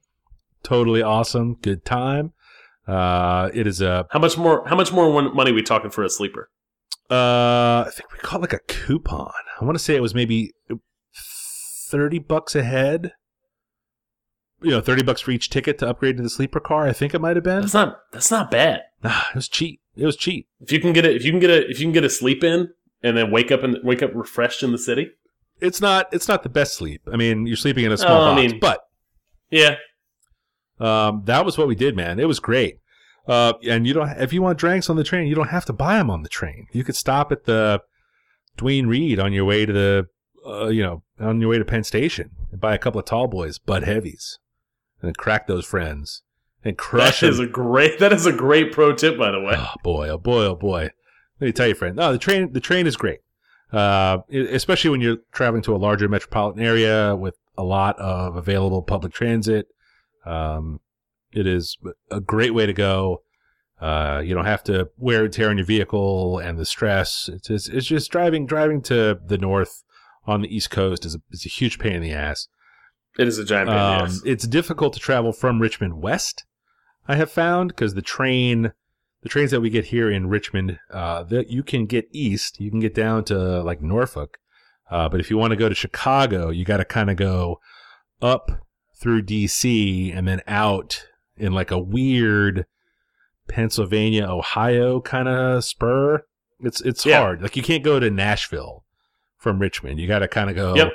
Totally 0.63 1.01
awesome. 1.01 1.55
Good 1.61 1.83
time. 1.85 2.31
Uh, 2.87 3.49
it 3.53 3.65
is 3.67 3.81
a, 3.81 4.07
How 4.11 4.19
much 4.19 4.37
more? 4.37 4.67
How 4.67 4.75
much 4.75 4.91
more 4.91 5.11
one- 5.11 5.35
money 5.35 5.51
we 5.51 5.61
talking 5.61 5.89
for 5.91 6.03
a 6.03 6.09
sleeper? 6.09 6.49
Uh, 7.13 7.85
I 7.87 7.91
think 7.93 8.11
we 8.11 8.19
caught 8.19 8.41
like 8.41 8.53
a 8.53 8.59
coupon. 8.59 9.31
I 9.59 9.65
want 9.65 9.75
to 9.77 9.83
say 9.83 9.95
it 9.95 10.01
was 10.01 10.15
maybe 10.15 10.51
30 11.89 12.19
bucks 12.19 12.55
a 12.55 12.63
head. 12.63 13.13
You 14.61 14.71
know, 14.71 14.81
30 14.81 15.03
bucks 15.03 15.19
for 15.21 15.31
each 15.31 15.49
ticket 15.49 15.77
to 15.79 15.87
upgrade 15.89 16.17
to 16.17 16.23
the 16.23 16.29
sleeper 16.29 16.59
car. 16.61 16.87
I 16.87 16.93
think 16.93 17.13
it 17.13 17.19
might 17.19 17.35
have 17.35 17.43
been. 17.43 17.61
That's 17.61 17.73
not. 17.73 17.97
That's 18.13 18.31
not 18.31 18.49
bad. 18.49 18.81
Nah, 19.03 19.21
it 19.31 19.35
was 19.35 19.49
cheap. 19.49 19.81
It 19.95 20.05
was 20.05 20.15
cheap. 20.15 20.47
If 20.61 20.71
you 20.71 20.79
can 20.79 20.93
get 20.93 21.05
it, 21.05 21.15
if 21.15 21.25
you 21.25 21.31
can 21.31 21.39
get 21.41 21.49
a, 21.49 21.69
if 21.69 21.79
you 21.79 21.85
can 21.85 21.91
get 21.91 22.05
a 22.05 22.09
sleep 22.09 22.43
in 22.43 22.69
and 23.03 23.17
then 23.17 23.29
wake 23.29 23.51
up 23.51 23.63
and 23.63 23.77
wake 23.83 24.01
up 24.01 24.11
refreshed 24.15 24.63
in 24.63 24.71
the 24.71 24.77
city. 24.77 25.11
it's 25.59 25.81
not 25.81 26.07
it's 26.13 26.27
not 26.29 26.43
the 26.43 26.49
best 26.49 26.75
sleep. 26.75 27.01
I 27.11 27.17
mean, 27.17 27.45
you're 27.45 27.57
sleeping 27.57 27.83
in 27.85 27.91
a 27.91 27.97
small 27.97 28.21
Oh, 28.21 28.31
I 28.31 28.35
mean- 28.35 28.59
but 28.59 28.79
Yeah. 29.51 29.75
um, 30.79 31.23
that 31.25 31.45
was 31.45 31.57
what 31.57 31.67
we 31.67 31.75
did, 31.75 31.95
man. 31.97 32.17
It 32.19 32.27
was 32.27 32.39
great. 32.39 32.77
Uh, 33.27 33.53
and 33.67 33.87
you 33.87 33.93
don't 33.93 34.09
if 34.21 34.33
you 34.33 34.41
want 34.41 34.57
drinks 34.57 34.89
on 34.89 34.95
the 34.97 35.03
train, 35.03 35.27
you 35.27 35.35
don't 35.35 35.49
have 35.49 35.65
to 35.65 35.73
buy 35.73 35.97
them 35.97 36.09
on 36.09 36.23
the 36.23 36.29
train. 36.29 36.67
You 36.71 36.83
could 36.83 36.95
stop 36.95 37.31
at 37.31 37.45
the 37.45 37.81
Duane 38.57 38.87
Reade 38.87 39.19
on 39.19 39.31
your 39.33 39.45
way 39.45 39.65
to 39.65 39.73
the 39.73 40.07
uh, 40.45 40.67
you 40.67 40.83
know 40.83 41.03
on 41.19 41.39
your 41.39 41.49
way 41.49 41.57
to 41.57 41.65
Penn 41.65 41.83
Station 41.83 42.31
and 42.51 42.59
buy 42.59 42.73
a 42.75 42.77
couple 42.77 42.99
of 42.99 43.05
tall 43.05 43.27
boys, 43.27 43.59
Bud 43.59 43.83
Heavies, 43.83 44.39
and 45.01 45.07
then 45.07 45.15
crack 45.15 45.47
those 45.47 45.65
friends 45.65 46.21
and 46.65 46.77
crush 46.77 47.21
That 47.21 47.29
is 47.29 47.37
them. 47.37 47.47
a 47.47 47.49
great. 47.49 47.99
That 47.99 48.11
is 48.13 48.25
a 48.25 48.33
great 48.33 48.71
pro 48.73 48.93
tip, 48.93 49.17
by 49.17 49.31
the 49.31 49.39
way. 49.39 49.55
Oh 49.57 49.73
boy, 49.83 50.09
oh 50.09 50.17
boy, 50.17 50.43
oh 50.45 50.55
boy. 50.55 50.89
Let 51.39 51.47
me 51.47 51.51
tell 51.53 51.67
you, 51.67 51.75
friend. 51.75 51.95
No, 51.95 52.11
the 52.11 52.17
train 52.19 52.51
the 52.51 52.59
train 52.59 52.87
is 52.87 52.97
great. 52.97 53.19
Uh, 53.71 54.19
especially 54.31 54.91
when 54.91 55.01
you're 55.01 55.17
traveling 55.31 55.63
to 55.63 55.75
a 55.75 55.77
larger 55.77 56.07
metropolitan 56.07 56.61
area 56.61 57.15
with 57.15 57.35
a 57.57 57.63
lot 57.63 57.97
of 57.97 58.35
available 58.35 58.83
public 58.83 59.13
transit. 59.13 59.67
Um, 60.25 60.79
it 61.35 61.47
is 61.47 61.77
a 62.11 62.19
great 62.21 62.53
way 62.53 62.65
to 62.65 62.73
go. 62.73 63.21
Uh, 63.81 64.21
you 64.23 64.33
don't 64.33 64.45
have 64.45 64.63
to 64.63 64.89
wear 64.97 65.25
and 65.25 65.33
tear 65.33 65.49
on 65.49 65.57
your 65.57 65.65
vehicle 65.65 66.37
and 66.39 66.57
the 66.57 66.65
stress. 66.65 67.29
It's 67.31 67.47
just, 67.47 67.69
it's 67.69 67.87
just 67.87 68.11
driving 68.11 68.45
driving 68.45 68.81
to 68.83 69.19
the 69.25 69.37
north 69.37 69.83
on 70.25 70.41
the 70.41 70.55
east 70.55 70.69
coast 70.71 71.05
is 71.05 71.15
a, 71.15 71.19
is 71.31 71.45
a 71.45 71.49
huge 71.49 71.79
pain 71.79 71.93
in 71.93 72.01
the 72.01 72.13
ass. 72.13 72.47
It 73.19 73.27
is 73.27 73.37
a 73.37 73.43
giant 73.43 73.69
pain 73.69 73.77
in 73.77 73.83
the 73.83 74.03
Um, 74.03 74.05
ass. 74.05 74.21
it's 74.25 74.47
difficult 74.47 74.93
to 74.93 74.99
travel 74.99 75.33
from 75.33 75.61
Richmond 75.61 76.01
west. 76.01 76.45
I 77.07 77.15
have 77.15 77.29
found 77.29 77.69
because 77.69 77.93
the 77.93 78.01
train, 78.01 78.71
the 79.21 79.29
trains 79.29 79.51
that 79.51 79.59
we 79.59 79.69
get 79.69 79.85
here 79.85 80.09
in 80.09 80.27
Richmond, 80.27 80.79
uh, 80.89 81.23
that 81.23 81.49
you 81.49 81.61
can 81.61 81.85
get 81.85 82.07
east, 82.13 82.61
you 82.61 82.71
can 82.71 82.79
get 82.79 82.95
down 82.95 83.25
to 83.25 83.61
like 83.63 83.81
Norfolk, 83.81 84.37
uh, 84.89 85.09
but 85.09 85.19
if 85.19 85.29
you 85.29 85.37
want 85.37 85.51
to 85.51 85.57
go 85.57 85.67
to 85.67 85.75
Chicago, 85.75 86.49
you 86.49 86.63
got 86.63 86.77
to 86.77 86.85
kind 86.85 87.09
of 87.09 87.17
go 87.17 87.59
up 88.21 88.65
through 88.97 89.23
D.C. 89.23 90.09
and 90.11 90.25
then 90.25 90.41
out 90.47 91.07
in 91.37 91.53
like 91.53 91.71
a 91.71 91.79
weird 91.79 92.65
Pennsylvania, 93.47 94.25
Ohio 94.25 95.01
kind 95.01 95.27
of 95.27 95.63
spur. 95.63 96.23
It's 96.61 96.81
it's 96.81 97.05
Yeah. 97.05 97.19
hard. 97.19 97.41
Like 97.41 97.55
you 97.57 97.63
can't 97.63 97.83
go 97.83 97.99
to 97.99 98.09
Nashville 98.09 98.83
from 99.37 99.59
Richmond. 99.59 99.99
You 99.99 100.07
got 100.07 100.19
to 100.19 100.27
kind 100.27 100.49
of 100.49 100.55
go 100.55 100.75
Yep. 100.75 100.93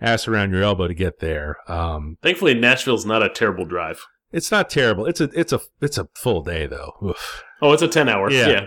ass 0.00 0.28
around 0.28 0.52
your 0.52 0.62
elbow 0.62 0.86
to 0.88 0.94
get 0.94 1.18
there. 1.18 1.56
Um, 1.66 2.16
Thankfully, 2.22 2.54
Nashville's 2.54 3.04
not 3.06 3.22
a 3.22 3.28
terrible 3.28 3.64
drive. 3.64 4.00
it's 4.32 4.52
not 4.52 4.70
terrible. 4.70 5.06
It's 5.06 5.20
a 5.20 5.28
it's 5.34 5.52
a 5.52 5.60
it's 5.80 5.98
a 5.98 6.08
full 6.14 6.42
day 6.42 6.66
though. 6.66 6.92
Oof. 7.04 7.42
Oh, 7.60 7.72
it's 7.72 7.82
a 7.82 7.88
ten 7.88 8.08
hour. 8.08 8.30
Yeah. 8.30 8.48
yeah, 8.48 8.66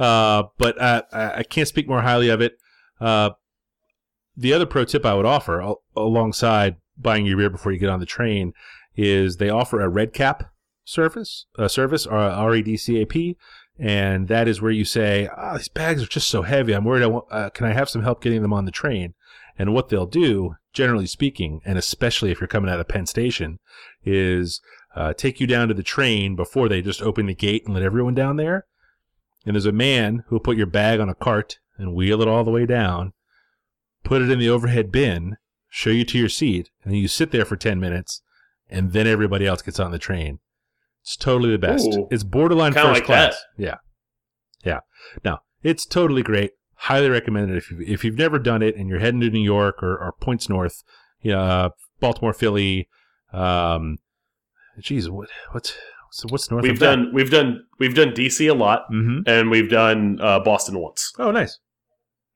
yeah. 0.00 0.04
Uh, 0.04 0.44
but 0.58 0.80
I, 0.82 1.02
I 1.12 1.42
can't 1.44 1.68
speak 1.68 1.88
more 1.88 2.02
highly 2.02 2.28
of 2.28 2.40
it. 2.40 2.54
Uh, 3.00 3.30
the 4.36 4.52
other 4.52 4.66
pro 4.66 4.84
tip 4.84 5.06
I 5.06 5.14
would 5.14 5.24
offer, 5.26 5.62
al- 5.62 5.82
alongside 5.96 6.76
buying 6.98 7.24
your 7.24 7.36
beer 7.38 7.48
before 7.50 7.72
you 7.72 7.78
get 7.78 7.88
on 7.88 8.00
the 8.00 8.04
train, 8.06 8.52
is 9.00 9.36
they 9.36 9.50
offer 9.50 9.80
a 9.80 9.88
red 9.88 10.12
cap 10.12 10.52
service, 10.84 11.46
a 11.58 11.68
service, 11.68 12.06
or 12.06 12.16
R 12.16 12.54
E 12.54 12.62
D 12.62 12.76
C 12.76 13.00
A 13.00 13.06
P, 13.06 13.36
and 13.78 14.28
that 14.28 14.46
is 14.48 14.60
where 14.60 14.70
you 14.70 14.84
say, 14.84 15.28
"Ah, 15.36 15.56
these 15.56 15.68
bags 15.68 16.02
are 16.02 16.06
just 16.06 16.28
so 16.28 16.42
heavy. 16.42 16.72
I'm 16.72 16.84
worried. 16.84 17.02
I 17.02 17.06
want, 17.06 17.24
uh, 17.30 17.50
can 17.50 17.66
I 17.66 17.72
have 17.72 17.88
some 17.88 18.02
help 18.02 18.22
getting 18.22 18.42
them 18.42 18.52
on 18.52 18.64
the 18.64 18.70
train?" 18.70 19.14
And 19.58 19.74
what 19.74 19.88
they'll 19.88 20.06
do, 20.06 20.56
generally 20.72 21.06
speaking, 21.06 21.60
and 21.64 21.78
especially 21.78 22.30
if 22.30 22.40
you're 22.40 22.48
coming 22.48 22.70
out 22.70 22.80
of 22.80 22.88
Penn 22.88 23.06
Station, 23.06 23.58
is 24.04 24.60
uh, 24.94 25.12
take 25.14 25.40
you 25.40 25.46
down 25.46 25.68
to 25.68 25.74
the 25.74 25.82
train 25.82 26.36
before 26.36 26.68
they 26.68 26.82
just 26.82 27.02
open 27.02 27.26
the 27.26 27.34
gate 27.34 27.64
and 27.64 27.74
let 27.74 27.82
everyone 27.82 28.14
down 28.14 28.36
there. 28.36 28.66
And 29.46 29.54
there's 29.54 29.66
a 29.66 29.72
man 29.72 30.24
who'll 30.26 30.40
put 30.40 30.56
your 30.56 30.66
bag 30.66 31.00
on 31.00 31.08
a 31.08 31.14
cart 31.14 31.58
and 31.78 31.94
wheel 31.94 32.20
it 32.20 32.28
all 32.28 32.44
the 32.44 32.50
way 32.50 32.66
down, 32.66 33.12
put 34.04 34.20
it 34.22 34.30
in 34.30 34.38
the 34.38 34.50
overhead 34.50 34.92
bin, 34.92 35.36
show 35.68 35.90
you 35.90 36.04
to 36.04 36.18
your 36.18 36.28
seat, 36.28 36.70
and 36.84 36.96
you 36.96 37.08
sit 37.08 37.30
there 37.30 37.44
for 37.44 37.56
10 37.56 37.80
minutes, 37.80 38.22
and 38.70 38.92
then 38.92 39.06
everybody 39.06 39.46
else 39.46 39.62
gets 39.62 39.78
on 39.80 39.90
the 39.90 39.98
train. 39.98 40.38
It's 41.02 41.16
totally 41.16 41.50
the 41.52 41.58
best. 41.58 41.86
Ooh. 41.94 42.08
it's 42.10 42.22
borderline 42.24 42.72
first 42.72 42.86
like 42.86 43.04
class. 43.04 43.36
that. 43.56 43.62
Yeah. 43.62 43.76
Yeah. 44.64 44.80
Now 45.24 45.40
it's 45.62 45.86
totally 45.86 46.22
great. 46.22 46.52
Highly 46.74 47.10
recommended 47.10 47.56
if, 47.56 47.70
you, 47.70 47.78
if 47.86 48.04
you've 48.04 48.16
never 48.18 48.38
done 48.38 48.62
it 48.62 48.76
and 48.76 48.88
you're 48.88 48.98
heading 49.00 49.20
to 49.20 49.30
New 49.30 49.42
York 49.42 49.82
or, 49.82 49.98
or 49.98 50.12
points 50.20 50.48
north, 50.48 50.82
uh, 51.30 51.70
Baltimore, 52.00 52.32
Philly, 52.32 52.88
um, 53.32 53.98
geez, 54.78 55.08
what, 55.10 55.28
what's, 55.52 55.74
what's, 56.08 56.24
what's 56.32 56.50
north 56.50 56.62
We've 56.62 56.78
done. 56.78 57.10
We've 57.12 57.30
done. 57.30 57.64
We've 57.78 57.94
done 57.94 58.10
DC 58.12 58.50
a 58.50 58.54
lot, 58.54 58.84
Mm-hmm. 58.90 59.20
and 59.26 59.50
we've 59.50 59.68
done 59.68 60.18
uh, 60.22 60.40
Boston 60.40 60.78
once. 60.78 61.12
Oh, 61.18 61.30
nice. 61.30 61.58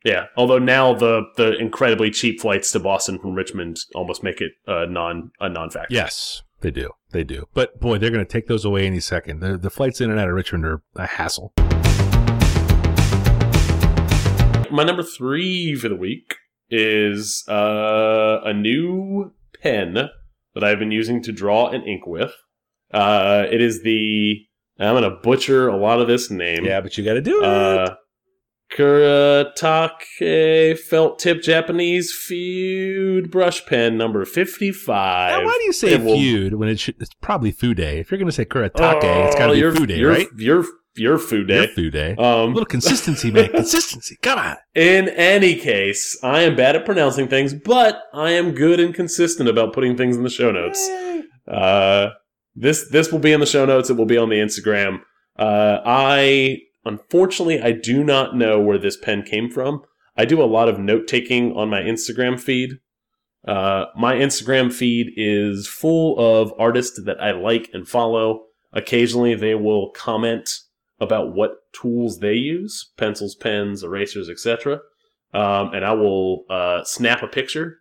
Yeah, 0.04 0.26
although 0.36 0.58
now 0.58 0.92
the 0.92 1.22
the 1.36 1.56
incredibly 1.56 2.10
cheap 2.10 2.38
flights 2.38 2.70
to 2.72 2.78
Boston 2.78 3.18
from 3.18 3.34
Richmond 3.34 3.78
almost 3.94 4.22
make 4.22 4.42
it 4.42 4.52
a 4.66 4.86
non 4.86 5.30
a 5.40 5.48
non 5.48 5.70
factor. 5.70 5.94
Yes, 5.94 6.42
they 6.60 6.70
do. 6.70 6.90
They 7.12 7.24
do. 7.24 7.46
But 7.54 7.80
boy, 7.80 7.96
they're 7.96 8.10
going 8.10 8.24
to 8.24 8.30
take 8.30 8.46
those 8.46 8.66
away 8.66 8.86
any 8.86 9.00
second. 9.00 9.40
The, 9.40 9.56
the 9.56 9.70
flights 9.70 10.02
in 10.02 10.10
and 10.10 10.20
out 10.20 10.28
of 10.28 10.34
Richmond 10.34 10.66
are 10.66 10.82
a 10.96 11.06
hassle. 11.06 11.54
My 14.70 14.84
number 14.84 15.02
three 15.02 15.74
for 15.74 15.88
the 15.88 15.96
week 15.96 16.34
is 16.68 17.42
uh, 17.48 18.40
a 18.44 18.52
new 18.52 19.32
pen 19.62 19.94
that 20.54 20.64
I've 20.64 20.78
been 20.78 20.90
using 20.90 21.22
to 21.22 21.32
draw 21.32 21.68
and 21.68 21.82
ink 21.86 22.06
with. 22.06 22.34
Uh, 22.92 23.46
it 23.50 23.62
is 23.62 23.82
the 23.82 24.44
I'm 24.78 24.94
gonna 24.94 25.16
butcher 25.22 25.68
a 25.68 25.78
lot 25.78 26.00
of 26.00 26.08
this 26.08 26.30
name. 26.30 26.66
Yeah, 26.66 26.82
but 26.82 26.98
you 26.98 27.04
got 27.04 27.14
to 27.14 27.22
do 27.22 27.42
it. 27.42 27.46
Uh, 27.46 27.94
Kuretake 28.74 30.78
felt 30.78 31.18
tip 31.18 31.42
Japanese 31.42 32.12
feud 32.12 33.30
brush 33.30 33.64
pen 33.66 33.96
number 33.96 34.24
fifty 34.24 34.72
five. 34.72 35.30
now, 35.40 35.44
why 35.44 35.56
do 35.58 35.64
you 35.64 35.72
say 35.72 35.92
it 35.92 36.02
will- 36.02 36.16
feud 36.16 36.54
when 36.54 36.68
it 36.68 36.78
should, 36.80 36.96
it's 37.00 37.10
probably 37.20 37.52
Fude? 37.52 37.78
If 38.00 38.10
you're 38.10 38.18
going 38.18 38.28
to 38.28 38.32
say 38.32 38.44
Kuretake, 38.44 39.26
it's 39.26 39.36
got 39.36 39.46
to 39.46 39.48
Oh, 39.48 39.52
be 39.52 39.58
your- 39.58 39.72
Fude, 39.72 39.96
your, 39.98 40.10
right? 40.10 40.26
Your 40.36 40.64
your 40.96 41.18
food 41.18 41.48
Your 41.48 41.66
day. 41.66 41.72
Fude. 41.74 42.16
A 42.18 42.22
Um, 42.22 42.54
little 42.54 42.66
consistency, 42.66 43.32
man. 43.32 43.48
consistency. 43.50 44.16
Come 44.22 44.38
on. 44.38 44.56
in 44.76 45.08
any 45.08 45.56
case, 45.56 46.16
I 46.22 46.42
am 46.42 46.54
bad 46.54 46.76
at 46.76 46.84
pronouncing 46.84 47.26
things, 47.26 47.52
but 47.52 47.98
I 48.12 48.30
am 48.30 48.52
good 48.52 48.78
and 48.78 48.94
consistent 48.94 49.48
about 49.48 49.72
putting 49.72 49.96
things 49.96 50.16
in 50.16 50.22
the 50.22 50.30
show 50.30 50.52
notes. 50.52 50.88
Uh, 51.48 52.10
this 52.54 52.88
this 52.90 53.10
will 53.10 53.18
be 53.18 53.32
in 53.32 53.40
the 53.40 53.46
show 53.46 53.64
notes. 53.64 53.90
It 53.90 53.94
will 53.96 54.06
be 54.06 54.16
on 54.16 54.28
the 54.28 54.36
Instagram. 54.36 55.00
Uh, 55.36 55.80
I 55.84 56.58
unfortunately 56.84 57.60
I 57.60 57.72
do 57.72 58.04
not 58.04 58.36
know 58.36 58.60
where 58.60 58.78
this 58.78 58.96
pen 58.96 59.22
came 59.22 59.50
from. 59.50 59.82
I 60.16 60.24
do 60.24 60.42
a 60.42 60.46
lot 60.46 60.68
of 60.68 60.78
note 60.78 61.08
taking 61.08 61.52
on 61.56 61.68
my 61.68 61.80
Instagram 61.80 62.38
feed. 62.38 62.78
Uh, 63.46 63.86
my 63.96 64.14
Instagram 64.14 64.72
feed 64.72 65.12
is 65.16 65.66
full 65.66 66.18
of 66.18 66.52
artists 66.58 67.00
that 67.04 67.20
I 67.20 67.32
like 67.32 67.68
and 67.72 67.86
follow. 67.86 68.44
Occasionally, 68.72 69.34
they 69.34 69.54
will 69.54 69.90
comment 69.90 70.50
about 71.00 71.34
what 71.34 71.56
tools 71.72 72.20
they 72.20 72.34
use 72.34 72.92
pencils, 72.96 73.34
pens, 73.34 73.82
erasers, 73.82 74.30
etc. 74.30 74.80
Um, 75.34 75.74
and 75.74 75.84
I 75.84 75.92
will 75.92 76.44
uh, 76.48 76.84
snap 76.84 77.22
a 77.22 77.26
picture, 77.26 77.80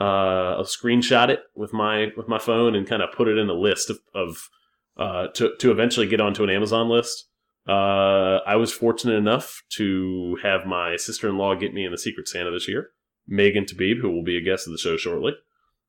uh, 0.00 0.56
I'll 0.56 0.64
screenshot 0.64 1.28
it 1.28 1.40
with 1.54 1.72
my 1.72 2.08
with 2.16 2.28
my 2.28 2.38
phone, 2.38 2.74
and 2.74 2.86
kind 2.86 3.02
of 3.02 3.12
put 3.12 3.28
it 3.28 3.38
in 3.38 3.48
a 3.48 3.54
list 3.54 3.90
of, 3.90 4.00
of 4.14 4.48
uh, 4.96 5.28
to 5.34 5.54
to 5.60 5.70
eventually 5.70 6.06
get 6.06 6.20
onto 6.20 6.42
an 6.42 6.50
Amazon 6.50 6.88
list. 6.88 7.28
Uh, 7.66 8.40
I 8.46 8.56
was 8.56 8.72
fortunate 8.72 9.14
enough 9.14 9.62
to 9.70 10.38
have 10.42 10.66
my 10.66 10.96
sister 10.96 11.28
in 11.28 11.38
law 11.38 11.54
get 11.54 11.72
me 11.72 11.84
in 11.84 11.92
the 11.92 11.98
Secret 11.98 12.28
Santa 12.28 12.50
this 12.50 12.68
year, 12.68 12.90
Megan 13.26 13.64
Tabib, 13.64 14.00
who 14.00 14.10
will 14.10 14.22
be 14.22 14.36
a 14.36 14.42
guest 14.42 14.66
of 14.66 14.72
the 14.72 14.78
show 14.78 14.96
shortly. 14.96 15.32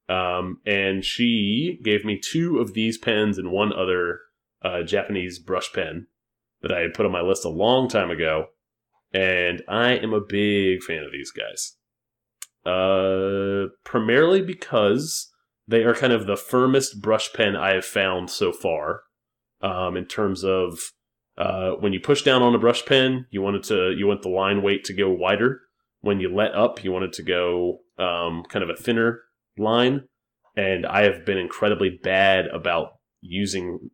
Um, 0.07 0.61
and 0.65 1.03
she 1.03 1.79
gave 1.83 2.05
me 2.05 2.19
two 2.19 2.59
of 2.59 2.73
these 2.73 2.97
pens 2.97 3.37
and 3.37 3.51
one 3.51 3.73
other 3.73 4.19
uh, 4.61 4.83
Japanese 4.83 5.39
brush 5.39 5.73
pen 5.73 6.07
that 6.61 6.71
I 6.71 6.79
had 6.79 6.93
put 6.93 7.05
on 7.05 7.11
my 7.11 7.21
list 7.21 7.43
a 7.43 7.49
long 7.49 7.89
time 7.89 8.09
ago. 8.09 8.47
And 9.13 9.61
I 9.67 9.93
am 9.93 10.13
a 10.13 10.21
big 10.21 10.83
fan 10.83 11.03
of 11.03 11.11
these 11.11 11.31
guys. 11.31 11.75
Uh, 12.65 13.69
primarily 13.83 14.41
because 14.41 15.31
they 15.67 15.83
are 15.83 15.93
kind 15.93 16.13
of 16.13 16.25
the 16.25 16.37
firmest 16.37 17.01
brush 17.01 17.31
pen 17.33 17.55
I 17.55 17.75
have 17.75 17.85
found 17.85 18.29
so 18.29 18.51
far. 18.51 19.01
Um, 19.61 19.97
in 19.97 20.05
terms 20.05 20.43
of 20.43 20.79
uh, 21.37 21.71
when 21.71 21.93
you 21.93 21.99
push 21.99 22.21
down 22.21 22.41
on 22.41 22.55
a 22.55 22.59
brush 22.59 22.85
pen, 22.85 23.25
you 23.29 23.41
want 23.41 23.57
it 23.57 23.63
to 23.63 23.91
you 23.91 24.07
want 24.07 24.21
the 24.21 24.29
line 24.29 24.61
weight 24.61 24.83
to 24.85 24.93
go 24.93 25.09
wider. 25.09 25.61
When 26.01 26.19
you 26.19 26.33
let 26.33 26.53
up, 26.53 26.83
you 26.83 26.91
want 26.91 27.05
it 27.05 27.13
to 27.13 27.23
go 27.23 27.79
um, 27.97 28.43
kind 28.47 28.63
of 28.63 28.69
a 28.69 28.75
thinner 28.75 29.21
line. 29.57 30.03
And 30.55 30.85
I 30.85 31.03
have 31.03 31.25
been 31.25 31.37
incredibly 31.37 31.89
bad 31.89 32.47
about 32.47 32.93
using 33.21 33.89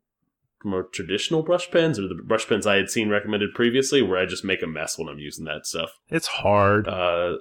more 0.63 0.83
traditional 0.83 1.41
brush 1.41 1.71
pens 1.71 1.97
or 1.97 2.03
the 2.03 2.21
brush 2.23 2.47
pens 2.47 2.67
I 2.67 2.75
had 2.75 2.89
seen 2.89 3.09
recommended 3.09 3.53
previously, 3.55 4.01
where 4.01 4.19
I 4.19 4.25
just 4.25 4.45
make 4.45 4.61
a 4.61 4.67
mess 4.67 4.97
when 4.97 5.07
I'm 5.07 5.17
using 5.17 5.45
that 5.45 5.65
stuff. 5.65 5.91
It's 6.09 6.27
hard. 6.27 6.87
Uh, 6.87 7.37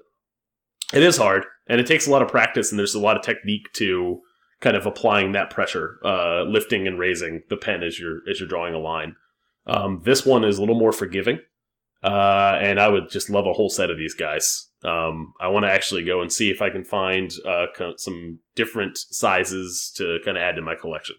it 0.92 1.02
is 1.02 1.18
hard, 1.18 1.44
and 1.66 1.80
it 1.80 1.86
takes 1.86 2.06
a 2.06 2.10
lot 2.10 2.22
of 2.22 2.28
practice, 2.28 2.70
and 2.70 2.78
there's 2.78 2.94
a 2.94 3.00
lot 3.00 3.16
of 3.16 3.22
technique 3.22 3.72
to 3.74 4.20
kind 4.60 4.76
of 4.76 4.86
applying 4.86 5.32
that 5.32 5.50
pressure, 5.50 5.98
uh, 6.04 6.42
lifting 6.42 6.86
and 6.86 6.98
raising 6.98 7.42
the 7.48 7.56
pen 7.56 7.82
as 7.82 7.98
you're 7.98 8.20
as 8.28 8.40
you're 8.40 8.48
drawing 8.48 8.74
a 8.74 8.78
line. 8.78 9.16
Um, 9.66 10.02
this 10.04 10.24
one 10.26 10.44
is 10.44 10.58
a 10.58 10.60
little 10.60 10.78
more 10.78 10.92
forgiving, 10.92 11.38
uh, 12.02 12.58
and 12.60 12.80
I 12.80 12.88
would 12.88 13.10
just 13.10 13.30
love 13.30 13.46
a 13.46 13.52
whole 13.52 13.70
set 13.70 13.90
of 13.90 13.98
these 13.98 14.14
guys. 14.14 14.68
Um, 14.82 15.34
I 15.40 15.48
want 15.48 15.64
to 15.66 15.70
actually 15.70 16.04
go 16.04 16.22
and 16.22 16.32
see 16.32 16.50
if 16.50 16.62
I 16.62 16.70
can 16.70 16.84
find 16.84 17.30
uh, 17.46 17.66
some 17.96 18.38
different 18.56 18.96
sizes 18.96 19.92
to 19.96 20.18
kind 20.24 20.36
of 20.38 20.42
add 20.42 20.56
to 20.56 20.62
my 20.62 20.74
collection. 20.74 21.16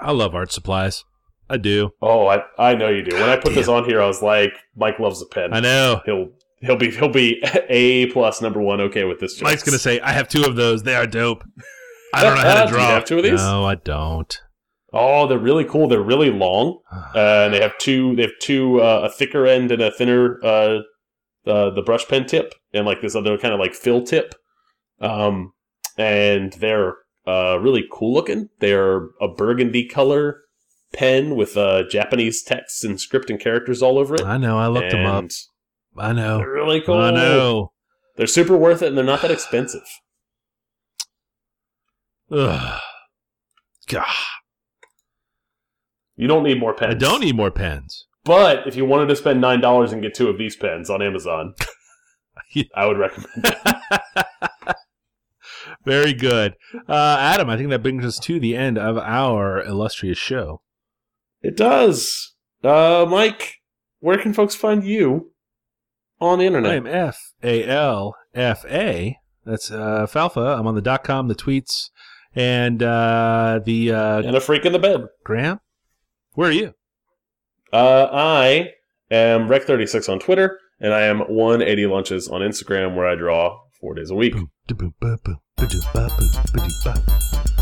I 0.00 0.12
love 0.12 0.34
art 0.34 0.52
supplies. 0.52 1.04
I 1.50 1.56
do. 1.56 1.90
Oh, 2.02 2.26
I 2.26 2.42
I 2.58 2.74
know 2.74 2.88
you 2.88 3.02
do. 3.02 3.14
When 3.16 3.24
I 3.28 3.36
God 3.36 3.42
put 3.44 3.54
this 3.54 3.68
on 3.68 3.84
here, 3.84 4.02
I 4.02 4.06
was 4.06 4.22
like, 4.22 4.52
Mike 4.76 4.98
loves 4.98 5.22
a 5.22 5.26
pen. 5.26 5.52
I 5.54 5.60
know. 5.60 6.02
He'll 6.04 6.28
he'll 6.60 6.76
be 6.76 6.90
he'll 6.90 7.08
be 7.08 7.42
a 7.68 8.06
plus 8.12 8.42
number 8.42 8.60
one. 8.60 8.80
Okay 8.82 9.04
with 9.04 9.18
this. 9.20 9.40
Mike's 9.40 9.62
going 9.62 9.72
to 9.72 9.78
say, 9.78 9.98
I 10.00 10.12
have 10.12 10.28
two 10.28 10.44
of 10.44 10.56
those. 10.56 10.82
They 10.82 10.94
are 10.94 11.06
dope. 11.06 11.44
I 12.14 12.22
don't 12.22 12.36
know 12.36 12.42
how 12.42 12.54
to 12.64 12.66
Do 12.66 12.72
you 12.72 12.76
draw. 12.76 12.86
have 12.88 13.04
two 13.04 13.18
of 13.18 13.22
these? 13.22 13.40
No, 13.40 13.64
I 13.64 13.74
don't. 13.76 14.40
Oh, 14.92 15.26
they're 15.26 15.38
really 15.38 15.64
cool. 15.64 15.88
They're 15.88 16.00
really 16.00 16.30
long, 16.30 16.80
uh, 16.92 17.44
and 17.44 17.54
they 17.54 17.60
have 17.60 17.76
two. 17.78 18.16
They 18.16 18.22
have 18.22 18.38
two 18.40 18.80
uh, 18.80 19.02
a 19.04 19.10
thicker 19.10 19.46
end 19.46 19.70
and 19.70 19.82
a 19.82 19.90
thinner 19.90 20.42
uh, 20.44 20.80
the 21.44 21.70
the 21.70 21.82
brush 21.82 22.06
pen 22.08 22.26
tip, 22.26 22.54
and 22.72 22.86
like 22.86 23.00
this 23.00 23.14
other 23.14 23.38
kind 23.38 23.54
of 23.54 23.60
like 23.60 23.74
fill 23.74 24.02
tip. 24.02 24.34
Um, 25.00 25.52
and 25.96 26.52
they're 26.54 26.94
uh, 27.26 27.58
really 27.60 27.84
cool 27.90 28.14
looking. 28.14 28.48
They're 28.60 29.08
a 29.20 29.28
burgundy 29.28 29.86
color 29.86 30.42
pen 30.92 31.36
with 31.36 31.56
uh, 31.56 31.84
Japanese 31.88 32.42
text 32.42 32.84
and 32.84 33.00
script 33.00 33.30
and 33.30 33.38
characters 33.38 33.82
all 33.82 33.98
over 33.98 34.14
it. 34.14 34.22
I 34.22 34.38
know. 34.38 34.58
I 34.58 34.68
looked 34.68 34.92
them 34.92 35.06
up. 35.06 35.26
I 35.96 36.12
know. 36.12 36.38
They're 36.38 36.52
really 36.52 36.80
cool. 36.80 36.98
I 36.98 37.10
know. 37.10 37.72
They're 38.16 38.26
super 38.26 38.56
worth 38.56 38.82
it, 38.82 38.88
and 38.88 38.96
they're 38.96 39.04
not 39.04 39.22
that 39.22 39.30
expensive. 39.30 39.86
Ugh. 42.30 42.80
God, 43.88 44.04
You 46.18 46.26
don't 46.26 46.42
need 46.42 46.58
more 46.60 46.74
pens. 46.74 46.94
I 46.94 46.98
don't 46.98 47.20
need 47.20 47.36
more 47.36 47.50
pens. 47.50 48.06
But 48.24 48.66
if 48.66 48.76
you 48.76 48.84
wanted 48.84 49.06
to 49.08 49.16
spend 49.16 49.40
nine 49.40 49.60
dollars 49.60 49.92
and 49.92 50.02
get 50.02 50.14
two 50.14 50.28
of 50.28 50.36
these 50.36 50.56
pens 50.56 50.90
on 50.90 51.00
Amazon, 51.00 51.54
I 52.74 52.86
would 52.86 52.98
recommend. 52.98 53.30
it. 53.36 54.76
Very 55.84 56.12
good. 56.12 56.54
Uh, 56.88 57.16
Adam, 57.18 57.48
I 57.48 57.56
think 57.56 57.70
that 57.70 57.82
brings 57.82 58.04
us 58.04 58.18
to 58.20 58.40
the 58.40 58.56
end 58.56 58.78
of 58.78 58.98
our 58.98 59.62
illustrious 59.62 60.18
show. 60.18 60.60
It 61.40 61.56
does. 61.56 62.34
Uh, 62.64 63.06
Mike, 63.08 63.54
where 64.00 64.18
can 64.18 64.32
folks 64.34 64.54
find 64.54 64.84
you 64.84 65.32
on 66.20 66.38
the 66.40 66.46
internet? 66.46 66.72
I 66.72 66.76
internet? 66.76 66.96
am 67.04 67.08
F 67.08 67.32
A 67.42 67.64
L 67.64 68.14
F 68.34 68.64
A. 68.66 69.16
That's 69.44 69.70
uh, 69.70 70.06
Falfa. 70.10 70.58
I'm 70.58 70.66
on 70.66 70.74
the 70.74 70.82
dot 70.82 71.04
com, 71.04 71.28
the 71.28 71.34
tweets, 71.34 71.90
and 72.34 72.82
uh, 72.82 73.60
the 73.64 73.92
uh, 73.92 74.18
and 74.22 74.36
a 74.36 74.40
freak 74.40 74.64
in 74.66 74.72
the 74.72 74.78
bed. 74.78 75.04
Graham. 75.24 75.60
Where 76.38 76.50
are 76.50 76.52
you? 76.52 76.72
Uh, 77.72 78.06
I 78.12 78.70
am 79.10 79.48
Rec36 79.48 80.08
on 80.08 80.20
Twitter, 80.20 80.60
and 80.78 80.94
I 80.94 81.02
am 81.02 81.18
180 81.18 81.86
Lunches 81.86 82.28
on 82.28 82.42
Instagram, 82.42 82.94
where 82.94 83.08
I 83.08 83.16
draw 83.16 83.58
four 83.80 83.94
days 83.94 84.12
a 84.12 84.14
week. 84.14 84.34
Boom, 84.34 84.52
da 84.68 84.76
boom, 84.76 84.94
ba 85.00 85.18
boom, 85.24 85.40
ba 85.56 85.66
doo 85.66 85.80
ba 85.92 86.08
boom, 86.16 86.30
ba 86.52 86.60
doo 86.60 86.74
ba. 86.84 87.57